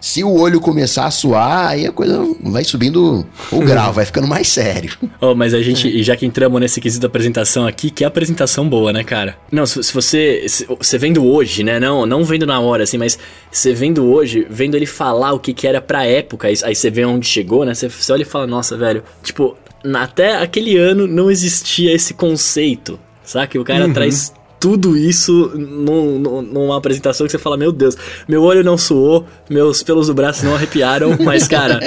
Se 0.00 0.22
o 0.22 0.32
olho 0.32 0.60
começar 0.60 1.06
a 1.06 1.10
suar, 1.10 1.68
aí 1.68 1.84
a 1.84 1.92
coisa 1.92 2.24
vai 2.44 2.62
subindo 2.62 3.26
o 3.50 3.60
grau, 3.60 3.92
vai 3.92 4.06
ficando 4.06 4.26
mais 4.26 4.48
sério. 4.48 4.96
Oh, 5.20 5.34
mas 5.34 5.52
a 5.52 5.60
gente, 5.60 6.00
já 6.04 6.16
que 6.16 6.24
entramos 6.24 6.60
nesse 6.60 6.80
quesito 6.80 7.02
da 7.02 7.08
apresentação 7.08 7.66
aqui, 7.66 7.90
que 7.90 8.04
apresentação 8.04 8.68
boa, 8.68 8.92
né, 8.92 9.02
cara? 9.02 9.36
Não, 9.50 9.66
se, 9.66 9.82
se 9.82 9.92
você. 9.92 10.44
Se, 10.48 10.64
você 10.64 10.96
vendo 10.96 11.26
hoje, 11.26 11.64
né? 11.64 11.80
Não, 11.80 12.06
não 12.06 12.22
vendo 12.22 12.46
na 12.46 12.60
hora, 12.60 12.84
assim, 12.84 12.96
mas 12.96 13.18
você 13.50 13.74
vendo 13.74 14.06
hoje, 14.06 14.46
vendo 14.48 14.76
ele 14.76 14.86
falar 14.86 15.32
o 15.32 15.40
que, 15.40 15.52
que 15.52 15.66
era 15.66 15.80
pra 15.80 16.06
época, 16.06 16.46
aí, 16.46 16.54
aí 16.62 16.74
você 16.74 16.88
vê 16.88 17.04
onde 17.04 17.26
chegou, 17.26 17.64
né? 17.64 17.74
Você, 17.74 17.88
você 17.88 18.12
olha 18.12 18.22
e 18.22 18.24
fala, 18.24 18.46
nossa, 18.46 18.76
velho, 18.76 19.02
tipo, 19.24 19.56
até 19.92 20.36
aquele 20.36 20.76
ano 20.76 21.08
não 21.08 21.28
existia 21.28 21.92
esse 21.92 22.14
conceito. 22.14 22.98
Sabe? 23.24 23.58
O 23.58 23.64
cara 23.64 23.86
uhum. 23.86 23.92
traz 23.92 24.32
tudo 24.60 24.96
isso 24.96 25.52
num, 25.54 26.42
numa 26.42 26.76
apresentação 26.76 27.26
que 27.26 27.30
você 27.30 27.38
fala, 27.38 27.56
meu 27.56 27.72
Deus, 27.72 27.96
meu 28.26 28.42
olho 28.42 28.64
não 28.64 28.76
suou, 28.76 29.26
meus 29.48 29.82
pelos 29.82 30.08
do 30.08 30.14
braço 30.14 30.44
não 30.44 30.54
arrepiaram, 30.54 31.16
mas, 31.24 31.46
cara, 31.46 31.80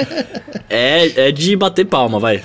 é, 0.68 1.28
é 1.28 1.32
de 1.32 1.54
bater 1.56 1.86
palma, 1.86 2.18
vai. 2.18 2.42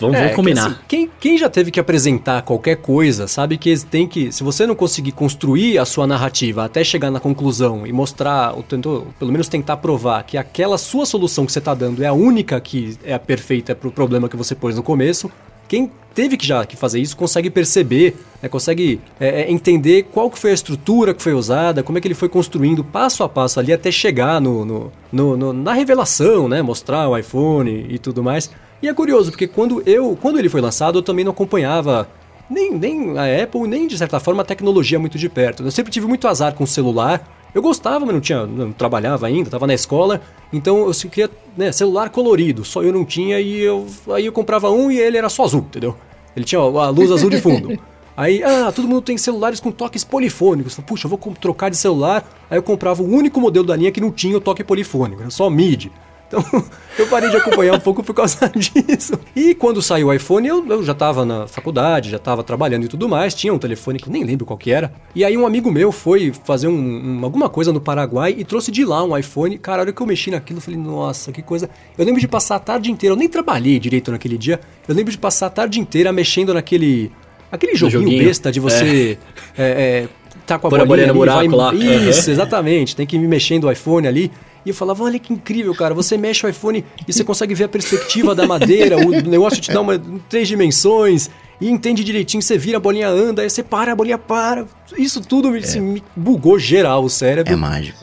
Vamos, 0.00 0.16
é, 0.16 0.20
vamos 0.22 0.34
combinar. 0.34 0.62
Que, 0.62 0.68
assim, 0.68 0.78
quem, 0.88 1.10
quem 1.20 1.38
já 1.38 1.48
teve 1.48 1.70
que 1.70 1.78
apresentar 1.78 2.42
qualquer 2.42 2.76
coisa, 2.76 3.28
sabe 3.28 3.56
que 3.56 3.72
tem 3.84 4.08
que. 4.08 4.32
Se 4.32 4.42
você 4.42 4.66
não 4.66 4.74
conseguir 4.74 5.12
construir 5.12 5.78
a 5.78 5.84
sua 5.84 6.04
narrativa 6.04 6.64
até 6.64 6.82
chegar 6.82 7.12
na 7.12 7.20
conclusão 7.20 7.86
e 7.86 7.92
mostrar, 7.92 8.54
ou 8.54 8.62
tentou, 8.64 9.06
pelo 9.18 9.30
menos 9.30 9.48
tentar 9.48 9.76
provar 9.76 10.24
que 10.24 10.36
aquela 10.36 10.76
sua 10.76 11.06
solução 11.06 11.46
que 11.46 11.52
você 11.52 11.60
está 11.60 11.74
dando 11.74 12.02
é 12.02 12.06
a 12.08 12.12
única 12.12 12.60
que 12.60 12.98
é 13.04 13.14
a 13.14 13.20
perfeita 13.20 13.74
para 13.74 13.88
o 13.88 13.92
problema 13.92 14.28
que 14.28 14.36
você 14.36 14.54
pôs 14.54 14.74
no 14.74 14.82
começo, 14.82 15.30
quem 15.72 15.90
teve 16.12 16.36
que 16.36 16.46
já 16.46 16.66
que 16.66 16.76
fazer 16.76 17.00
isso 17.00 17.16
consegue 17.16 17.48
perceber, 17.48 18.14
né, 18.42 18.46
consegue 18.46 19.00
é, 19.18 19.40
é, 19.40 19.50
entender 19.50 20.02
qual 20.12 20.30
que 20.30 20.38
foi 20.38 20.50
a 20.50 20.52
estrutura 20.52 21.14
que 21.14 21.22
foi 21.22 21.32
usada, 21.32 21.82
como 21.82 21.96
é 21.96 22.00
que 22.02 22.06
ele 22.06 22.14
foi 22.14 22.28
construindo 22.28 22.84
passo 22.84 23.24
a 23.24 23.28
passo 23.28 23.58
ali 23.58 23.72
até 23.72 23.90
chegar 23.90 24.38
no, 24.38 24.66
no, 24.66 24.92
no, 25.10 25.34
no 25.34 25.52
na 25.54 25.72
revelação, 25.72 26.46
né, 26.46 26.60
mostrar 26.60 27.08
o 27.08 27.16
iPhone 27.16 27.86
e 27.88 27.98
tudo 27.98 28.22
mais. 28.22 28.50
E 28.82 28.88
é 28.88 28.92
curioso 28.92 29.30
porque 29.30 29.46
quando 29.46 29.82
eu, 29.86 30.14
quando 30.20 30.38
ele 30.38 30.50
foi 30.50 30.60
lançado, 30.60 30.98
eu 30.98 31.02
também 31.02 31.24
não 31.24 31.32
acompanhava 31.32 32.06
nem, 32.50 32.76
nem 32.76 33.18
a 33.18 33.42
Apple, 33.42 33.66
nem 33.66 33.86
de 33.86 33.96
certa 33.96 34.20
forma 34.20 34.42
a 34.42 34.44
tecnologia 34.44 34.98
muito 34.98 35.16
de 35.16 35.30
perto. 35.30 35.62
Eu 35.62 35.70
sempre 35.70 35.90
tive 35.90 36.06
muito 36.06 36.28
azar 36.28 36.52
com 36.52 36.64
o 36.64 36.66
celular 36.66 37.26
eu 37.54 37.60
gostava, 37.60 38.04
mas 38.04 38.14
não 38.14 38.20
tinha, 38.20 38.46
não 38.46 38.72
trabalhava 38.72 39.26
ainda, 39.26 39.48
estava 39.48 39.66
na 39.66 39.74
escola, 39.74 40.20
então 40.52 40.86
eu 40.86 40.92
queria 41.10 41.30
né, 41.56 41.70
celular 41.72 42.10
colorido, 42.10 42.64
só 42.64 42.82
eu 42.82 42.92
não 42.92 43.04
tinha 43.04 43.40
e 43.40 43.60
eu 43.60 43.86
aí 44.10 44.26
eu 44.26 44.32
comprava 44.32 44.70
um 44.70 44.90
e 44.90 44.98
ele 44.98 45.18
era 45.18 45.28
só 45.28 45.44
azul, 45.44 45.60
entendeu? 45.60 45.96
Ele 46.34 46.44
tinha 46.44 46.60
a 46.60 46.88
luz 46.88 47.10
azul 47.10 47.28
de 47.28 47.40
fundo. 47.40 47.78
Aí, 48.14 48.42
ah, 48.42 48.70
todo 48.70 48.86
mundo 48.86 49.00
tem 49.00 49.16
celulares 49.16 49.58
com 49.58 49.70
toques 49.70 50.04
polifônicos. 50.04 50.78
Puxa, 50.86 51.06
eu 51.06 51.10
vou 51.10 51.18
trocar 51.40 51.70
de 51.70 51.78
celular. 51.78 52.22
Aí 52.50 52.58
eu 52.58 52.62
comprava 52.62 53.02
o 53.02 53.06
único 53.06 53.40
modelo 53.40 53.66
da 53.66 53.74
linha 53.74 53.90
que 53.90 54.02
não 54.02 54.10
tinha 54.10 54.36
o 54.36 54.40
toque 54.40 54.62
polifônico, 54.62 55.22
era 55.22 55.30
só 55.30 55.48
MIDI. 55.48 55.90
Então 56.32 56.64
eu 56.98 57.06
parei 57.08 57.28
de 57.28 57.36
acompanhar 57.36 57.74
um 57.74 57.80
pouco 57.80 58.02
por 58.02 58.14
causa 58.14 58.50
disso. 58.56 59.12
E 59.36 59.54
quando 59.54 59.82
saiu 59.82 60.08
o 60.08 60.14
iPhone, 60.14 60.48
eu, 60.48 60.66
eu 60.66 60.82
já 60.82 60.92
estava 60.92 61.24
na 61.24 61.46
faculdade, 61.46 62.10
já 62.10 62.16
estava 62.16 62.42
trabalhando 62.42 62.84
e 62.84 62.88
tudo 62.88 63.08
mais. 63.08 63.34
Tinha 63.34 63.52
um 63.52 63.58
telefone 63.58 63.98
que 63.98 64.08
nem 64.08 64.24
lembro 64.24 64.46
qual 64.46 64.56
que 64.56 64.70
era. 64.70 64.92
E 65.14 65.24
aí 65.24 65.36
um 65.36 65.46
amigo 65.46 65.70
meu 65.70 65.92
foi 65.92 66.32
fazer 66.44 66.68
um, 66.68 66.72
um, 66.72 67.24
alguma 67.24 67.50
coisa 67.50 67.72
no 67.72 67.80
Paraguai 67.80 68.34
e 68.36 68.44
trouxe 68.44 68.70
de 68.70 68.84
lá 68.84 69.04
um 69.04 69.16
iPhone. 69.16 69.58
Cara, 69.58 69.78
a 69.78 69.82
hora 69.82 69.92
que 69.92 70.00
eu 70.00 70.06
mexi 70.06 70.30
naquilo, 70.30 70.58
eu 70.58 70.62
falei, 70.62 70.80
nossa, 70.80 71.30
que 71.30 71.42
coisa. 71.42 71.68
Eu 71.98 72.04
lembro 72.04 72.20
de 72.20 72.28
passar 72.28 72.56
a 72.56 72.60
tarde 72.60 72.90
inteira, 72.90 73.12
eu 73.12 73.18
nem 73.18 73.28
trabalhei 73.28 73.78
direito 73.78 74.10
naquele 74.10 74.38
dia. 74.38 74.58
Eu 74.88 74.94
lembro 74.94 75.12
de 75.12 75.18
passar 75.18 75.46
a 75.46 75.50
tarde 75.50 75.78
inteira 75.78 76.12
mexendo 76.12 76.54
naquele. 76.54 77.12
Aquele 77.50 77.74
joguinho, 77.74 78.04
joguinho. 78.04 78.24
besta 78.24 78.50
de 78.50 78.58
você. 78.58 79.18
É. 79.58 79.62
É, 79.62 79.66
é, 79.66 80.08
tá 80.46 80.58
com 80.58 80.68
a 80.68 80.70
bolinha, 80.70 80.86
bolinha 80.86 81.06
no 81.08 81.14
buraco 81.14 81.50
vai... 81.50 81.58
lá. 81.58 81.74
Isso, 81.74 82.28
uhum. 82.28 82.32
exatamente. 82.32 82.96
Tem 82.96 83.06
que 83.06 83.16
ir 83.16 83.28
mexendo 83.28 83.64
o 83.64 83.72
iPhone 83.72 84.08
ali. 84.08 84.32
E 84.64 84.70
eu 84.70 84.74
falava, 84.74 85.04
olha 85.04 85.18
que 85.18 85.32
incrível, 85.32 85.74
cara. 85.74 85.94
Você 85.94 86.16
mexe 86.16 86.46
o 86.46 86.48
iPhone 86.48 86.84
e 87.06 87.12
você 87.12 87.24
consegue 87.24 87.54
ver 87.54 87.64
a 87.64 87.68
perspectiva 87.68 88.34
da 88.34 88.46
madeira, 88.46 88.96
o 88.96 89.10
negócio 89.22 89.60
te 89.60 89.72
dá 89.72 89.80
uma, 89.80 90.00
três 90.28 90.46
dimensões 90.46 91.28
e 91.60 91.68
entende 91.68 92.04
direitinho. 92.04 92.42
Você 92.42 92.56
vira, 92.56 92.76
a 92.76 92.80
bolinha 92.80 93.08
anda, 93.08 93.42
aí 93.42 93.50
você 93.50 93.62
para, 93.62 93.92
a 93.92 93.96
bolinha 93.96 94.18
para. 94.18 94.66
Isso 94.96 95.20
tudo 95.20 95.50
me, 95.50 95.58
é. 95.58 95.62
assim, 95.62 95.80
me 95.80 96.02
bugou 96.14 96.58
geral 96.58 97.04
o 97.04 97.10
cérebro. 97.10 97.52
É 97.52 97.56
mágico. 97.56 97.98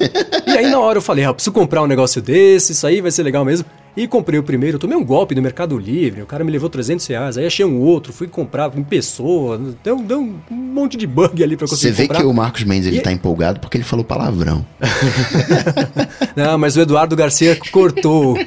E 0.48 0.52
aí 0.52 0.70
na 0.70 0.80
hora 0.80 0.98
eu 0.98 1.02
falei, 1.02 1.26
ah, 1.26 1.34
preciso 1.34 1.52
comprar 1.52 1.84
um 1.84 1.88
negócio 1.88 2.22
desse, 2.22 2.72
isso 2.72 2.86
aí 2.88 3.02
vai 3.02 3.12
ser 3.12 3.24
legal 3.24 3.46
mesmo. 3.46 3.66
E 3.96 4.08
comprei 4.08 4.40
o 4.40 4.44
primeiro, 4.44 4.80
tomei 4.80 4.96
um 4.98 5.04
golpe 5.04 5.36
no 5.36 5.42
Mercado 5.42 5.78
Livre, 5.78 6.22
o 6.22 6.26
cara 6.26 6.44
me 6.44 6.52
levou 6.52 6.70
300 6.70 7.06
reais, 7.08 7.38
aí 7.38 7.46
achei 7.46 7.66
um 7.66 7.80
outro, 7.80 8.14
fui 8.14 8.28
comprar 8.28 8.72
em 8.78 8.84
pessoa, 8.84 9.60
deu, 9.84 9.98
deu 10.02 10.22
um 10.22 10.56
monte 10.56 10.96
de 10.96 11.06
bug 11.08 11.44
ali 11.44 11.58
pra 11.58 11.68
conseguir 11.68 11.94
Você 11.94 12.02
vê 12.02 12.08
comprar. 12.08 12.22
que 12.22 12.26
o 12.26 12.34
Marcos 12.34 12.64
Mendes 12.64 12.88
ele 12.88 12.98
e... 12.98 13.02
tá 13.02 13.12
empolgado 13.12 13.60
porque 13.60 13.78
ele 13.78 13.84
falou 13.84 14.06
palavrão. 14.06 14.66
Não, 16.36 16.58
mas 16.58 16.78
o 16.78 16.82
Eduardo 16.82 17.16
Garcia 17.16 17.58
cortou 17.72 18.38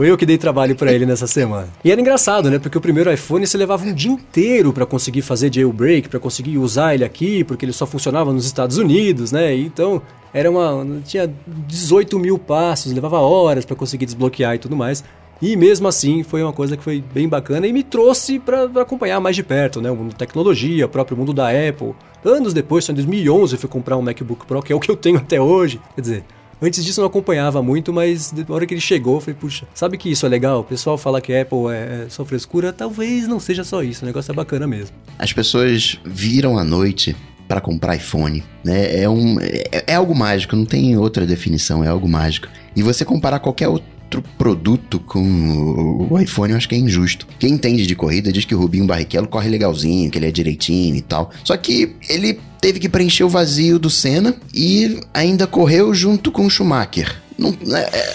foi 0.00 0.10
eu 0.10 0.16
que 0.16 0.24
dei 0.24 0.38
trabalho 0.38 0.74
para 0.74 0.90
ele 0.94 1.04
nessa 1.04 1.26
semana. 1.26 1.68
E 1.84 1.92
era 1.92 2.00
engraçado, 2.00 2.50
né? 2.50 2.58
Porque 2.58 2.78
o 2.78 2.80
primeiro 2.80 3.12
iPhone 3.12 3.46
você 3.46 3.58
levava 3.58 3.84
um 3.84 3.92
dia 3.92 4.10
inteiro 4.10 4.72
para 4.72 4.86
conseguir 4.86 5.20
fazer 5.20 5.52
jailbreak, 5.52 6.08
para 6.08 6.18
conseguir 6.18 6.56
usar 6.56 6.94
ele 6.94 7.04
aqui, 7.04 7.44
porque 7.44 7.66
ele 7.66 7.72
só 7.74 7.86
funcionava 7.86 8.32
nos 8.32 8.46
Estados 8.46 8.78
Unidos, 8.78 9.30
né? 9.30 9.54
Então 9.54 10.00
era 10.32 10.50
uma. 10.50 11.00
tinha 11.04 11.32
18 11.66 12.18
mil 12.18 12.38
passos, 12.38 12.92
levava 12.92 13.18
horas 13.18 13.64
para 13.64 13.76
conseguir 13.76 14.06
desbloquear 14.06 14.54
e 14.54 14.58
tudo 14.58 14.76
mais. 14.76 15.04
E 15.42 15.56
mesmo 15.56 15.88
assim 15.88 16.22
foi 16.22 16.42
uma 16.42 16.52
coisa 16.52 16.76
que 16.76 16.84
foi 16.84 17.02
bem 17.14 17.26
bacana 17.26 17.66
e 17.66 17.72
me 17.72 17.82
trouxe 17.82 18.38
para 18.38 18.64
acompanhar 18.82 19.20
mais 19.20 19.34
de 19.34 19.42
perto, 19.42 19.80
né? 19.80 19.90
O 19.90 19.96
mundo 19.96 20.10
da 20.12 20.18
tecnologia, 20.18 20.84
o 20.84 20.88
próprio 20.88 21.16
mundo 21.16 21.32
da 21.32 21.48
Apple. 21.48 21.94
Anos 22.22 22.52
depois, 22.52 22.84
só 22.84 22.92
em 22.92 22.94
2011, 22.94 23.54
eu 23.54 23.58
fui 23.58 23.68
comprar 23.68 23.96
um 23.96 24.02
MacBook 24.02 24.44
Pro, 24.44 24.62
que 24.62 24.72
é 24.72 24.76
o 24.76 24.80
que 24.80 24.90
eu 24.90 24.96
tenho 24.96 25.16
até 25.16 25.40
hoje. 25.40 25.80
Quer 25.94 26.00
dizer, 26.00 26.24
Antes 26.62 26.84
disso 26.84 27.00
eu 27.00 27.02
não 27.04 27.08
acompanhava 27.08 27.62
muito, 27.62 27.90
mas 27.90 28.30
na 28.32 28.44
hora 28.54 28.66
que 28.66 28.74
ele 28.74 28.82
chegou, 28.82 29.14
eu 29.14 29.20
falei, 29.22 29.34
puxa, 29.34 29.66
sabe 29.72 29.96
que 29.96 30.10
isso 30.10 30.26
é 30.26 30.28
legal? 30.28 30.60
O 30.60 30.64
pessoal 30.64 30.98
fala 30.98 31.18
que 31.18 31.34
Apple 31.34 31.68
é, 31.70 32.04
é 32.04 32.06
só 32.10 32.22
frescura, 32.22 32.70
talvez 32.70 33.26
não 33.26 33.40
seja 33.40 33.64
só 33.64 33.82
isso, 33.82 34.04
o 34.04 34.06
negócio 34.06 34.30
é 34.30 34.34
bacana 34.34 34.66
mesmo. 34.66 34.94
As 35.18 35.32
pessoas 35.32 35.98
viram 36.04 36.58
à 36.58 36.64
noite 36.64 37.16
para 37.50 37.60
comprar 37.60 37.96
iPhone, 37.96 38.44
né? 38.62 39.02
É, 39.02 39.08
um, 39.08 39.40
é, 39.40 39.82
é, 39.88 39.94
algo 39.96 40.14
mágico, 40.14 40.54
não 40.54 40.64
tem 40.64 40.96
outra 40.96 41.26
definição, 41.26 41.82
é 41.82 41.88
algo 41.88 42.08
mágico. 42.08 42.46
E 42.76 42.80
você 42.80 43.04
comparar 43.04 43.40
qualquer 43.40 43.66
outro 43.66 44.22
produto 44.38 45.00
com 45.00 46.06
o 46.08 46.16
iPhone, 46.20 46.52
eu 46.52 46.56
acho 46.56 46.68
que 46.68 46.76
é 46.76 46.78
injusto. 46.78 47.26
Quem 47.40 47.54
entende 47.54 47.88
de 47.88 47.96
corrida 47.96 48.30
diz 48.30 48.44
que 48.44 48.54
o 48.54 48.58
Rubinho 48.58 48.86
Barrichello 48.86 49.26
corre 49.26 49.48
legalzinho, 49.48 50.08
que 50.12 50.18
ele 50.18 50.28
é 50.28 50.30
direitinho 50.30 50.94
e 50.94 51.00
tal. 51.00 51.32
Só 51.42 51.56
que 51.56 51.96
ele 52.08 52.38
teve 52.60 52.78
que 52.78 52.88
preencher 52.88 53.24
o 53.24 53.28
vazio 53.28 53.80
do 53.80 53.90
Senna 53.90 54.36
e 54.54 55.00
ainda 55.12 55.44
correu 55.44 55.92
junto 55.92 56.30
com 56.30 56.46
o 56.46 56.50
Schumacher. 56.50 57.20
Não, 57.40 57.56
né, 57.66 57.88
é, 57.90 58.14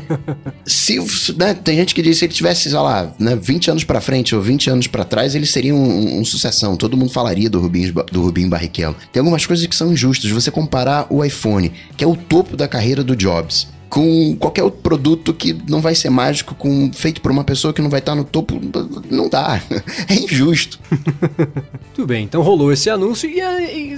se, 0.64 0.98
né, 1.36 1.52
tem 1.52 1.76
gente 1.76 1.94
que 1.94 2.00
diz 2.00 2.12
que 2.12 2.18
se 2.20 2.24
ele 2.24 2.32
tivesse, 2.32 2.70
sei 2.70 2.78
lá, 2.78 3.14
né, 3.18 3.36
20 3.36 3.70
anos 3.70 3.84
para 3.84 4.00
frente 4.00 4.34
ou 4.34 4.40
20 4.40 4.70
anos 4.70 4.86
para 4.86 5.04
trás, 5.04 5.34
ele 5.34 5.44
seria 5.44 5.74
um, 5.74 6.20
um, 6.20 6.24
sucessão. 6.24 6.74
Todo 6.74 6.96
mundo 6.96 7.12
falaria 7.12 7.50
do 7.50 7.60
Rubinho, 7.60 7.92
do 7.92 8.22
Rubinho 8.22 8.48
Barrichello. 8.48 8.96
Tem 9.12 9.20
algumas 9.20 9.44
coisas 9.44 9.66
que 9.66 9.76
são 9.76 9.92
injustas. 9.92 10.30
Você 10.30 10.50
comparar 10.50 11.06
o 11.10 11.22
iPhone, 11.22 11.70
que 11.94 12.02
é 12.02 12.06
o 12.06 12.16
topo 12.16 12.56
da 12.56 12.66
carreira 12.66 13.04
do 13.04 13.14
Jobs, 13.14 13.68
com 13.88 14.36
qualquer 14.36 14.62
outro 14.62 14.80
produto 14.80 15.32
que 15.32 15.56
não 15.68 15.80
vai 15.80 15.94
ser 15.94 16.10
mágico, 16.10 16.54
com 16.54 16.92
feito 16.92 17.20
por 17.20 17.30
uma 17.30 17.44
pessoa 17.44 17.72
que 17.72 17.80
não 17.80 17.90
vai 17.90 18.00
estar 18.00 18.14
no 18.14 18.24
topo, 18.24 18.60
não 19.10 19.28
dá. 19.28 19.60
É 20.08 20.14
injusto. 20.14 20.78
Tudo 21.94 22.06
bem, 22.06 22.24
então 22.24 22.42
rolou 22.42 22.72
esse 22.72 22.90
anúncio 22.90 23.30
e, 23.30 23.40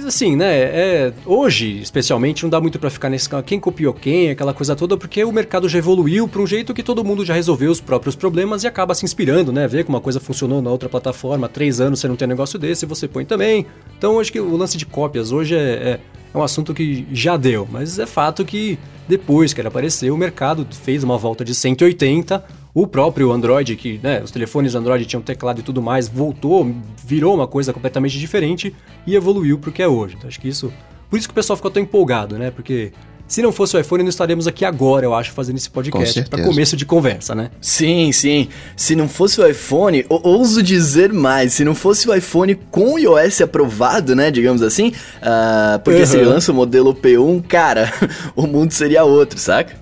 assim, 0.05 0.35
né, 0.35 0.53
é, 0.53 1.13
hoje, 1.25 1.79
especialmente, 1.81 2.43
não 2.43 2.49
dá 2.49 2.61
muito 2.61 2.77
para 2.77 2.89
ficar 2.89 3.09
nesse 3.09 3.27
quem 3.45 3.59
copiou 3.59 3.93
quem, 3.93 4.29
aquela 4.29 4.53
coisa 4.53 4.75
toda, 4.75 4.95
porque 4.95 5.23
o 5.23 5.31
mercado 5.31 5.67
já 5.67 5.79
evoluiu 5.79 6.27
para 6.27 6.41
um 6.41 6.47
jeito 6.47 6.73
que 6.73 6.83
todo 6.83 7.03
mundo 7.03 7.25
já 7.25 7.33
resolveu 7.33 7.71
os 7.71 7.81
próprios 7.81 8.15
problemas 8.15 8.63
e 8.63 8.67
acaba 8.67 8.93
se 8.93 9.03
inspirando, 9.03 9.51
né, 9.51 9.67
ver 9.67 9.83
como 9.83 9.97
uma 9.97 10.01
coisa 10.01 10.19
funcionou 10.19 10.61
na 10.61 10.69
outra 10.69 10.87
plataforma, 10.87 11.47
há 11.47 11.49
três 11.49 11.81
anos 11.81 11.99
você 11.99 12.07
não 12.07 12.15
tem 12.15 12.27
um 12.27 12.29
negócio 12.29 12.59
desse, 12.59 12.85
você 12.85 13.07
põe 13.07 13.25
também. 13.25 13.65
Então, 13.97 14.19
acho 14.19 14.31
que 14.31 14.39
o 14.39 14.55
lance 14.55 14.77
de 14.77 14.85
cópias 14.85 15.31
hoje 15.31 15.55
é, 15.55 15.59
é 15.59 15.99
é 16.33 16.37
um 16.37 16.43
assunto 16.43 16.73
que 16.73 17.07
já 17.11 17.37
deu, 17.37 17.67
mas 17.71 17.99
é 17.99 18.05
fato 18.05 18.45
que 18.45 18.77
depois 19.07 19.53
que 19.53 19.61
ele 19.61 19.67
apareceu, 19.67 20.13
o 20.13 20.17
mercado 20.17 20.67
fez 20.69 21.03
uma 21.03 21.17
volta 21.17 21.45
de 21.45 21.55
180. 21.55 22.43
O 22.73 22.85
próprio 22.85 23.31
Android, 23.31 23.75
que 23.75 23.99
né, 24.03 24.21
os 24.21 24.29
telefones 24.29 24.75
Android 24.75 25.05
tinham 25.05 25.21
teclado 25.21 25.59
e 25.59 25.63
tudo 25.63 25.81
mais, 25.81 26.07
voltou, 26.07 26.75
virou 27.03 27.33
uma 27.33 27.47
coisa 27.47 27.73
completamente 27.73 28.19
diferente 28.19 28.75
e 29.05 29.15
evoluiu 29.15 29.57
para 29.57 29.69
o 29.69 29.73
que 29.73 29.81
é 29.81 29.87
hoje. 29.87 30.15
Então, 30.15 30.27
acho 30.27 30.39
que 30.39 30.47
isso. 30.47 30.71
Por 31.09 31.17
isso 31.17 31.27
que 31.27 31.31
o 31.31 31.35
pessoal 31.35 31.55
ficou 31.55 31.71
tão 31.71 31.81
empolgado, 31.81 32.37
né? 32.37 32.51
Porque 32.51 32.91
se 33.27 33.41
não 33.41 33.51
fosse 33.51 33.75
o 33.75 33.79
iPhone, 33.79 34.03
não 34.03 34.09
estaríamos 34.09 34.47
aqui 34.47 34.63
agora, 34.63 35.05
eu 35.05 35.13
acho, 35.13 35.33
fazendo 35.33 35.57
esse 35.57 35.69
podcast 35.69 36.23
para 36.29 36.43
começo 36.43 36.77
de 36.77 36.85
conversa, 36.85 37.35
né? 37.35 37.51
Sim, 37.59 38.11
sim. 38.11 38.47
Se 38.75 38.95
não 38.95 39.09
fosse 39.09 39.41
o 39.41 39.47
iPhone, 39.47 40.05
ouso 40.09 40.63
dizer 40.63 41.11
mais, 41.11 41.53
se 41.53 41.65
não 41.65 41.75
fosse 41.75 42.09
o 42.09 42.15
iPhone 42.15 42.55
com 42.71 42.93
o 42.93 42.99
iOS 42.99 43.41
aprovado, 43.41 44.15
né, 44.15 44.31
digamos 44.31 44.61
assim, 44.61 44.93
uh, 45.17 45.79
porque 45.83 45.99
uhum. 45.99 46.05
se 46.05 46.17
ele 46.17 46.25
lança 46.25 46.51
o 46.51 46.55
modelo 46.55 46.95
P1, 46.95 47.43
cara, 47.47 47.91
o 48.35 48.47
mundo 48.47 48.71
seria 48.71 49.03
outro, 49.03 49.37
saca? 49.37 49.75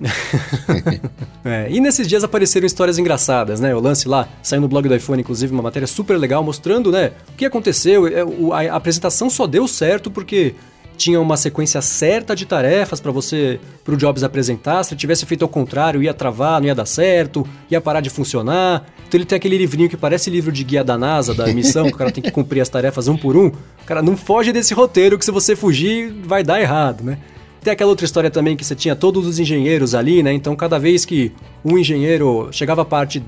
é, 1.46 1.68
e 1.70 1.80
nesses 1.80 2.08
dias 2.08 2.24
apareceram 2.24 2.66
histórias 2.66 2.98
engraçadas, 2.98 3.60
né? 3.60 3.76
O 3.76 3.80
lance 3.80 4.08
lá, 4.08 4.28
saiu 4.42 4.62
no 4.62 4.68
blog 4.68 4.88
do 4.88 4.96
iPhone, 4.96 5.22
inclusive, 5.22 5.54
uma 5.54 5.64
matéria 5.64 5.88
super 5.88 6.18
legal 6.18 6.44
mostrando, 6.44 6.92
né, 6.92 7.12
o 7.30 7.38
que 7.38 7.46
aconteceu. 7.46 8.08
É, 8.08 8.22
a 8.70 8.76
apresentação 8.76 9.30
só 9.30 9.46
deu 9.46 9.68
certo 9.68 10.10
porque 10.10 10.56
tinha 10.96 11.20
uma 11.20 11.38
sequência 11.38 11.82
certa 11.82 12.36
de 12.36 12.46
tarefas 12.46 13.00
para 13.00 13.12
você, 13.12 13.60
pro 13.84 13.98
Jobs 13.98 14.24
apresentar. 14.24 14.84
Se 14.84 14.94
ele 14.94 15.00
tivesse 15.00 15.26
feito 15.26 15.44
ao 15.44 15.50
contrário, 15.50 16.02
ia 16.02 16.14
travar, 16.14 16.60
não 16.60 16.68
ia 16.68 16.76
dar 16.76 16.86
certo, 16.86 17.48
ia 17.70 17.80
parar 17.82 18.02
de 18.02 18.10
funcionar. 18.10 18.86
Então 19.08 19.18
ele 19.18 19.26
tem 19.26 19.36
aquele 19.36 19.58
livrinho 19.58 19.90
que 19.90 19.98
parece 19.98 20.30
livro 20.30 20.52
de 20.52 20.64
guia 20.64 20.84
da 20.84 20.98
NASA, 20.98 21.34
da 21.34 21.48
missão, 21.48 21.86
que 21.90 21.94
o 21.94 21.98
cara 21.98 22.12
tem 22.12 22.24
que 22.24 22.32
cumprir 22.32 22.62
as 22.62 22.70
tarefas 22.70 23.08
um 23.08 23.18
por 23.18 23.36
um. 23.38 23.52
Cara, 23.86 24.02
não 24.02 24.18
foge 24.18 24.52
desse 24.52 24.74
roteiro 24.74 25.18
que 25.18 25.26
se 25.26 25.32
você 25.32 25.56
fugir 25.56 26.14
vai 26.24 26.44
dar 26.44 26.60
errado, 26.60 27.04
né? 27.04 27.18
Tem 27.66 27.74
aquela 27.74 27.90
outra 27.90 28.06
história 28.06 28.30
também 28.30 28.56
que 28.56 28.64
você 28.64 28.76
tinha 28.76 28.96
todos 28.96 29.26
os 29.26 29.40
engenheiros 29.40 29.96
ali, 29.96 30.22
né? 30.22 30.32
Então 30.32 30.56
cada 30.56 30.78
vez 30.78 31.04
que 31.04 31.32
um 31.64 31.80
engenheiro 31.80 32.48
chegava 32.52 32.84
a 32.84 32.86
parte. 32.86 33.24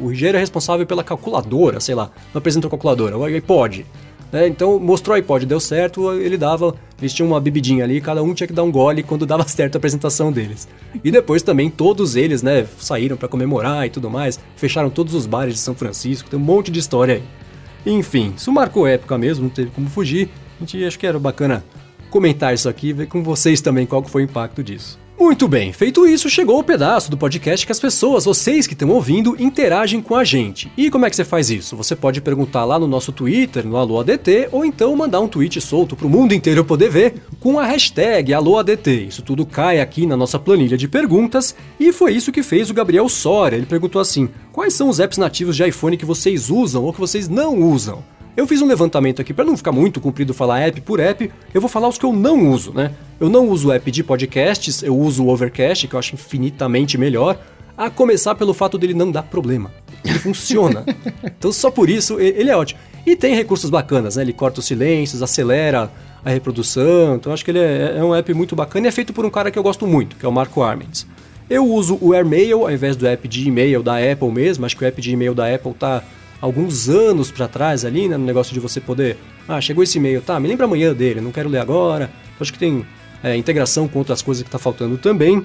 O 0.00 0.12
engenheiro 0.12 0.38
é 0.38 0.40
responsável 0.40 0.86
pela 0.86 1.02
calculadora, 1.02 1.80
sei 1.80 1.96
lá, 1.96 2.08
não 2.32 2.38
apresentou 2.38 2.70
calculadora, 2.70 3.18
o 3.18 3.24
iPod. 3.24 3.84
Né? 4.32 4.48
Então 4.48 4.78
mostrou 4.78 5.14
o 5.14 5.18
iPod, 5.18 5.44
deu 5.44 5.60
certo, 5.60 6.10
ele 6.14 6.38
dava. 6.38 6.74
Eles 6.98 7.12
tinham 7.12 7.28
uma 7.28 7.40
bebidinha 7.40 7.84
ali, 7.84 8.00
cada 8.00 8.22
um 8.22 8.32
tinha 8.32 8.46
que 8.46 8.52
dar 8.52 8.62
um 8.62 8.72
gole 8.72 9.02
quando 9.04 9.26
dava 9.26 9.46
certo 9.46 9.76
a 9.76 9.78
apresentação 9.78 10.32
deles. 10.32 10.66
E 11.04 11.10
depois 11.10 11.42
também 11.42 11.68
todos 11.68 12.16
eles, 12.16 12.42
né, 12.42 12.66
saíram 12.78 13.16
para 13.16 13.28
comemorar 13.28 13.86
e 13.86 13.90
tudo 13.90 14.08
mais, 14.08 14.40
fecharam 14.56 14.88
todos 14.88 15.14
os 15.14 15.26
bares 15.26 15.54
de 15.54 15.60
São 15.60 15.74
Francisco, 15.74 16.30
tem 16.30 16.38
um 16.38 16.42
monte 16.42 16.70
de 16.70 16.80
história 16.80 17.16
aí. 17.16 17.22
Enfim, 17.84 18.32
isso 18.36 18.50
marcou 18.50 18.86
época 18.86 19.18
mesmo, 19.18 19.44
não 19.44 19.50
teve 19.50 19.70
como 19.72 19.88
fugir. 19.88 20.30
A 20.56 20.64
gente 20.64 20.84
acho 20.84 20.98
que 20.98 21.06
era 21.06 21.18
bacana 21.18 21.64
comentar 22.08 22.54
isso 22.54 22.68
aqui 22.68 22.92
ver 22.92 23.06
com 23.06 23.22
vocês 23.22 23.60
também 23.60 23.86
qual 23.86 24.02
foi 24.04 24.22
o 24.22 24.24
impacto 24.24 24.62
disso. 24.62 25.01
Muito 25.22 25.46
bem, 25.46 25.72
feito 25.72 26.04
isso, 26.04 26.28
chegou 26.28 26.58
o 26.58 26.64
pedaço 26.64 27.08
do 27.08 27.16
podcast 27.16 27.64
que 27.64 27.70
as 27.70 27.78
pessoas, 27.78 28.24
vocês 28.24 28.66
que 28.66 28.72
estão 28.72 28.88
ouvindo, 28.88 29.40
interagem 29.40 30.02
com 30.02 30.16
a 30.16 30.24
gente. 30.24 30.70
E 30.76 30.90
como 30.90 31.06
é 31.06 31.10
que 31.10 31.14
você 31.14 31.24
faz 31.24 31.48
isso? 31.48 31.76
Você 31.76 31.94
pode 31.94 32.20
perguntar 32.20 32.64
lá 32.64 32.76
no 32.76 32.88
nosso 32.88 33.12
Twitter, 33.12 33.64
no 33.64 33.76
AloADT, 33.76 34.48
ou 34.50 34.64
então 34.64 34.96
mandar 34.96 35.20
um 35.20 35.28
tweet 35.28 35.60
solto 35.60 35.94
para 35.94 36.08
o 36.08 36.10
mundo 36.10 36.34
inteiro 36.34 36.64
poder 36.64 36.90
ver 36.90 37.22
com 37.38 37.56
a 37.56 37.64
hashtag 37.64 38.34
AloADT. 38.34 39.06
Isso 39.06 39.22
tudo 39.22 39.46
cai 39.46 39.80
aqui 39.80 40.06
na 40.06 40.16
nossa 40.16 40.40
planilha 40.40 40.76
de 40.76 40.88
perguntas 40.88 41.54
e 41.78 41.92
foi 41.92 42.14
isso 42.14 42.32
que 42.32 42.42
fez 42.42 42.68
o 42.68 42.74
Gabriel 42.74 43.08
Soria. 43.08 43.56
Ele 43.56 43.64
perguntou 43.64 44.02
assim: 44.02 44.28
quais 44.50 44.74
são 44.74 44.88
os 44.88 44.98
apps 44.98 45.18
nativos 45.18 45.54
de 45.54 45.64
iPhone 45.64 45.96
que 45.96 46.04
vocês 46.04 46.50
usam 46.50 46.82
ou 46.82 46.92
que 46.92 46.98
vocês 46.98 47.28
não 47.28 47.62
usam? 47.62 48.02
Eu 48.34 48.46
fiz 48.46 48.62
um 48.62 48.66
levantamento 48.66 49.20
aqui 49.20 49.34
para 49.34 49.44
não 49.44 49.56
ficar 49.56 49.72
muito 49.72 50.00
comprido 50.00 50.32
falar 50.32 50.60
app 50.60 50.80
por 50.80 51.00
app, 51.00 51.30
eu 51.52 51.60
vou 51.60 51.68
falar 51.68 51.88
os 51.88 51.98
que 51.98 52.04
eu 52.04 52.12
não 52.12 52.50
uso, 52.50 52.72
né? 52.72 52.92
Eu 53.20 53.28
não 53.28 53.48
uso 53.48 53.68
o 53.68 53.72
app 53.72 53.90
de 53.90 54.02
podcasts, 54.02 54.82
eu 54.82 54.96
uso 54.96 55.24
o 55.24 55.28
Overcast, 55.28 55.86
que 55.86 55.94
eu 55.94 55.98
acho 55.98 56.14
infinitamente 56.14 56.96
melhor, 56.96 57.38
a 57.76 57.90
começar 57.90 58.34
pelo 58.34 58.54
fato 58.54 58.78
dele 58.78 58.94
não 58.94 59.10
dar 59.10 59.22
problema. 59.24 59.70
Ele 60.02 60.18
funciona. 60.18 60.84
então 61.22 61.52
só 61.52 61.70
por 61.70 61.90
isso 61.90 62.18
ele 62.18 62.48
é 62.48 62.56
ótimo. 62.56 62.80
E 63.04 63.14
tem 63.16 63.34
recursos 63.34 63.68
bacanas, 63.68 64.16
né? 64.16 64.22
Ele 64.22 64.32
corta 64.32 64.60
os 64.60 64.66
silêncios, 64.66 65.22
acelera 65.22 65.90
a 66.24 66.30
reprodução, 66.30 67.16
então 67.16 67.32
acho 67.32 67.44
que 67.44 67.50
ele 67.50 67.58
é, 67.58 67.96
é 67.98 68.04
um 68.04 68.14
app 68.14 68.32
muito 68.32 68.56
bacana 68.56 68.86
e 68.86 68.88
é 68.88 68.92
feito 68.92 69.12
por 69.12 69.26
um 69.26 69.30
cara 69.30 69.50
que 69.50 69.58
eu 69.58 69.62
gosto 69.62 69.86
muito, 69.86 70.16
que 70.16 70.24
é 70.24 70.28
o 70.28 70.32
Marco 70.32 70.62
Armends. 70.62 71.06
Eu 71.50 71.66
uso 71.66 71.98
o 72.00 72.14
AirMail 72.14 72.62
ao 72.62 72.70
invés 72.70 72.96
do 72.96 73.06
app 73.06 73.28
de 73.28 73.46
e-mail 73.46 73.82
da 73.82 73.98
Apple 73.98 74.30
mesmo, 74.30 74.64
acho 74.64 74.74
que 74.74 74.84
o 74.84 74.86
app 74.86 75.02
de 75.02 75.10
e-mail 75.10 75.34
da 75.34 75.52
Apple 75.52 75.74
tá 75.74 76.02
alguns 76.42 76.88
anos 76.88 77.30
para 77.30 77.46
trás 77.46 77.84
ali, 77.84 78.08
né, 78.08 78.16
no 78.16 78.24
negócio 78.26 78.52
de 78.52 78.58
você 78.58 78.80
poder, 78.80 79.16
ah, 79.48 79.60
chegou 79.60 79.84
esse 79.84 79.96
e-mail, 79.96 80.20
tá, 80.20 80.38
me 80.40 80.48
lembra 80.48 80.66
amanhã 80.66 80.92
dele, 80.92 81.20
não 81.20 81.30
quero 81.30 81.48
ler 81.48 81.60
agora. 81.60 82.10
Acho 82.38 82.52
que 82.52 82.58
tem 82.58 82.84
é, 83.22 83.36
integração 83.36 83.86
com 83.86 84.00
outras 84.00 84.20
coisas 84.20 84.42
que 84.42 84.48
está 84.48 84.58
faltando 84.58 84.98
também. 84.98 85.44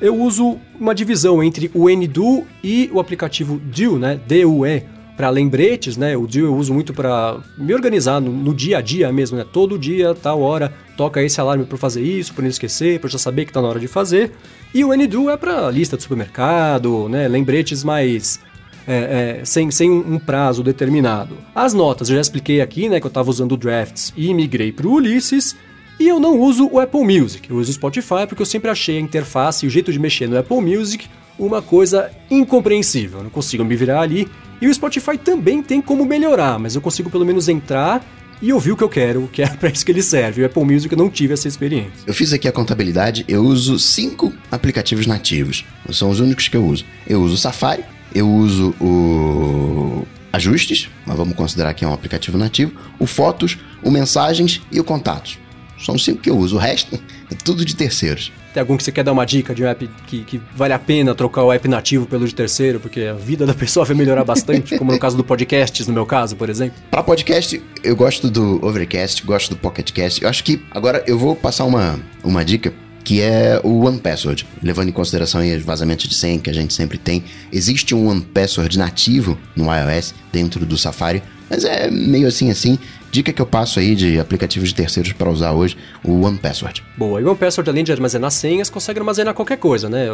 Eu 0.00 0.16
uso 0.16 0.58
uma 0.80 0.94
divisão 0.94 1.42
entre 1.42 1.70
o 1.74 1.90
NDO 1.90 2.46
e 2.64 2.90
o 2.90 2.98
aplicativo 2.98 3.60
DUE, 3.62 3.98
né, 3.98 4.18
D-U-E, 4.26 4.82
para 5.14 5.28
lembretes, 5.28 5.98
né? 5.98 6.16
O 6.16 6.26
DUE 6.26 6.44
eu 6.44 6.56
uso 6.56 6.72
muito 6.72 6.94
para 6.94 7.36
me 7.58 7.74
organizar 7.74 8.22
no, 8.22 8.32
no, 8.32 8.54
dia 8.54 8.78
a 8.78 8.80
dia 8.80 9.12
mesmo, 9.12 9.36
né? 9.36 9.44
Todo 9.44 9.78
dia, 9.78 10.14
tal 10.14 10.40
hora, 10.40 10.72
toca 10.96 11.22
esse 11.22 11.38
alarme 11.38 11.66
para 11.66 11.76
fazer 11.76 12.00
isso, 12.00 12.32
para 12.32 12.40
não 12.40 12.48
esquecer, 12.48 12.98
para 12.98 13.10
já 13.10 13.18
saber 13.18 13.44
que 13.44 13.50
está 13.50 13.60
na 13.60 13.68
hora 13.68 13.78
de 13.78 13.86
fazer. 13.86 14.32
E 14.72 14.82
o 14.82 14.96
NDO 14.96 15.28
é 15.28 15.36
para 15.36 15.70
lista 15.70 15.98
de 15.98 16.04
supermercado, 16.04 17.06
né? 17.10 17.28
Lembretes 17.28 17.84
mais 17.84 18.40
é, 18.86 19.40
é, 19.40 19.44
sem, 19.44 19.70
sem 19.70 19.90
um 19.90 20.18
prazo 20.18 20.62
determinado. 20.62 21.36
As 21.54 21.74
notas, 21.74 22.08
eu 22.08 22.16
já 22.16 22.20
expliquei 22.20 22.60
aqui, 22.60 22.88
né, 22.88 23.00
que 23.00 23.06
eu 23.06 23.10
estava 23.10 23.30
usando 23.30 23.52
o 23.52 23.56
Drafts 23.56 24.12
e 24.16 24.32
migrei 24.34 24.72
para 24.72 24.86
o 24.86 24.92
Ulysses. 24.92 25.56
E 25.98 26.08
eu 26.08 26.18
não 26.18 26.40
uso 26.40 26.66
o 26.72 26.80
Apple 26.80 27.04
Music, 27.04 27.50
eu 27.50 27.56
uso 27.56 27.70
o 27.70 27.74
Spotify 27.74 28.26
porque 28.26 28.40
eu 28.40 28.46
sempre 28.46 28.70
achei 28.70 28.96
a 28.96 29.00
interface 29.00 29.66
e 29.66 29.68
o 29.68 29.70
jeito 29.70 29.92
de 29.92 29.98
mexer 29.98 30.26
no 30.26 30.38
Apple 30.38 30.60
Music 30.60 31.06
uma 31.38 31.60
coisa 31.60 32.10
incompreensível. 32.30 33.18
Eu 33.18 33.24
não 33.24 33.30
consigo 33.30 33.64
me 33.64 33.76
virar 33.76 34.00
ali. 34.00 34.28
E 34.60 34.68
o 34.68 34.74
Spotify 34.74 35.16
também 35.16 35.62
tem 35.62 35.80
como 35.80 36.04
melhorar, 36.04 36.58
mas 36.58 36.74
eu 36.74 36.82
consigo 36.82 37.08
pelo 37.10 37.24
menos 37.24 37.48
entrar 37.48 38.04
e 38.42 38.52
ouvir 38.52 38.72
o 38.72 38.76
que 38.76 38.84
eu 38.84 38.88
quero, 38.88 39.28
que 39.32 39.42
é 39.42 39.48
para 39.56 39.70
isso 39.70 39.84
que 39.84 39.92
ele 39.92 40.02
serve. 40.02 40.42
O 40.42 40.46
Apple 40.46 40.64
Music 40.64 40.92
eu 40.92 40.98
não 40.98 41.08
tive 41.08 41.34
essa 41.34 41.48
experiência. 41.48 41.92
Eu 42.06 42.14
fiz 42.14 42.32
aqui 42.32 42.46
a 42.48 42.52
contabilidade, 42.52 43.24
eu 43.28 43.42
uso 43.42 43.78
cinco 43.78 44.32
aplicativos 44.50 45.06
nativos. 45.06 45.64
São 45.92 46.10
os 46.10 46.20
únicos 46.20 46.48
que 46.48 46.56
eu 46.56 46.64
uso. 46.64 46.84
Eu 47.06 47.22
uso 47.22 47.34
o 47.34 47.38
Safari, 47.38 47.84
eu 48.14 48.28
uso 48.28 48.74
o 48.80 50.06
Ajustes, 50.32 50.88
mas 51.04 51.16
vamos 51.16 51.34
considerar 51.34 51.74
que 51.74 51.84
é 51.84 51.88
um 51.88 51.92
aplicativo 51.92 52.38
nativo, 52.38 52.72
o 52.98 53.06
Fotos, 53.06 53.58
o 53.82 53.90
Mensagens 53.90 54.60
e 54.70 54.78
o 54.78 54.84
Contatos. 54.84 55.38
São 55.78 55.96
cinco 55.96 56.20
que 56.20 56.30
eu 56.30 56.36
uso, 56.36 56.56
o 56.56 56.58
resto 56.58 57.00
é 57.30 57.34
tudo 57.34 57.64
de 57.64 57.74
terceiros. 57.74 58.30
Tem 58.52 58.60
algum 58.60 58.76
que 58.76 58.82
você 58.82 58.90
quer 58.90 59.04
dar 59.04 59.12
uma 59.12 59.24
dica 59.24 59.54
de 59.54 59.62
um 59.62 59.66
app 59.66 59.88
que, 60.06 60.24
que 60.24 60.40
vale 60.54 60.72
a 60.72 60.78
pena 60.78 61.14
trocar 61.14 61.44
o 61.44 61.52
app 61.52 61.66
nativo 61.68 62.04
pelo 62.04 62.26
de 62.26 62.34
terceiro, 62.34 62.80
porque 62.80 63.02
a 63.02 63.14
vida 63.14 63.46
da 63.46 63.54
pessoa 63.54 63.86
vai 63.86 63.96
melhorar 63.96 64.24
bastante, 64.24 64.76
como 64.76 64.92
no 64.92 64.98
caso 64.98 65.16
do 65.16 65.24
podcasts, 65.24 65.86
no 65.86 65.94
meu 65.94 66.04
caso, 66.04 66.36
por 66.36 66.50
exemplo? 66.50 66.76
Para 66.90 67.02
podcast, 67.02 67.62
eu 67.82 67.94
gosto 67.94 68.28
do 68.28 68.64
Overcast, 68.64 69.24
gosto 69.24 69.50
do 69.50 69.56
Pocketcast. 69.56 70.22
Eu 70.22 70.28
acho 70.28 70.42
que 70.42 70.60
agora 70.70 71.02
eu 71.06 71.18
vou 71.18 71.36
passar 71.36 71.64
uma, 71.64 71.98
uma 72.24 72.44
dica 72.44 72.74
que 73.04 73.20
é 73.20 73.60
o 73.62 73.84
One 73.84 73.98
Password. 73.98 74.46
Levando 74.62 74.88
em 74.88 74.92
consideração 74.92 75.40
os 75.40 75.62
vazamentos 75.62 76.08
de 76.08 76.14
senha 76.14 76.38
que 76.38 76.50
a 76.50 76.54
gente 76.54 76.72
sempre 76.72 76.98
tem, 76.98 77.24
existe 77.52 77.94
um 77.94 78.08
One 78.08 78.20
Password 78.20 78.78
nativo 78.78 79.38
no 79.56 79.66
iOS 79.74 80.14
dentro 80.32 80.64
do 80.64 80.76
Safari, 80.76 81.22
mas 81.48 81.64
é 81.64 81.90
meio 81.90 82.28
assim 82.28 82.50
assim. 82.50 82.78
Dica 83.10 83.32
que 83.32 83.42
eu 83.42 83.46
passo 83.46 83.80
aí 83.80 83.96
de 83.96 84.20
aplicativos 84.20 84.68
de 84.68 84.74
terceiros 84.76 85.12
para 85.12 85.28
usar 85.28 85.50
hoje, 85.50 85.76
o 86.04 86.24
One 86.24 86.38
Password. 86.38 86.80
Boa, 86.96 87.20
e 87.20 87.24
o 87.24 87.28
One 87.28 87.36
Password, 87.36 87.68
além 87.68 87.82
de 87.82 87.90
armazenar 87.90 88.30
senhas, 88.30 88.70
consegue 88.70 89.00
armazenar 89.00 89.34
qualquer 89.34 89.56
coisa, 89.56 89.88
né? 89.88 90.06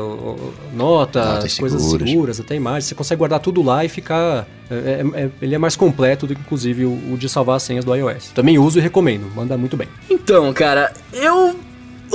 Notas, 0.74 1.58
coisas 1.58 1.82
seguras. 1.82 2.08
seguras, 2.08 2.40
até 2.40 2.54
imagens. 2.54 2.86
Você 2.86 2.94
consegue 2.94 3.18
guardar 3.18 3.40
tudo 3.40 3.62
lá 3.62 3.84
e 3.84 3.88
ficar. 3.90 4.46
É, 4.70 4.74
é, 4.74 5.24
é, 5.24 5.30
ele 5.42 5.54
é 5.54 5.58
mais 5.58 5.76
completo 5.76 6.26
do 6.26 6.34
que, 6.34 6.40
inclusive, 6.40 6.86
o, 6.86 7.12
o 7.12 7.18
de 7.18 7.28
salvar 7.28 7.56
as 7.56 7.64
senhas 7.64 7.84
do 7.84 7.94
iOS. 7.94 8.30
Também 8.34 8.58
uso 8.58 8.78
e 8.78 8.82
recomendo, 8.82 9.30
manda 9.34 9.58
muito 9.58 9.76
bem. 9.76 9.88
Então, 10.08 10.50
cara, 10.54 10.90
eu 11.12 11.55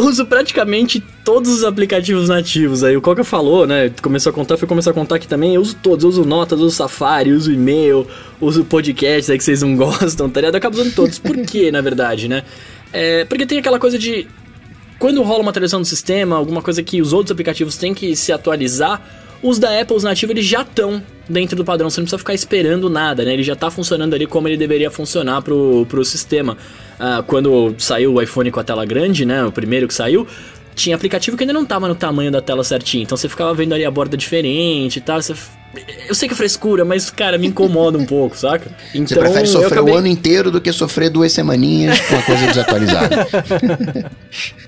uso 0.05 0.25
praticamente 0.25 1.03
todos 1.23 1.51
os 1.51 1.63
aplicativos 1.63 2.29
nativos. 2.29 2.83
Aí 2.83 2.95
o 2.95 3.01
Coca 3.01 3.23
falou, 3.23 3.65
né? 3.67 3.91
Começou 4.01 4.29
a 4.29 4.33
contar, 4.33 4.57
foi 4.57 4.67
começar 4.67 4.91
a 4.91 4.93
contar 4.93 5.15
aqui 5.15 5.27
também. 5.27 5.55
Eu 5.55 5.61
uso 5.61 5.75
todos, 5.75 6.03
eu 6.03 6.09
uso 6.09 6.25
Notas, 6.25 6.59
uso 6.59 6.75
Safari, 6.75 7.31
uso 7.31 7.51
e-mail, 7.51 8.07
uso 8.39 8.63
podcast 8.65 9.31
aí 9.31 9.37
que 9.37 9.43
vocês 9.43 9.61
não 9.61 9.75
gostam, 9.77 10.29
tá 10.29 10.41
ligado? 10.41 10.55
Eu 10.55 10.57
acabo 10.59 10.75
usando 10.75 10.93
todos. 10.93 11.19
Por 11.19 11.37
quê, 11.45 11.71
na 11.71 11.81
verdade, 11.81 12.27
né? 12.27 12.43
É, 12.93 13.25
porque 13.25 13.45
tem 13.45 13.59
aquela 13.59 13.79
coisa 13.79 13.97
de. 13.97 14.27
Quando 14.99 15.21
rola 15.23 15.41
uma 15.41 15.49
atualização 15.49 15.81
do 15.81 15.87
sistema, 15.87 16.35
alguma 16.35 16.61
coisa 16.61 16.83
que 16.83 17.01
os 17.01 17.11
outros 17.11 17.31
aplicativos 17.31 17.75
têm 17.75 17.93
que 17.93 18.15
se 18.15 18.31
atualizar, 18.31 19.01
os 19.43 19.57
da 19.57 19.79
Apple, 19.79 19.95
os 19.95 20.03
nativos, 20.03 20.35
eles 20.35 20.45
já 20.45 20.61
estão 20.61 21.01
dentro 21.27 21.55
do 21.55 21.65
padrão. 21.65 21.89
Você 21.89 21.99
não 21.99 22.05
precisa 22.05 22.19
ficar 22.19 22.33
esperando 22.33 22.89
nada, 22.89 23.25
né? 23.25 23.33
Ele 23.33 23.43
já 23.43 23.53
está 23.53 23.71
funcionando 23.71 24.13
ali 24.13 24.27
como 24.27 24.47
ele 24.47 24.57
deveria 24.57 24.91
funcionar 24.91 25.41
pro, 25.41 25.85
pro 25.89 26.03
sistema. 26.05 26.57
Ah, 26.99 27.23
quando 27.25 27.73
saiu 27.77 28.13
o 28.13 28.21
iPhone 28.21 28.51
com 28.51 28.59
a 28.59 28.63
tela 28.63 28.85
grande, 28.85 29.25
né? 29.25 29.43
O 29.43 29.51
primeiro 29.51 29.87
que 29.87 29.93
saiu, 29.93 30.27
tinha 30.75 30.95
aplicativo 30.95 31.35
que 31.35 31.43
ainda 31.43 31.53
não 31.53 31.65
tava 31.65 31.87
no 31.87 31.95
tamanho 31.95 32.31
da 32.31 32.41
tela 32.41 32.63
certinho. 32.63 33.03
Então 33.03 33.17
você 33.17 33.27
ficava 33.27 33.53
vendo 33.53 33.73
ali 33.73 33.85
a 33.85 33.91
borda 33.91 34.15
diferente 34.15 34.97
e 34.97 35.01
tal. 35.01 35.21
Você... 35.21 35.33
Eu 36.07 36.13
sei 36.13 36.27
que 36.27 36.33
é 36.33 36.37
frescura, 36.37 36.83
mas, 36.83 37.09
cara, 37.09 37.37
me 37.37 37.47
incomoda 37.47 37.97
um 37.97 38.05
pouco, 38.05 38.35
saca? 38.35 38.69
Então, 38.93 39.07
você 39.07 39.15
prefere 39.15 39.47
sofrer 39.47 39.73
acabei... 39.73 39.93
o 39.93 39.97
ano 39.97 40.07
inteiro 40.07 40.51
do 40.51 40.59
que 40.59 40.71
sofrer 40.73 41.09
duas 41.09 41.31
semaninhas 41.31 41.99
com 42.01 42.15
a 42.15 42.21
coisa 42.21 42.47
desatualizada. 42.47 43.27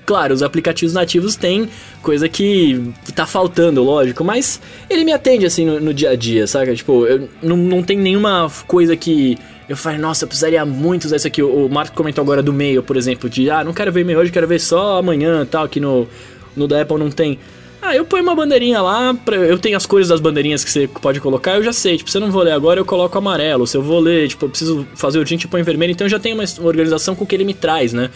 claro, 0.06 0.32
os 0.32 0.42
aplicativos 0.42 0.94
nativos 0.94 1.36
têm 1.36 1.68
coisa 2.02 2.28
que 2.28 2.92
tá 3.14 3.26
faltando, 3.26 3.82
lógico, 3.82 4.24
mas 4.24 4.60
ele 4.88 5.04
me 5.04 5.12
atende, 5.12 5.44
assim, 5.44 5.66
no, 5.66 5.78
no 5.78 5.92
dia 5.92 6.10
a 6.10 6.16
dia, 6.16 6.46
saca? 6.46 6.74
Tipo, 6.74 7.04
eu, 7.06 7.28
não, 7.42 7.56
não 7.56 7.82
tem 7.82 7.98
nenhuma 7.98 8.50
coisa 8.66 8.96
que 8.96 9.36
eu 9.68 9.76
falei, 9.76 9.98
nossa, 9.98 10.24
eu 10.24 10.28
precisaria 10.28 10.64
muito 10.64 11.04
usar 11.04 11.16
isso 11.16 11.26
aqui. 11.26 11.42
O 11.42 11.68
Marco 11.68 11.96
comentou 11.96 12.22
agora 12.22 12.42
do 12.42 12.52
e-mail, 12.52 12.82
por 12.82 12.96
exemplo, 12.96 13.30
de 13.30 13.50
ah, 13.50 13.64
não 13.64 13.72
quero 13.72 13.90
ver 13.90 14.02
e-mail 14.02 14.18
hoje, 14.18 14.30
quero 14.30 14.46
ver 14.46 14.60
só 14.60 14.98
amanhã 14.98 15.46
tal, 15.46 15.68
que 15.68 15.80
no, 15.80 16.06
no 16.54 16.68
da 16.68 16.82
Apple 16.82 16.98
não 16.98 17.10
tem. 17.10 17.38
Ah, 17.86 17.94
eu 17.94 18.02
ponho 18.06 18.22
uma 18.22 18.34
bandeirinha 18.34 18.80
lá, 18.80 19.12
pra, 19.12 19.36
eu 19.36 19.58
tenho 19.58 19.76
as 19.76 19.84
cores 19.84 20.08
das 20.08 20.18
bandeirinhas 20.18 20.64
que 20.64 20.70
você 20.70 20.88
pode 20.88 21.20
colocar, 21.20 21.56
eu 21.56 21.62
já 21.62 21.72
sei. 21.72 21.98
Tipo, 21.98 22.10
se 22.10 22.16
eu 22.16 22.20
não 22.22 22.30
vou 22.30 22.42
ler 22.42 22.52
agora, 22.52 22.80
eu 22.80 22.84
coloco 22.84 23.18
amarelo. 23.18 23.66
Se 23.66 23.76
eu 23.76 23.82
vou 23.82 24.00
ler, 24.00 24.26
tipo, 24.26 24.46
eu 24.46 24.48
preciso 24.48 24.86
fazer 24.94 25.18
urgente, 25.18 25.44
eu 25.44 25.50
ponho 25.50 25.62
vermelho. 25.62 25.92
Então 25.92 26.06
eu 26.06 26.08
já 26.08 26.18
tenho 26.18 26.34
uma, 26.34 26.44
organização 26.66 27.14
com 27.14 27.24
o 27.24 27.26
que 27.26 27.34
ele 27.34 27.44
me 27.44 27.52
traz, 27.52 27.92
né? 27.92 28.08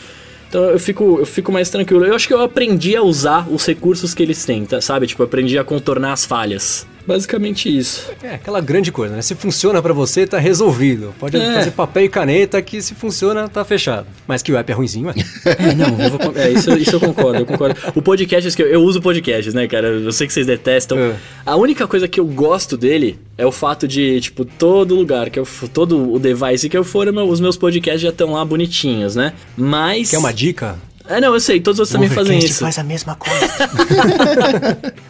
Então 0.48 0.64
eu 0.64 0.78
fico, 0.78 1.18
eu 1.18 1.26
fico 1.26 1.52
mais 1.52 1.68
tranquilo. 1.68 2.02
Eu 2.06 2.14
acho 2.14 2.26
que 2.26 2.32
eu 2.32 2.40
aprendi 2.40 2.96
a 2.96 3.02
usar 3.02 3.46
os 3.46 3.66
recursos 3.66 4.14
que 4.14 4.22
eles 4.22 4.42
têm, 4.42 4.64
tá, 4.64 4.80
sabe? 4.80 5.06
Tipo, 5.06 5.22
eu 5.22 5.26
aprendi 5.26 5.58
a 5.58 5.64
contornar 5.64 6.14
as 6.14 6.24
falhas 6.24 6.86
Basicamente 7.08 7.74
isso. 7.74 8.10
É 8.22 8.34
aquela 8.34 8.60
grande 8.60 8.92
coisa, 8.92 9.16
né? 9.16 9.22
Se 9.22 9.34
funciona 9.34 9.80
para 9.80 9.94
você, 9.94 10.26
tá 10.26 10.38
resolvido. 10.38 11.14
Pode 11.18 11.38
É. 11.38 11.54
fazer 11.54 11.70
papel 11.70 12.04
e 12.04 12.08
caneta 12.10 12.60
que 12.60 12.82
se 12.82 12.94
funciona, 12.94 13.48
tá 13.48 13.64
fechado. 13.64 14.06
Mas 14.26 14.42
que 14.42 14.52
o 14.52 14.58
app 14.58 14.70
é 14.70 14.74
ruimzinho, 14.74 15.08
é. 15.08 15.14
É, 15.58 15.74
não, 15.74 15.98
eu 15.98 16.10
vou, 16.10 16.20
é, 16.36 16.50
isso, 16.50 16.70
isso 16.76 16.96
eu 16.96 17.00
concordo, 17.00 17.38
eu 17.38 17.46
concordo. 17.46 17.80
O 17.94 18.02
podcast, 18.02 18.54
que 18.54 18.62
eu, 18.62 18.66
eu 18.66 18.82
uso 18.82 19.00
podcasts, 19.00 19.54
né, 19.54 19.66
cara? 19.66 19.88
Eu 19.88 20.12
sei 20.12 20.26
que 20.26 20.34
vocês 20.34 20.46
detestam. 20.46 20.98
É. 20.98 21.14
A 21.46 21.56
única 21.56 21.86
coisa 21.88 22.06
que 22.06 22.20
eu 22.20 22.26
gosto 22.26 22.76
dele 22.76 23.18
é 23.38 23.46
o 23.46 23.50
fato 23.50 23.88
de, 23.88 24.20
tipo, 24.20 24.44
todo 24.44 24.94
lugar, 24.94 25.30
que 25.30 25.38
eu, 25.38 25.48
todo 25.72 26.12
o 26.12 26.18
device 26.18 26.68
que 26.68 26.76
eu 26.76 26.84
for, 26.84 27.08
os 27.08 27.40
meus 27.40 27.56
podcasts 27.56 28.02
já 28.02 28.10
estão 28.10 28.34
lá 28.34 28.44
bonitinhos, 28.44 29.16
né? 29.16 29.32
Mas. 29.56 30.10
Quer 30.10 30.18
uma 30.18 30.32
dica? 30.32 30.76
É, 31.08 31.22
não, 31.22 31.32
eu 31.32 31.40
sei, 31.40 31.58
todos 31.58 31.78
vocês 31.78 31.90
também 31.90 32.10
fazem 32.10 32.38
isso. 32.38 32.60
faz 32.60 32.78
a 32.78 32.84
mesma 32.84 33.14
coisa. 33.14 33.48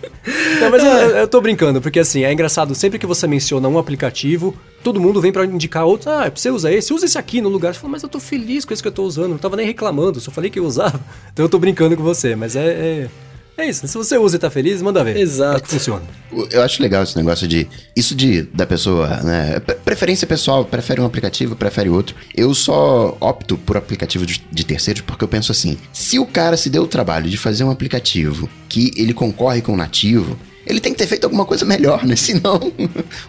Não, 0.60 0.70
mas 0.70 0.82
eu, 0.82 0.90
eu 0.90 1.28
tô 1.28 1.40
brincando, 1.40 1.80
porque 1.80 1.98
assim, 1.98 2.24
é 2.24 2.32
engraçado, 2.32 2.74
sempre 2.74 2.98
que 2.98 3.06
você 3.06 3.26
menciona 3.26 3.68
um 3.68 3.78
aplicativo, 3.78 4.54
todo 4.82 5.00
mundo 5.00 5.20
vem 5.20 5.32
pra 5.32 5.44
indicar 5.44 5.84
outro. 5.84 6.10
Ah, 6.10 6.30
você 6.34 6.50
usa 6.50 6.72
esse, 6.72 6.92
usa 6.92 7.06
esse 7.06 7.18
aqui 7.18 7.40
no 7.40 7.48
lugar. 7.48 7.74
Você 7.74 7.80
fala, 7.80 7.92
mas 7.92 8.02
eu 8.02 8.08
tô 8.08 8.20
feliz 8.20 8.64
com 8.64 8.72
esse 8.72 8.82
que 8.82 8.88
eu 8.88 8.92
tô 8.92 9.04
usando, 9.04 9.30
não 9.30 9.38
tava 9.38 9.56
nem 9.56 9.66
reclamando, 9.66 10.20
só 10.20 10.30
falei 10.30 10.50
que 10.50 10.58
eu 10.58 10.64
usava. 10.64 11.00
Então 11.32 11.44
eu 11.44 11.48
tô 11.48 11.58
brincando 11.58 11.96
com 11.96 12.02
você, 12.02 12.34
mas 12.34 12.56
é. 12.56 12.66
É, 12.66 13.08
é 13.58 13.68
isso, 13.68 13.86
se 13.88 13.96
você 13.98 14.16
usa 14.16 14.36
e 14.36 14.38
tá 14.38 14.48
feliz, 14.50 14.80
manda 14.80 15.02
ver. 15.04 15.16
Exato. 15.16 15.56
É 15.58 15.60
que 15.60 15.68
funciona. 15.68 16.02
Eu 16.50 16.62
acho 16.62 16.80
legal 16.82 17.02
esse 17.02 17.16
negócio 17.16 17.46
de. 17.48 17.66
Isso 17.96 18.14
de 18.14 18.42
da 18.42 18.64
pessoa, 18.66 19.08
né? 19.22 19.58
pre- 19.60 19.74
Preferência 19.76 20.26
pessoal, 20.26 20.64
prefere 20.64 21.00
um 21.00 21.04
aplicativo, 21.06 21.56
prefere 21.56 21.88
outro. 21.88 22.14
Eu 22.36 22.54
só 22.54 23.16
opto 23.20 23.56
por 23.58 23.76
aplicativo 23.76 24.24
de, 24.24 24.40
de 24.52 24.64
terceiros 24.64 25.02
porque 25.02 25.24
eu 25.24 25.28
penso 25.28 25.50
assim: 25.52 25.76
se 25.92 26.18
o 26.18 26.26
cara 26.26 26.56
se 26.56 26.70
deu 26.70 26.82
o 26.84 26.86
trabalho 26.86 27.28
de 27.28 27.36
fazer 27.36 27.64
um 27.64 27.70
aplicativo 27.70 28.48
que 28.68 28.92
ele 28.96 29.12
concorre 29.12 29.60
com 29.60 29.72
o 29.72 29.76
nativo. 29.76 30.38
Ele 30.68 30.80
tem 30.80 30.92
que 30.92 30.98
ter 30.98 31.06
feito 31.06 31.24
alguma 31.24 31.44
coisa 31.44 31.64
melhor, 31.64 32.04
né? 32.04 32.14
Senão 32.16 32.60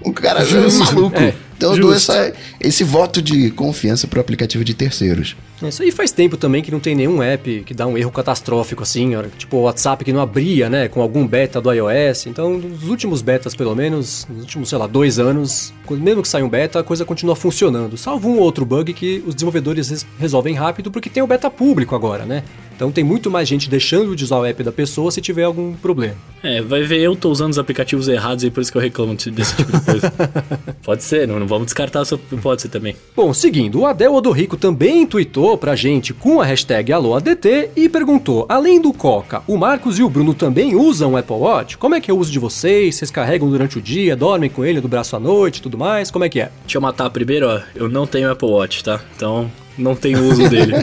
o 0.01 0.11
cara 0.13 0.41
é 0.43 0.71
maluco. 0.77 1.15
É, 1.17 1.33
então 1.57 1.73
eu 1.73 1.79
dou 1.81 1.93
justo. 1.93 2.11
essa, 2.11 2.33
esse 2.59 2.83
voto 2.83 3.21
de 3.21 3.49
confiança 3.51 4.07
pro 4.07 4.19
aplicativo 4.21 4.63
de 4.63 4.73
terceiros. 4.73 5.35
Isso 5.61 5.81
aí 5.83 5.91
faz 5.91 6.11
tempo 6.11 6.37
também 6.37 6.61
que 6.63 6.71
não 6.71 6.79
tem 6.79 6.95
nenhum 6.95 7.21
app 7.21 7.63
que 7.65 7.73
dá 7.73 7.85
um 7.85 7.97
erro 7.97 8.11
catastrófico 8.11 8.83
assim, 8.83 9.15
ó, 9.15 9.23
tipo 9.37 9.57
o 9.57 9.61
WhatsApp 9.63 10.05
que 10.05 10.13
não 10.13 10.21
abria, 10.21 10.69
né, 10.69 10.87
com 10.87 11.01
algum 11.01 11.27
beta 11.27 11.59
do 11.59 11.71
iOS. 11.73 12.27
Então, 12.27 12.57
nos 12.57 12.83
últimos 12.87 13.21
betas, 13.21 13.53
pelo 13.55 13.75
menos, 13.75 14.25
nos 14.29 14.41
últimos, 14.41 14.69
sei 14.69 14.77
lá, 14.77 14.87
dois 14.87 15.19
anos, 15.19 15.73
quando- 15.85 16.01
mesmo 16.01 16.21
que 16.21 16.27
saia 16.29 16.45
um 16.45 16.49
beta, 16.49 16.79
a 16.79 16.83
coisa 16.83 17.03
continua 17.03 17.35
funcionando. 17.35 17.97
Salvo 17.97 18.29
um 18.29 18.37
ou 18.37 18.43
outro 18.43 18.65
bug 18.65 18.93
que 18.93 19.21
os 19.27 19.35
desenvolvedores 19.35 19.89
res- 19.89 20.05
resolvem 20.17 20.53
rápido 20.55 20.89
porque 20.89 21.09
tem 21.09 21.21
o 21.21 21.27
beta 21.27 21.49
público 21.49 21.93
agora, 21.93 22.25
né? 22.25 22.43
Então 22.80 22.93
tem 22.93 23.03
muito 23.03 23.30
mais 23.30 23.45
gente 23.45 23.69
deixando 23.69 24.15
de 24.15 24.23
usar 24.23 24.38
o 24.38 24.45
app 24.45 24.63
da 24.63 24.71
pessoa 24.71 25.11
se 25.11 25.19
tiver 25.19 25.43
algum 25.43 25.73
problema. 25.73 26.15
É, 26.41 26.61
vai 26.61 26.82
ver, 26.82 27.01
eu 27.01 27.13
tô 27.13 27.30
usando 27.30 27.51
os 27.51 27.59
aplicativos 27.59 28.07
errados 28.07 28.45
e 28.45 28.49
por 28.49 28.61
isso 28.61 28.71
que 28.71 28.77
eu 28.77 28.82
reclamo 28.82 29.13
desse 29.15 29.53
tipo 29.53 29.69
de 29.69 29.84
coisa. 29.84 30.13
Pode 30.82 31.03
ser, 31.03 31.27
não, 31.27 31.38
não 31.41 31.45
vamos 31.45 31.65
descartar 31.65 31.99
a 31.99 32.05
sua 32.05 32.17
hipótese 32.32 32.69
também. 32.69 32.95
Bom, 33.13 33.34
seguindo, 33.34 33.82
o 33.82 33.86
Adel 33.86 34.13
Odorrico 34.13 34.55
também 34.55 35.05
tweetou 35.05 35.57
pra 35.57 35.75
gente 35.75 36.13
com 36.13 36.39
a 36.39 36.45
hashtag 36.45 36.93
AlôADT 36.93 37.71
e 37.75 37.89
perguntou: 37.89 38.45
além 38.47 38.80
do 38.80 38.93
Coca, 38.93 39.43
o 39.45 39.57
Marcos 39.57 39.99
e 39.99 40.03
o 40.03 40.09
Bruno 40.09 40.34
também 40.34 40.73
usam 40.73 41.11
o 41.11 41.17
Apple 41.17 41.36
Watch? 41.36 41.77
Como 41.77 41.95
é 41.95 41.99
que 41.99 42.09
é 42.09 42.13
o 42.13 42.17
uso 42.17 42.32
de 42.32 42.39
vocês? 42.39 42.95
Vocês 42.95 43.11
carregam 43.11 43.49
durante 43.49 43.77
o 43.77 43.82
dia, 43.82 44.15
dormem 44.15 44.49
com 44.49 44.63
ele 44.63 44.80
do 44.80 44.88
braço 44.88 45.17
à 45.17 45.19
noite 45.19 45.57
e 45.57 45.61
tudo 45.61 45.77
mais? 45.77 46.09
Como 46.09 46.23
é 46.23 46.30
que 46.30 46.39
é? 46.39 46.49
Deixa 46.61 46.77
eu 46.77 46.82
matar 46.82 47.09
primeiro, 47.09 47.45
ó. 47.45 47.59
Eu 47.75 47.89
não 47.89 48.07
tenho 48.07 48.32
Apple 48.32 48.47
Watch, 48.47 48.86
tá? 48.86 49.01
Então, 49.17 49.51
não 49.80 49.95
tenho 49.95 50.23
uso 50.23 50.47
dele. 50.49 50.73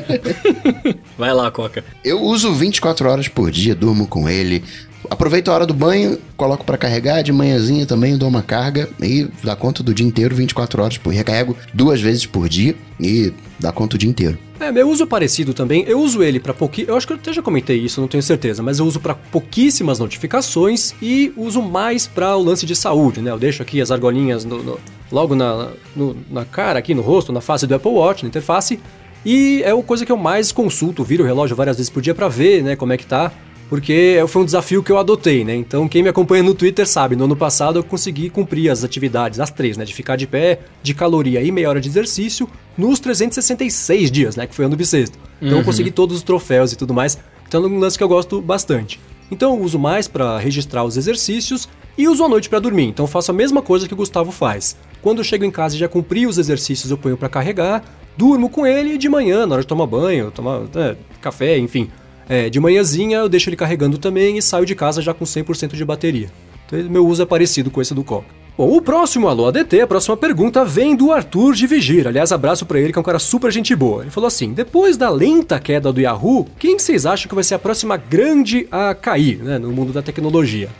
Vai 1.16 1.32
lá, 1.32 1.50
Coca. 1.50 1.84
Eu 2.04 2.20
uso 2.22 2.52
24 2.54 3.08
horas 3.08 3.28
por 3.28 3.50
dia, 3.50 3.74
durmo 3.74 4.06
com 4.06 4.28
ele. 4.28 4.64
Aproveito 5.10 5.48
a 5.50 5.54
hora 5.54 5.66
do 5.66 5.74
banho, 5.74 6.18
coloco 6.36 6.64
pra 6.64 6.76
carregar, 6.78 7.22
de 7.22 7.32
manhãzinha 7.32 7.86
também 7.86 8.16
dou 8.16 8.28
uma 8.28 8.42
carga 8.42 8.88
e 9.02 9.28
dá 9.42 9.54
conta 9.56 9.82
do 9.82 9.92
dia 9.94 10.06
inteiro, 10.06 10.34
24 10.34 10.82
horas 10.82 10.98
por. 10.98 11.12
Recarrego 11.12 11.56
duas 11.72 12.00
vezes 12.00 12.26
por 12.26 12.48
dia 12.48 12.74
e 13.00 13.32
dá 13.58 13.72
conta 13.72 13.96
o 13.96 13.98
dia 13.98 14.08
inteiro. 14.10 14.38
É, 14.58 14.72
meu 14.72 14.88
uso 14.88 15.06
parecido 15.06 15.52
também. 15.52 15.84
Eu 15.86 16.00
uso 16.00 16.22
ele 16.22 16.40
pra 16.40 16.54
pouquíssimo. 16.54 16.92
Eu 16.92 16.96
acho 16.96 17.06
que 17.06 17.12
eu 17.12 17.16
até 17.16 17.32
já 17.32 17.42
comentei 17.42 17.76
isso, 17.78 18.00
não 18.00 18.08
tenho 18.08 18.22
certeza, 18.22 18.62
mas 18.62 18.78
eu 18.78 18.86
uso 18.86 18.98
pra 19.00 19.14
pouquíssimas 19.14 19.98
notificações 19.98 20.94
e 21.02 21.32
uso 21.36 21.60
mais 21.62 22.06
pra 22.06 22.36
o 22.36 22.42
lance 22.42 22.64
de 22.64 22.74
saúde, 22.74 23.20
né? 23.20 23.30
Eu 23.30 23.38
deixo 23.38 23.62
aqui 23.62 23.80
as 23.80 23.90
argolinhas 23.90 24.44
no- 24.44 24.62
no- 24.62 24.78
logo 25.12 25.34
na, 25.34 25.68
no- 25.94 26.16
na 26.30 26.44
cara, 26.44 26.78
aqui 26.78 26.94
no 26.94 27.02
rosto, 27.02 27.32
na 27.32 27.40
face 27.42 27.66
do 27.66 27.74
Apple 27.74 27.90
Watch, 27.92 28.22
na 28.22 28.28
interface. 28.28 28.80
E 29.24 29.60
é 29.64 29.70
a 29.72 29.82
coisa 29.82 30.06
que 30.06 30.12
eu 30.12 30.16
mais 30.16 30.52
consulto, 30.52 31.04
viro 31.04 31.22
o 31.22 31.26
relógio 31.26 31.54
várias 31.56 31.76
vezes 31.76 31.90
por 31.90 32.00
dia 32.00 32.14
pra 32.14 32.28
ver, 32.28 32.62
né, 32.62 32.76
como 32.76 32.92
é 32.92 32.96
que 32.96 33.04
tá. 33.06 33.32
Porque 33.68 34.22
foi 34.28 34.42
um 34.42 34.44
desafio 34.44 34.82
que 34.82 34.92
eu 34.92 34.98
adotei, 34.98 35.44
né? 35.44 35.54
Então, 35.54 35.88
quem 35.88 36.02
me 36.02 36.08
acompanha 36.08 36.42
no 36.42 36.54
Twitter 36.54 36.86
sabe, 36.86 37.16
no 37.16 37.24
ano 37.24 37.34
passado 37.34 37.78
eu 37.78 37.84
consegui 37.84 38.30
cumprir 38.30 38.70
as 38.70 38.84
atividades, 38.84 39.40
as 39.40 39.50
três, 39.50 39.76
né? 39.76 39.84
De 39.84 39.92
ficar 39.92 40.16
de 40.16 40.26
pé, 40.26 40.60
de 40.82 40.94
caloria 40.94 41.42
e 41.42 41.50
meia 41.50 41.68
hora 41.68 41.80
de 41.80 41.88
exercício 41.88 42.48
nos 42.78 43.00
366 43.00 44.10
dias, 44.10 44.36
né? 44.36 44.46
Que 44.46 44.54
foi 44.54 44.64
ano 44.64 44.76
bissexto. 44.76 45.18
Então, 45.42 45.58
eu 45.58 45.64
consegui 45.64 45.90
todos 45.90 46.16
os 46.16 46.22
troféus 46.22 46.72
e 46.72 46.76
tudo 46.76 46.94
mais. 46.94 47.18
Então, 47.48 47.64
é 47.64 47.66
um 47.66 47.78
lance 47.78 47.98
que 47.98 48.04
eu 48.04 48.08
gosto 48.08 48.40
bastante. 48.40 49.00
Então, 49.30 49.56
eu 49.56 49.62
uso 49.62 49.78
mais 49.78 50.06
para 50.06 50.38
registrar 50.38 50.84
os 50.84 50.96
exercícios 50.96 51.68
e 51.98 52.06
uso 52.06 52.22
à 52.24 52.28
noite 52.28 52.48
para 52.48 52.60
dormir. 52.60 52.84
Então, 52.84 53.04
eu 53.04 53.08
faço 53.08 53.32
a 53.32 53.34
mesma 53.34 53.62
coisa 53.62 53.88
que 53.88 53.94
o 53.94 53.96
Gustavo 53.96 54.30
faz. 54.30 54.76
Quando 55.02 55.18
eu 55.18 55.24
chego 55.24 55.44
em 55.44 55.50
casa 55.50 55.74
e 55.74 55.78
já 55.78 55.88
cumpri 55.88 56.26
os 56.26 56.38
exercícios, 56.38 56.90
eu 56.90 56.96
ponho 56.96 57.16
para 57.16 57.28
carregar, 57.28 57.82
durmo 58.16 58.48
com 58.48 58.64
ele 58.64 58.94
e 58.94 58.98
de 58.98 59.08
manhã, 59.08 59.44
na 59.46 59.54
hora 59.54 59.62
de 59.62 59.68
tomar 59.68 59.86
banho, 59.86 60.30
tomar 60.30 60.62
é, 60.76 60.96
café, 61.20 61.58
enfim. 61.58 61.90
É, 62.28 62.50
de 62.50 62.58
manhãzinha 62.58 63.18
eu 63.18 63.28
deixo 63.28 63.48
ele 63.48 63.56
carregando 63.56 63.98
também 63.98 64.36
e 64.36 64.42
saio 64.42 64.66
de 64.66 64.74
casa 64.74 65.00
já 65.00 65.14
com 65.14 65.24
100% 65.24 65.74
de 65.74 65.84
bateria. 65.84 66.30
Então, 66.66 66.78
meu 66.90 67.06
uso 67.06 67.22
é 67.22 67.26
parecido 67.26 67.70
com 67.70 67.80
esse 67.80 67.94
do 67.94 68.02
Coca. 68.02 68.34
Bom, 68.58 68.74
o 68.74 68.80
próximo 68.80 69.28
Alô 69.28 69.46
ADT, 69.48 69.82
a 69.82 69.86
próxima 69.86 70.16
pergunta 70.16 70.64
vem 70.64 70.96
do 70.96 71.12
Arthur 71.12 71.54
de 71.54 71.66
Vigir. 71.66 72.08
Aliás, 72.08 72.32
abraço 72.32 72.64
pra 72.64 72.80
ele, 72.80 72.90
que 72.90 72.98
é 72.98 73.00
um 73.00 73.04
cara 73.04 73.18
super 73.18 73.52
gente 73.52 73.76
boa. 73.76 74.02
Ele 74.02 74.10
falou 74.10 74.26
assim: 74.26 74.54
depois 74.54 74.96
da 74.96 75.10
lenta 75.10 75.60
queda 75.60 75.92
do 75.92 76.00
Yahoo, 76.00 76.46
quem 76.58 76.78
vocês 76.78 77.04
acham 77.04 77.28
que 77.28 77.34
vai 77.34 77.44
ser 77.44 77.54
a 77.54 77.58
próxima 77.58 77.98
grande 77.98 78.66
a 78.70 78.94
cair 78.94 79.36
né, 79.42 79.58
no 79.58 79.70
mundo 79.72 79.92
da 79.92 80.00
tecnologia? 80.00 80.70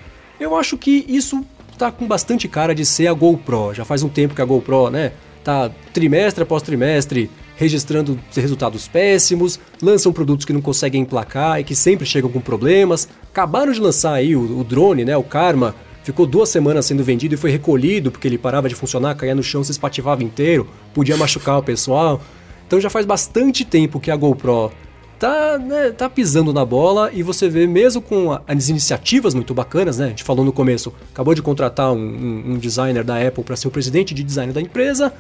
Eu 0.41 0.57
acho 0.57 0.79
que 0.79 1.05
isso 1.07 1.45
tá 1.77 1.93
com 1.93 2.07
bastante 2.07 2.49
cara 2.49 2.75
de 2.75 2.87
ser 2.87 3.09
a 3.09 3.13
GoPro. 3.13 3.75
Já 3.75 3.85
faz 3.85 4.03
um 4.03 4.09
tempo 4.09 4.35
que 4.35 4.41
a 4.41 4.45
GoPro, 4.47 4.89
né, 4.89 5.13
tá 5.45 5.71
trimestre 5.93 6.43
após 6.43 6.63
trimestre 6.63 7.31
registrando 7.57 8.19
resultados 8.35 8.87
péssimos, 8.87 9.59
lançam 9.83 10.13
produtos 10.13 10.45
que 10.45 10.53
não 10.53 10.61
conseguem 10.61 11.03
emplacar 11.03 11.59
e 11.61 11.65
que 11.65 11.75
sempre 11.75 12.07
chegam 12.07 12.31
com 12.31 12.41
problemas. 12.41 13.09
Acabaram 13.33 13.73
de 13.73 13.81
lançar 13.81 14.13
aí 14.13 14.37
o, 14.37 14.59
o 14.61 14.63
drone, 14.65 15.05
né, 15.05 15.17
o 15.17 15.23
Karma, 15.23 15.75
ficou 16.05 16.27
duas 16.27 16.49
semanas 16.51 16.87
sendo 16.87 17.03
vendido 17.03 17.35
e 17.35 17.39
foi 17.39 17.51
recolhido 17.51 18.11
porque 18.11 18.29
ele 18.29 18.39
parava 18.39 18.69
de 18.69 18.75
funcionar, 18.75 19.15
caía 19.17 19.35
no 19.35 19.43
chão, 19.43 19.65
se 19.65 19.73
espativava 19.73 20.23
inteiro, 20.23 20.69
podia 20.95 21.17
machucar 21.17 21.59
o 21.59 21.63
pessoal. 21.63 22.21
Então 22.67 22.81
já 22.81 22.91
faz 22.91 23.05
bastante 23.07 23.65
tempo 23.65 23.99
que 23.99 24.11
a 24.11 24.17
GoPro 24.17 24.71
tá, 25.19 25.59
né, 25.59 25.91
tá 25.91 26.11
pisando 26.11 26.53
na 26.53 26.65
bola 26.65 27.11
e 27.13 27.23
você 27.23 27.49
vê 27.49 27.67
mesmo 27.67 28.03
com 28.03 28.39
as 28.47 28.69
iniciativas 28.69 29.35
muito 29.35 29.55
bacanas, 29.55 29.97
né? 29.99 30.07
A 30.07 30.09
gente 30.09 30.23
falou 30.25 30.45
no 30.45 30.53
começo, 30.53 30.93
acabou 31.13 31.35
de 31.35 31.41
contratar 31.43 31.91
um, 31.93 31.97
um- 31.97 32.43
um 32.53 32.59
designer 32.59 33.03
da 33.03 33.17
Apple 33.27 33.43
para 33.43 33.57
ser 33.57 33.67
o 33.69 33.71
presidente 33.71 34.13
de 34.15 34.23
design 34.23 34.53
da 34.53 34.61
empresa. 34.61 35.13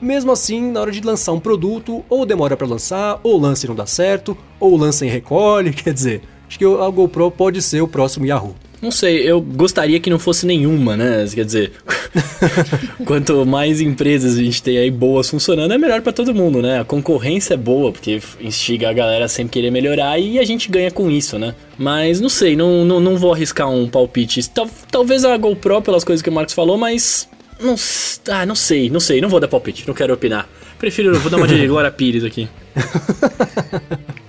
Mesmo 0.00 0.32
assim, 0.32 0.70
na 0.70 0.80
hora 0.80 0.90
de 0.92 1.00
lançar 1.00 1.32
um 1.32 1.40
produto, 1.40 2.04
ou 2.08 2.26
demora 2.26 2.56
para 2.56 2.66
lançar, 2.66 3.18
ou 3.22 3.38
lança 3.40 3.66
e 3.66 3.68
não 3.68 3.74
dá 3.76 3.86
certo, 3.86 4.36
ou 4.60 4.76
lança 4.76 5.06
e 5.06 5.08
recolhe, 5.08 5.72
quer 5.74 5.92
dizer, 5.92 6.20
acho 6.48 6.58
que 6.58 6.64
a 6.64 6.88
GoPro 6.90 7.30
pode 7.30 7.60
ser 7.62 7.80
o 7.80 7.88
próximo 7.88 8.26
Yahoo. 8.26 8.54
Não 8.82 8.90
sei, 8.90 9.22
eu 9.22 9.40
gostaria 9.40 9.98
que 9.98 10.10
não 10.10 10.18
fosse 10.18 10.44
nenhuma, 10.44 10.94
né? 10.94 11.24
Quer 11.34 11.44
dizer, 11.46 11.72
quanto 13.06 13.44
mais 13.46 13.80
empresas 13.80 14.36
a 14.36 14.42
gente 14.42 14.62
tem 14.62 14.76
aí 14.76 14.90
boas 14.90 15.28
funcionando, 15.30 15.72
é 15.72 15.78
melhor 15.78 16.02
pra 16.02 16.12
todo 16.12 16.34
mundo, 16.34 16.60
né? 16.60 16.80
A 16.80 16.84
concorrência 16.84 17.54
é 17.54 17.56
boa, 17.56 17.90
porque 17.92 18.20
instiga 18.40 18.90
a 18.90 18.92
galera 18.92 19.24
a 19.24 19.28
sempre 19.28 19.52
querer 19.52 19.70
melhorar 19.70 20.18
e 20.18 20.38
a 20.38 20.44
gente 20.44 20.70
ganha 20.70 20.90
com 20.90 21.10
isso, 21.10 21.38
né? 21.38 21.54
Mas 21.78 22.20
não 22.20 22.28
sei, 22.28 22.54
não, 22.56 22.84
não, 22.84 23.00
não 23.00 23.16
vou 23.16 23.32
arriscar 23.32 23.70
um 23.70 23.88
palpite. 23.88 24.48
Tal- 24.50 24.68
talvez 24.90 25.24
a 25.24 25.34
GoPro 25.36 25.80
pelas 25.80 26.04
coisas 26.04 26.22
que 26.22 26.28
o 26.28 26.32
Marcos 26.32 26.54
falou, 26.54 26.76
mas. 26.76 27.26
Não, 27.60 27.76
ah, 28.30 28.44
não 28.46 28.54
sei, 28.54 28.90
não 28.90 29.00
sei, 29.00 29.20
não 29.20 29.28
vou 29.28 29.38
dar 29.40 29.48
palpite, 29.48 29.86
não 29.86 29.94
quero 29.94 30.12
opinar. 30.12 30.48
Prefiro, 30.78 31.18
vou 31.20 31.30
dar 31.30 31.36
uma 31.36 31.46
de 31.48 31.64
Glória 31.68 31.90
Pires 31.90 32.24
aqui. 32.24 32.48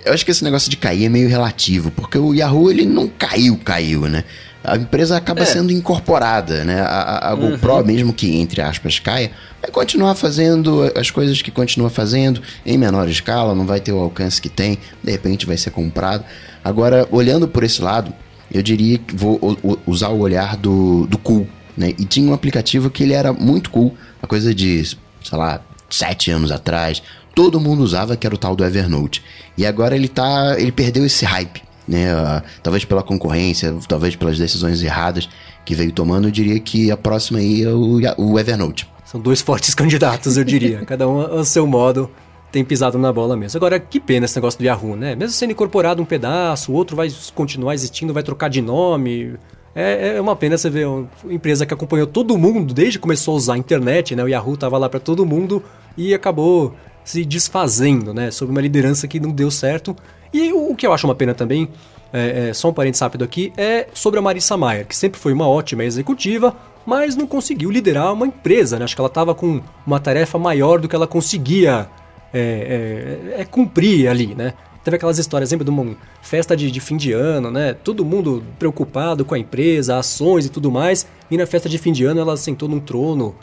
Eu 0.06 0.14
acho 0.14 0.24
que 0.24 0.32
esse 0.32 0.44
negócio 0.44 0.70
de 0.70 0.78
cair 0.78 1.06
é 1.06 1.10
meio 1.10 1.28
relativo, 1.28 1.90
porque 1.92 2.18
o 2.18 2.34
Yahoo 2.34 2.70
ele 2.70 2.86
não 2.86 3.08
caiu, 3.08 3.58
caiu, 3.64 4.02
né? 4.02 4.24
A 4.64 4.78
empresa 4.78 5.18
acaba 5.18 5.42
É. 5.42 5.46
sendo 5.46 5.72
incorporada, 5.72 6.64
né? 6.64 6.82
A, 6.82 6.86
a- 6.88 7.32
a 7.32 7.36
GoPro, 7.36 7.86
mesmo 7.86 8.14
que 8.14 8.36
entre 8.40 8.62
aspas 8.62 9.00
caia, 9.00 9.32
vai 9.62 9.70
continuar 9.72 10.16
fazendo 10.16 10.92
as 10.96 11.10
coisas 11.12 11.42
que 11.42 11.52
continua 11.52 11.90
fazendo 11.90 12.42
em 12.66 12.78
menor 12.78 13.08
escala, 13.10 13.54
não 13.56 13.66
vai 13.66 13.80
ter 13.80 13.92
o 13.92 14.00
alcance 14.00 14.42
que 14.42 14.50
tem, 14.50 14.78
de 15.04 15.12
repente 15.12 15.46
vai 15.46 15.58
ser 15.58 15.72
comprado. 15.72 16.24
Agora, 16.64 17.08
olhando 17.12 17.48
por 17.48 17.64
esse 17.64 17.82
lado, 17.82 18.14
eu 18.52 18.62
diria 18.62 18.98
que 19.00 19.16
vou 19.16 19.40
usar 19.86 20.10
o 20.10 20.20
olhar 20.20 20.56
do, 20.58 21.06
do 21.08 21.18
cool, 21.18 21.48
né? 21.78 21.94
E 21.98 22.06
tinha 22.06 22.30
um 22.30 22.34
aplicativo 22.34 22.90
que 22.90 23.04
ele 23.04 23.14
era 23.14 23.34
muito 23.34 23.70
cool, 23.70 23.96
a 24.22 24.28
coisa 24.28 24.54
de, 24.54 24.84
sei 24.84 25.38
lá, 25.38 25.62
sete 25.90 26.32
anos 26.32 26.52
atrás, 26.52 27.02
todo 27.34 27.60
mundo 27.60 27.84
usava, 27.84 28.16
que 28.16 28.26
era 28.26 28.34
o 28.36 28.38
tal 28.38 28.56
do 28.56 28.64
Evernote. 28.64 29.24
E 29.58 29.66
agora 29.66 29.96
ele 29.96 30.08
tá. 30.08 30.56
ele 30.58 30.72
perdeu 30.72 31.06
esse 31.06 31.26
hype. 31.26 31.62
né? 31.88 32.16
Uh, 32.16 32.42
talvez 32.64 32.86
pela 32.86 33.04
concorrência, 33.04 33.76
talvez 33.88 34.16
pelas 34.16 34.38
decisões 34.38 34.82
erradas 34.82 35.30
que 35.66 35.76
veio 35.76 35.92
tomando, 35.92 36.28
eu 36.28 36.32
diria 36.32 36.60
que 36.60 36.92
a 36.92 36.98
próxima 36.98 37.40
aí 37.40 37.64
é 37.64 37.70
o, 37.70 38.00
o 38.18 38.40
Evernote. 38.40 38.88
São 39.04 39.20
dois 39.20 39.42
fortes 39.42 39.74
candidatos, 39.76 40.38
eu 40.38 40.44
diria. 40.44 40.84
Cada 40.86 41.08
um 41.08 41.22
ao 41.22 41.46
seu 41.46 41.68
modo 41.68 42.10
tem 42.52 42.64
pisado 42.64 42.98
na 42.98 43.12
bola 43.12 43.36
mesmo. 43.36 43.58
Agora, 43.58 43.80
que 43.80 44.00
pena 44.00 44.26
esse 44.26 44.36
negócio 44.38 44.58
do 44.58 44.66
Yahoo, 44.66 44.96
né? 44.96 45.14
Mesmo 45.14 45.34
sendo 45.34 45.52
incorporado 45.52 46.02
um 46.02 46.06
pedaço, 46.06 46.72
o 46.72 46.76
outro 46.76 46.96
vai 46.96 47.12
continuar 47.34 47.74
existindo, 47.74 48.14
vai 48.14 48.24
trocar 48.24 48.50
de 48.50 48.62
nome. 48.62 49.36
É, 49.76 50.16
é 50.16 50.22
uma 50.22 50.38
pena 50.38 50.58
você 50.58 50.70
ver 50.70 50.88
uma 50.88 51.08
empresa 51.30 51.66
que 51.66 51.74
acompanhou 51.74 52.08
todo 52.08 52.38
mundo 52.38 52.74
desde 52.74 52.98
que 52.98 53.02
começou 53.02 53.34
a 53.34 53.38
usar 53.38 53.54
a 53.56 53.58
internet, 53.58 54.16
né? 54.16 54.24
O 54.24 54.28
Yahoo 54.28 54.56
tava 54.56 54.78
lá 54.78 54.88
para 54.88 55.02
todo 55.02 55.26
mundo 55.26 55.62
e 55.98 56.14
acabou 56.14 56.74
se 57.04 57.26
desfazendo, 57.26 58.14
né? 58.14 58.32
Sob 58.32 58.50
uma 58.50 58.62
liderança 58.62 59.06
que 59.06 59.20
não 59.20 59.32
deu 59.32 59.52
certo. 59.52 59.94
E 60.34 60.54
o, 60.54 60.74
que 60.76 60.88
eu 60.88 60.94
acho 60.94 61.06
uma 61.06 61.14
pena 61.14 61.34
também, 61.34 61.68
é, 62.14 62.50
é, 62.50 62.54
só 62.54 62.70
um 62.70 62.74
parênteses 62.74 63.02
rápido 63.02 63.26
aqui, 63.26 63.52
é 63.58 63.88
sobre 63.94 64.18
a 64.18 64.22
Marissa 64.22 64.56
Mayer, 64.56 64.88
que 64.88 64.96
sempre 64.96 65.20
foi 65.20 65.34
uma 65.34 65.48
ótima 65.48 65.84
executiva, 65.84 66.56
mas 66.86 67.16
não 67.16 67.28
conseguiu 67.28 67.70
liderar 67.70 68.14
uma 68.14 68.28
empresa, 68.28 68.80
né? 68.80 68.86
Acho 68.86 68.96
que 68.96 69.02
ela 69.02 69.10
estava 69.10 69.36
com 69.36 69.62
uma 69.86 70.00
tarefa 70.00 70.40
maior 70.40 70.80
do 70.80 70.88
que 70.88 70.96
ela 70.96 71.08
conseguia 71.08 71.90
é, 72.34 73.30
é, 73.38 73.42
é 73.42 73.46
cumprir 73.46 74.08
ali, 74.08 74.34
né? 74.36 74.54
Teve 74.86 74.98
aquelas 74.98 75.18
histórias, 75.18 75.50
lembra 75.50 75.66
de 75.66 75.72
uma 75.72 75.98
festa 76.22 76.56
de, 76.56 76.70
de, 76.70 76.80
fim 76.80 76.96
de 76.96 77.12
ano, 77.12 77.50
né? 77.50 77.74
Todo 77.74 78.06
mundo 78.06 78.44
preocupado 78.60 79.26
com 79.26 79.34
a 79.34 79.40
empresa, 79.40 79.98
ações 79.98 80.46
e 80.46 80.50
tudo 80.50 80.72
mais. 80.72 81.08
E 81.30 81.36
na 81.36 81.48
festa 81.48 81.68
de 81.68 81.80
fim 81.80 81.92
de 81.92 82.06
ano 82.06 82.22
ela 82.22 82.38
sentou 82.38 82.70
num 82.70 82.80
trono 82.80 83.34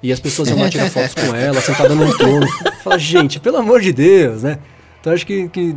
e 0.00 0.12
as 0.12 0.20
pessoas 0.20 0.48
iam 0.48 0.60
lá 0.60 0.70
tirar 0.70 0.88
fotos 0.90 1.12
com 1.12 1.34
ela, 1.34 1.60
sentada 1.60 1.92
num 1.92 2.16
trono. 2.16 2.46
Fala, 2.84 3.00
gente, 3.00 3.40
pelo 3.40 3.56
amor 3.56 3.80
de 3.80 3.92
Deus, 3.92 4.44
né? 4.44 4.60
Então 5.00 5.12
acho 5.12 5.26
que, 5.26 5.48
que, 5.48 5.74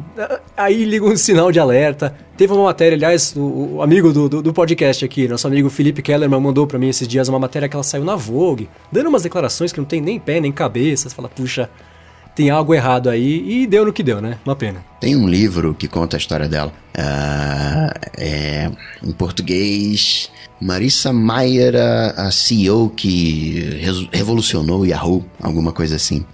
aí 0.56 0.86
liga 0.86 1.04
um 1.04 1.18
sinal 1.18 1.52
de 1.52 1.60
alerta. 1.60 2.16
Teve 2.38 2.54
uma 2.54 2.66
matéria, 2.66 2.96
aliás, 2.96 3.36
o, 3.36 3.78
o 3.78 3.82
amigo 3.82 4.14
do, 4.14 4.30
do, 4.30 4.42
do, 4.44 4.54
podcast 4.54 5.04
aqui, 5.04 5.28
nosso 5.28 5.48
amigo 5.48 5.72
Felipe 5.72 6.04
Kellerman, 6.04 6.40
mandou 6.40 6.68
para 6.68 6.78
mim 6.78 6.90
esses 6.90 7.08
dias 7.08 7.28
uma 7.30 7.40
matéria 7.40 7.68
que 7.68 7.76
ela 7.76 7.82
saiu 7.82 8.04
na 8.04 8.16
Vogue, 8.16 8.70
dando 8.92 9.10
umas 9.10 9.24
declarações 9.24 9.72
que 9.72 9.80
não 9.80 9.86
tem 9.86 10.00
nem 10.00 10.20
pé 10.20 10.40
nem 10.40 10.52
cabeça. 10.52 11.10
Você 11.10 11.16
fala, 11.16 11.28
puxa, 11.28 11.68
tem 12.36 12.50
algo 12.50 12.74
errado 12.74 13.10
aí 13.10 13.64
e 13.64 13.66
deu 13.66 13.86
no 13.86 13.94
que 13.94 14.04
deu, 14.04 14.22
né? 14.22 14.38
Uma 14.46 14.56
pena. 14.56 14.84
Tem 15.00 15.16
um 15.16 15.28
livro 15.28 15.74
que 15.74 15.88
conta 15.88 16.18
a 16.18 16.20
história 16.20 16.48
dela. 16.48 16.72
Uh, 16.98 18.10
é, 18.18 18.70
em 19.04 19.12
português, 19.12 20.30
Marissa 20.62 21.14
Mayer, 21.14 21.76
a, 21.76 22.30
CEO 22.32 22.90
que 22.90 23.80
revolucionou 24.12 24.82
o 24.82 24.86
Yahoo, 24.86 25.26
alguma 25.42 25.72
coisa 25.72 25.96
assim. 25.96 26.26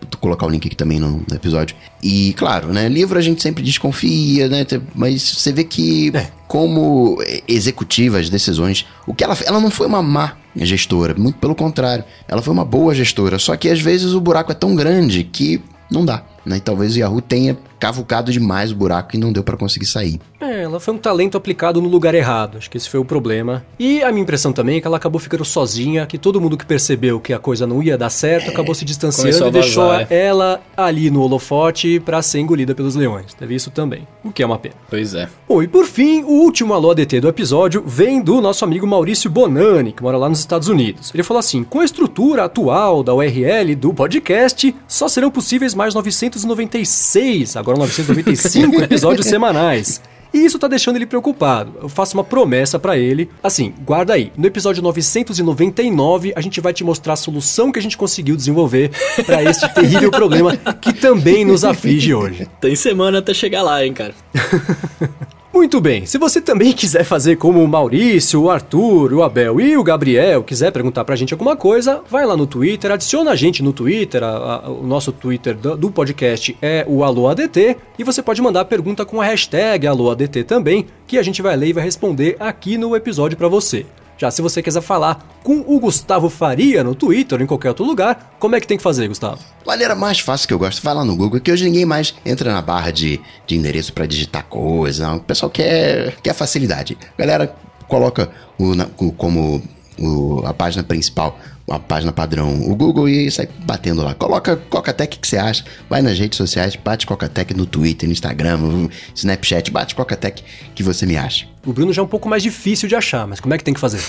Vou 0.00 0.20
colocar 0.20 0.46
o 0.46 0.48
link 0.48 0.66
aqui 0.66 0.76
também 0.76 0.98
no, 0.98 1.24
no, 1.28 1.34
episódio. 1.34 1.76
E, 2.02 2.32
claro, 2.34 2.72
né? 2.72 2.88
Livro 2.88 3.18
a 3.18 3.22
gente 3.22 3.42
sempre 3.42 3.62
desconfia, 3.62 4.48
né? 4.48 4.66
Mas 4.94 5.22
você 5.22 5.52
vê 5.52 5.64
que, 5.64 6.10
é. 6.14 6.28
como 6.46 7.18
executiva, 7.46 8.18
as 8.18 8.28
decisões. 8.28 8.86
O 9.06 9.14
que 9.14 9.24
ela 9.24 9.36
Ela 9.46 9.60
não 9.60 9.70
foi 9.70 9.86
uma 9.86 10.02
má 10.02 10.36
gestora, 10.56 11.14
muito 11.14 11.38
pelo 11.38 11.54
contrário. 11.54 12.04
Ela 12.26 12.42
foi 12.42 12.52
uma 12.52 12.64
boa 12.64 12.94
gestora. 12.94 13.38
Só 13.38 13.56
que 13.56 13.68
às 13.68 13.80
vezes 13.80 14.12
o 14.12 14.20
buraco 14.20 14.52
é 14.52 14.54
tão 14.54 14.74
grande 14.74 15.24
que 15.24 15.60
não 15.90 16.04
dá. 16.04 16.22
Né? 16.44 16.56
E 16.56 16.60
talvez 16.60 16.94
o 16.94 16.98
Yahoo 16.98 17.20
tenha 17.20 17.56
cavucado 17.78 18.30
demais 18.30 18.72
o 18.72 18.76
buraco 18.76 19.16
e 19.16 19.18
não 19.18 19.32
deu 19.32 19.42
para 19.42 19.56
conseguir 19.56 19.86
sair. 19.86 20.20
É, 20.38 20.62
ela 20.62 20.78
foi 20.78 20.94
um 20.94 20.98
talento 20.98 21.36
aplicado 21.36 21.80
no 21.80 21.88
lugar 21.88 22.14
errado, 22.14 22.58
acho 22.58 22.70
que 22.70 22.76
esse 22.76 22.88
foi 22.88 23.00
o 23.00 23.04
problema. 23.04 23.64
E 23.78 24.02
a 24.02 24.12
minha 24.12 24.22
impressão 24.22 24.52
também 24.52 24.76
é 24.76 24.80
que 24.80 24.86
ela 24.86 24.98
acabou 24.98 25.18
ficando 25.18 25.44
sozinha, 25.44 26.06
que 26.06 26.18
todo 26.18 26.40
mundo 26.40 26.56
que 26.56 26.66
percebeu 26.66 27.18
que 27.18 27.32
a 27.32 27.38
coisa 27.38 27.66
não 27.66 27.82
ia 27.82 27.96
dar 27.96 28.10
certo 28.10 28.48
é, 28.48 28.50
acabou 28.50 28.74
se 28.74 28.84
distanciando 28.84 29.48
e 29.48 29.50
deixou 29.50 29.92
é. 29.92 30.06
ela 30.10 30.60
ali 30.76 31.10
no 31.10 31.22
holofote 31.22 32.00
para 32.00 32.20
ser 32.20 32.40
engolida 32.40 32.74
pelos 32.74 32.94
leões. 32.94 33.32
Teve 33.34 33.54
isso 33.54 33.70
também, 33.70 34.06
o 34.22 34.30
que 34.30 34.42
é 34.42 34.46
uma 34.46 34.58
pena. 34.58 34.74
Pois 34.88 35.14
é. 35.14 35.28
Bom, 35.48 35.62
e 35.62 35.68
por 35.68 35.86
fim, 35.86 36.22
o 36.22 36.42
último 36.42 36.74
alô 36.74 36.90
ADT 36.90 37.20
do 37.20 37.28
episódio 37.28 37.82
vem 37.86 38.20
do 38.20 38.40
nosso 38.40 38.64
amigo 38.64 38.86
Maurício 38.86 39.30
Bonani, 39.30 39.92
que 39.92 40.02
mora 40.02 40.18
lá 40.18 40.28
nos 40.28 40.40
Estados 40.40 40.68
Unidos. 40.68 41.10
Ele 41.14 41.22
falou 41.22 41.38
assim: 41.38 41.64
com 41.64 41.80
a 41.80 41.84
estrutura 41.84 42.44
atual 42.44 43.02
da 43.02 43.14
URL 43.14 43.74
do 43.74 43.94
podcast, 43.94 44.74
só 44.86 45.08
serão 45.08 45.30
possíveis 45.30 45.74
mais 45.74 45.94
996, 46.30 47.56
agora 47.56 47.78
995 47.78 48.80
episódios 48.82 49.26
semanais. 49.26 50.00
E 50.32 50.38
isso 50.44 50.60
tá 50.60 50.68
deixando 50.68 50.94
ele 50.94 51.06
preocupado. 51.06 51.72
Eu 51.82 51.88
faço 51.88 52.16
uma 52.16 52.22
promessa 52.22 52.78
para 52.78 52.96
ele. 52.96 53.28
Assim, 53.42 53.74
guarda 53.84 54.14
aí. 54.14 54.32
No 54.36 54.46
episódio 54.46 54.80
999, 54.80 56.32
a 56.36 56.40
gente 56.40 56.60
vai 56.60 56.72
te 56.72 56.84
mostrar 56.84 57.14
a 57.14 57.16
solução 57.16 57.72
que 57.72 57.80
a 57.80 57.82
gente 57.82 57.96
conseguiu 57.96 58.36
desenvolver 58.36 58.92
para 59.26 59.42
este 59.42 59.68
terrível 59.74 60.10
problema 60.10 60.56
que 60.56 60.92
também 60.92 61.44
nos 61.44 61.64
aflige 61.64 62.14
hoje. 62.14 62.48
Tem 62.60 62.76
semana 62.76 63.18
até 63.18 63.34
chegar 63.34 63.62
lá, 63.62 63.84
hein, 63.84 63.92
cara. 63.92 64.14
Muito 65.52 65.80
bem, 65.80 66.06
se 66.06 66.16
você 66.16 66.40
também 66.40 66.72
quiser 66.72 67.04
fazer 67.04 67.36
como 67.36 67.62
o 67.62 67.66
Maurício, 67.66 68.42
o 68.42 68.50
Arthur, 68.50 69.12
o 69.12 69.22
Abel 69.22 69.60
e 69.60 69.76
o 69.76 69.82
Gabriel, 69.82 70.44
quiser 70.44 70.70
perguntar 70.70 71.04
pra 71.04 71.16
gente 71.16 71.34
alguma 71.34 71.56
coisa, 71.56 72.02
vai 72.08 72.24
lá 72.24 72.36
no 72.36 72.46
Twitter, 72.46 72.92
adiciona 72.92 73.32
a 73.32 73.36
gente 73.36 73.60
no 73.62 73.72
Twitter, 73.72 74.22
a, 74.22 74.28
a, 74.28 74.70
o 74.70 74.86
nosso 74.86 75.10
Twitter 75.10 75.56
do, 75.56 75.76
do, 75.76 75.90
podcast 75.90 76.56
é 76.62 76.84
o 76.88 77.02
AlôADT, 77.02 77.76
e 77.98 78.04
você 78.04 78.22
pode 78.22 78.40
mandar 78.40 78.64
pergunta 78.66 79.04
com 79.04 79.20
a 79.20 79.24
hashtag 79.24 79.88
AlôADT 79.88 80.44
também, 80.44 80.86
que 81.04 81.18
a 81.18 81.22
gente 81.22 81.42
vai 81.42 81.56
ler 81.56 81.68
e 81.68 81.72
vai 81.72 81.82
responder 81.82 82.36
aqui 82.38 82.78
no 82.78 82.94
episódio 82.94 83.36
para 83.36 83.48
você. 83.48 83.84
Já 84.20 84.30
se 84.30 84.42
você 84.42 84.62
quiser 84.62 84.82
falar 84.82 85.26
com 85.42 85.64
o 85.66 85.80
Gustavo 85.80 86.28
Faria 86.28 86.84
no 86.84 86.94
Twitter 86.94 87.38
ou 87.38 87.42
em 87.42 87.46
qualquer 87.46 87.70
outro 87.70 87.86
lugar, 87.86 88.36
como 88.38 88.54
é 88.54 88.60
que 88.60 88.66
tem 88.66 88.76
que 88.76 88.82
fazer, 88.82 89.08
Gustavo? 89.08 89.38
Maneira 89.66 89.94
mais 89.94 90.20
fácil 90.20 90.46
que 90.46 90.52
eu 90.52 90.58
gosto, 90.58 90.82
vai 90.82 90.92
lá 90.92 91.02
no 91.06 91.16
Google, 91.16 91.40
que 91.40 91.50
hoje 91.50 91.64
ninguém 91.64 91.86
mais 91.86 92.14
entra 92.22 92.52
na 92.52 92.60
barra 92.60 92.90
de, 92.90 93.18
de 93.46 93.56
endereço 93.56 93.94
para 93.94 94.04
digitar 94.04 94.44
coisa. 94.44 95.14
O 95.14 95.20
pessoal 95.20 95.48
quer, 95.48 96.16
quer 96.22 96.34
facilidade. 96.34 96.98
Galera, 97.16 97.56
coloca 97.88 98.30
o, 98.58 99.10
como 99.12 99.62
o, 99.98 100.42
a 100.44 100.52
página 100.52 100.82
principal 100.82 101.38
uma 101.70 101.78
página 101.78 102.12
padrão, 102.12 102.68
o 102.68 102.74
Google, 102.74 103.08
e 103.08 103.30
sai 103.30 103.48
batendo 103.64 104.02
lá. 104.02 104.12
Coloca 104.12 104.56
Coca-Tech 104.56 105.18
que 105.18 105.26
você 105.26 105.38
acha, 105.38 105.64
vai 105.88 106.02
nas 106.02 106.18
redes 106.18 106.36
sociais, 106.36 106.74
bate 106.74 107.06
Coca-Tech 107.06 107.54
no 107.54 107.64
Twitter, 107.64 108.08
no 108.08 108.12
Instagram, 108.12 108.56
no 108.56 108.90
Snapchat, 109.14 109.70
bate 109.70 109.94
Coca-Tech 109.94 110.42
que 110.74 110.82
você 110.82 111.06
me 111.06 111.16
acha. 111.16 111.46
O 111.66 111.74
Bruno 111.74 111.92
já 111.92 112.00
é 112.00 112.04
um 112.04 112.08
pouco 112.08 112.26
mais 112.26 112.42
difícil 112.42 112.88
de 112.88 112.96
achar, 112.96 113.26
mas 113.26 113.38
como 113.38 113.52
é 113.52 113.58
que 113.58 113.64
tem 113.64 113.74
que 113.74 113.80
fazer? 113.80 114.00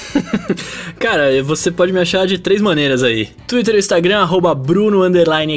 Cara, 0.98 1.44
você 1.44 1.70
pode 1.70 1.92
me 1.92 2.00
achar 2.00 2.26
de 2.26 2.38
três 2.38 2.62
maneiras 2.62 3.04
aí. 3.04 3.28
Twitter 3.46 3.76
e 3.76 3.80
Instagram, 3.80 4.20
arroba 4.20 4.56
Bruno 4.56 5.02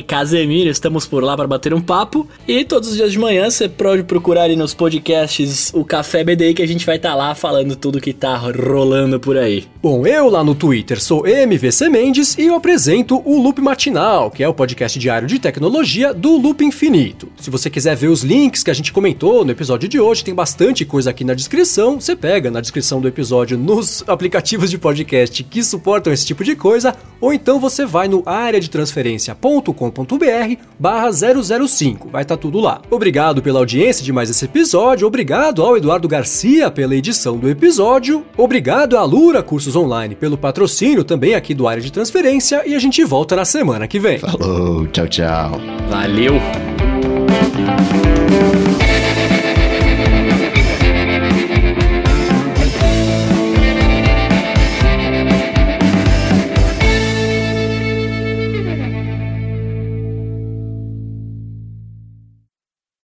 Casemiro, 0.04 0.68
estamos 0.68 1.06
por 1.06 1.22
lá 1.22 1.36
para 1.36 1.46
bater 1.46 1.72
um 1.72 1.80
papo. 1.80 2.28
E 2.48 2.64
todos 2.64 2.88
os 2.88 2.96
dias 2.96 3.12
de 3.12 3.18
manhã 3.18 3.48
você 3.48 3.68
pode 3.68 4.02
procurar 4.02 4.42
aí 4.42 4.56
nos 4.56 4.74
podcasts 4.74 5.70
o 5.72 5.84
Café 5.84 6.24
BDI 6.24 6.54
que 6.54 6.62
a 6.62 6.66
gente 6.66 6.84
vai 6.84 6.96
estar 6.96 7.10
tá 7.10 7.14
lá 7.14 7.32
falando 7.32 7.76
tudo 7.76 8.00
que 8.00 8.12
tá 8.12 8.36
rolando 8.36 9.20
por 9.20 9.36
aí. 9.38 9.64
Bom, 9.80 10.04
eu 10.04 10.28
lá 10.28 10.42
no 10.42 10.54
Twitter 10.54 11.00
sou 11.00 11.24
MVC 11.24 11.88
Mendes 11.94 12.36
e 12.36 12.46
eu 12.46 12.56
apresento 12.56 13.22
o 13.24 13.40
Loop 13.40 13.60
Matinal, 13.60 14.28
que 14.28 14.42
é 14.42 14.48
o 14.48 14.52
podcast 14.52 14.98
diário 14.98 15.28
de 15.28 15.38
tecnologia 15.38 16.12
do 16.12 16.36
Loop 16.36 16.64
Infinito. 16.64 17.28
Se 17.40 17.50
você 17.50 17.70
quiser 17.70 17.94
ver 17.94 18.08
os 18.08 18.24
links 18.24 18.64
que 18.64 18.70
a 18.72 18.74
gente 18.74 18.92
comentou 18.92 19.44
no 19.44 19.52
episódio 19.52 19.88
de 19.88 20.00
hoje, 20.00 20.24
tem 20.24 20.34
bastante 20.34 20.84
coisa 20.84 21.10
aqui 21.10 21.22
na 21.22 21.34
descrição 21.34 22.00
você 22.00 22.16
pega 22.16 22.50
na 22.50 22.60
descrição 22.60 23.00
do 23.00 23.06
episódio 23.06 23.56
nos 23.56 24.02
aplicativos 24.08 24.70
de 24.70 24.76
podcast 24.76 25.44
que 25.44 25.62
suportam 25.62 26.12
esse 26.12 26.26
tipo 26.26 26.42
de 26.42 26.56
coisa, 26.56 26.96
ou 27.20 27.32
então 27.32 27.60
você 27.60 27.86
vai 27.86 28.08
no 28.08 28.24
areadetransferencia.com.br 28.26 30.62
barra 30.76 31.12
005, 31.12 32.08
vai 32.08 32.22
estar 32.22 32.36
tá 32.36 32.42
tudo 32.42 32.58
lá. 32.58 32.82
Obrigado 32.90 33.40
pela 33.40 33.60
audiência 33.60 34.02
de 34.02 34.12
mais 34.12 34.28
esse 34.28 34.46
episódio, 34.46 35.06
obrigado 35.06 35.62
ao 35.62 35.76
Eduardo 35.76 36.08
Garcia 36.08 36.72
pela 36.72 36.96
edição 36.96 37.36
do 37.36 37.48
episódio, 37.48 38.26
obrigado 38.36 38.98
à 38.98 39.04
Lura 39.04 39.44
Cursos 39.44 39.76
Online 39.76 40.16
pelo 40.16 40.36
patrocínio 40.36 41.04
também 41.04 41.36
aqui 41.36 41.54
do 41.54 41.68
Área 41.68 41.83
de 41.84 41.92
Transferência 41.92 42.62
e 42.66 42.74
a 42.74 42.78
gente 42.78 43.04
volta 43.04 43.36
na 43.36 43.44
semana 43.44 43.86
que 43.86 44.00
vem. 44.00 44.18
Falou, 44.18 44.86
tchau, 44.88 45.06
tchau. 45.06 45.60
Valeu! 45.88 46.34